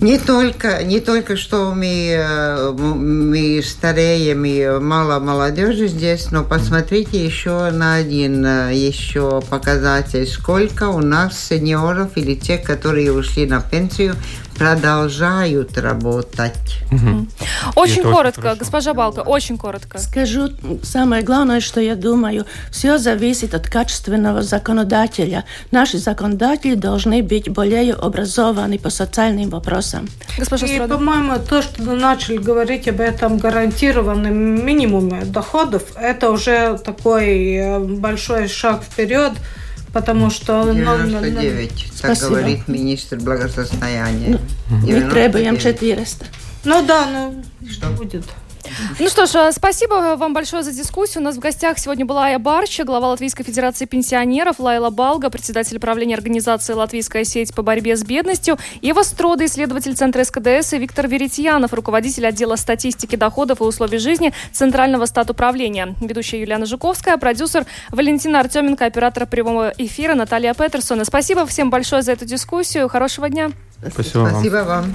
не 0.00 0.16
только, 0.16 0.84
не 0.84 1.00
только 1.00 1.36
что 1.36 1.74
мы, 1.74 2.10
э, 2.16 2.70
мы 2.72 3.60
стареем 3.64 4.44
и 4.44 4.78
мало 4.78 5.18
молодежи 5.18 5.88
здесь, 5.88 6.30
но 6.30 6.44
посмотрите 6.44 7.24
еще 7.24 7.70
на 7.72 7.96
один 7.96 8.46
э, 8.46 8.74
еще 8.74 9.40
показатель. 9.50 10.24
Сколько 10.24 10.88
у 10.90 11.00
нас 11.00 11.36
сеньоров 11.36 12.16
или 12.16 12.36
тех, 12.36 12.62
которые 12.62 13.12
ушли 13.12 13.44
на 13.46 13.60
пенсию, 13.60 14.14
продолжают 14.58 15.78
работать. 15.78 16.82
Очень 17.74 17.98
очень 17.98 18.02
коротко, 18.02 18.40
хорошо. 18.42 18.58
госпожа 18.58 18.94
Балка, 18.94 19.20
очень 19.20 19.58
коротко. 19.58 19.98
Скажу 19.98 20.50
самое 20.82 21.22
главное, 21.22 21.60
что 21.60 21.80
я 21.80 21.94
думаю, 21.96 22.44
все 22.70 22.98
зависит 22.98 23.54
от 23.54 23.68
качественного 23.68 24.42
законодателя. 24.42 25.44
Наши 25.70 25.98
законодатели 25.98 26.74
должны 26.74 27.22
быть 27.22 27.48
более 27.48 27.94
образованы 27.94 28.78
по 28.78 28.90
социальным 28.90 29.50
вопросам. 29.50 30.08
Госпожа 30.38 30.66
И, 30.66 30.74
Страда. 30.74 30.94
по-моему, 30.94 31.38
то, 31.38 31.62
что 31.62 31.82
вы 31.82 31.94
начали 31.94 32.38
говорить 32.38 32.88
об 32.88 33.00
этом 33.00 33.38
гарантированном 33.38 34.64
минимуме 34.64 35.24
доходов, 35.24 35.82
это 35.96 36.30
уже 36.30 36.78
такой 36.78 37.54
э, 37.54 37.78
большой 37.78 38.48
шаг 38.48 38.82
вперед, 38.82 39.32
потому 39.92 40.30
что... 40.30 40.64
ну, 40.64 40.72
ну, 40.74 40.96
ну, 40.98 41.20
99, 41.20 41.68
так 41.68 42.16
Спасибо. 42.16 42.30
говорит 42.30 42.68
министр 42.68 43.18
благосостояния. 43.18 44.40
Мы 44.70 45.10
требуем 45.10 45.56
99. 45.56 45.80
400. 45.80 46.26
Ну 46.64 46.86
да, 46.86 47.06
ну 47.06 47.44
что 47.70 47.88
будет? 47.88 48.24
Ну 48.98 49.08
что 49.08 49.26
ж, 49.26 49.34
э, 49.34 49.52
спасибо 49.52 50.16
вам 50.16 50.34
большое 50.34 50.62
за 50.62 50.72
дискуссию. 50.72 51.22
У 51.22 51.24
нас 51.24 51.36
в 51.36 51.38
гостях 51.38 51.78
сегодня 51.78 52.04
была 52.04 52.26
Ая 52.26 52.38
Барча, 52.38 52.84
глава 52.84 53.08
Латвийской 53.08 53.44
Федерации 53.44 53.84
пенсионеров, 53.84 54.58
Лайла 54.58 54.90
Балга, 54.90 55.30
председатель 55.30 55.78
правления 55.78 56.14
организации 56.14 56.72
«Латвийская 56.72 57.24
сеть 57.24 57.54
по 57.54 57.62
борьбе 57.62 57.96
с 57.96 58.02
бедностью», 58.02 58.58
Ева 58.82 59.02
Строда, 59.02 59.46
исследователь 59.46 59.94
Центра 59.94 60.24
СКДС, 60.24 60.72
и 60.72 60.78
Виктор 60.78 61.08
Веретьянов, 61.08 61.72
руководитель 61.72 62.26
отдела 62.26 62.56
статистики 62.56 63.16
доходов 63.16 63.60
и 63.60 63.64
условий 63.64 63.98
жизни 63.98 64.32
Центрального 64.52 65.06
статуправления. 65.06 65.94
Ведущая 66.00 66.40
Юлиана 66.40 66.66
Жуковская, 66.66 67.16
продюсер 67.16 67.66
Валентина 67.90 68.40
Артеменко, 68.40 68.84
оператор 68.86 69.26
прямого 69.26 69.72
эфира 69.78 70.14
Наталья 70.14 70.54
Петерсона. 70.54 71.04
Спасибо 71.04 71.46
всем 71.46 71.70
большое 71.70 72.02
за 72.02 72.12
эту 72.12 72.24
дискуссию. 72.24 72.88
Хорошего 72.88 73.28
дня. 73.28 73.50
Спасибо 73.90 74.18
вам. 74.18 74.30
Спасибо 74.30 74.64
вам. 74.64 74.94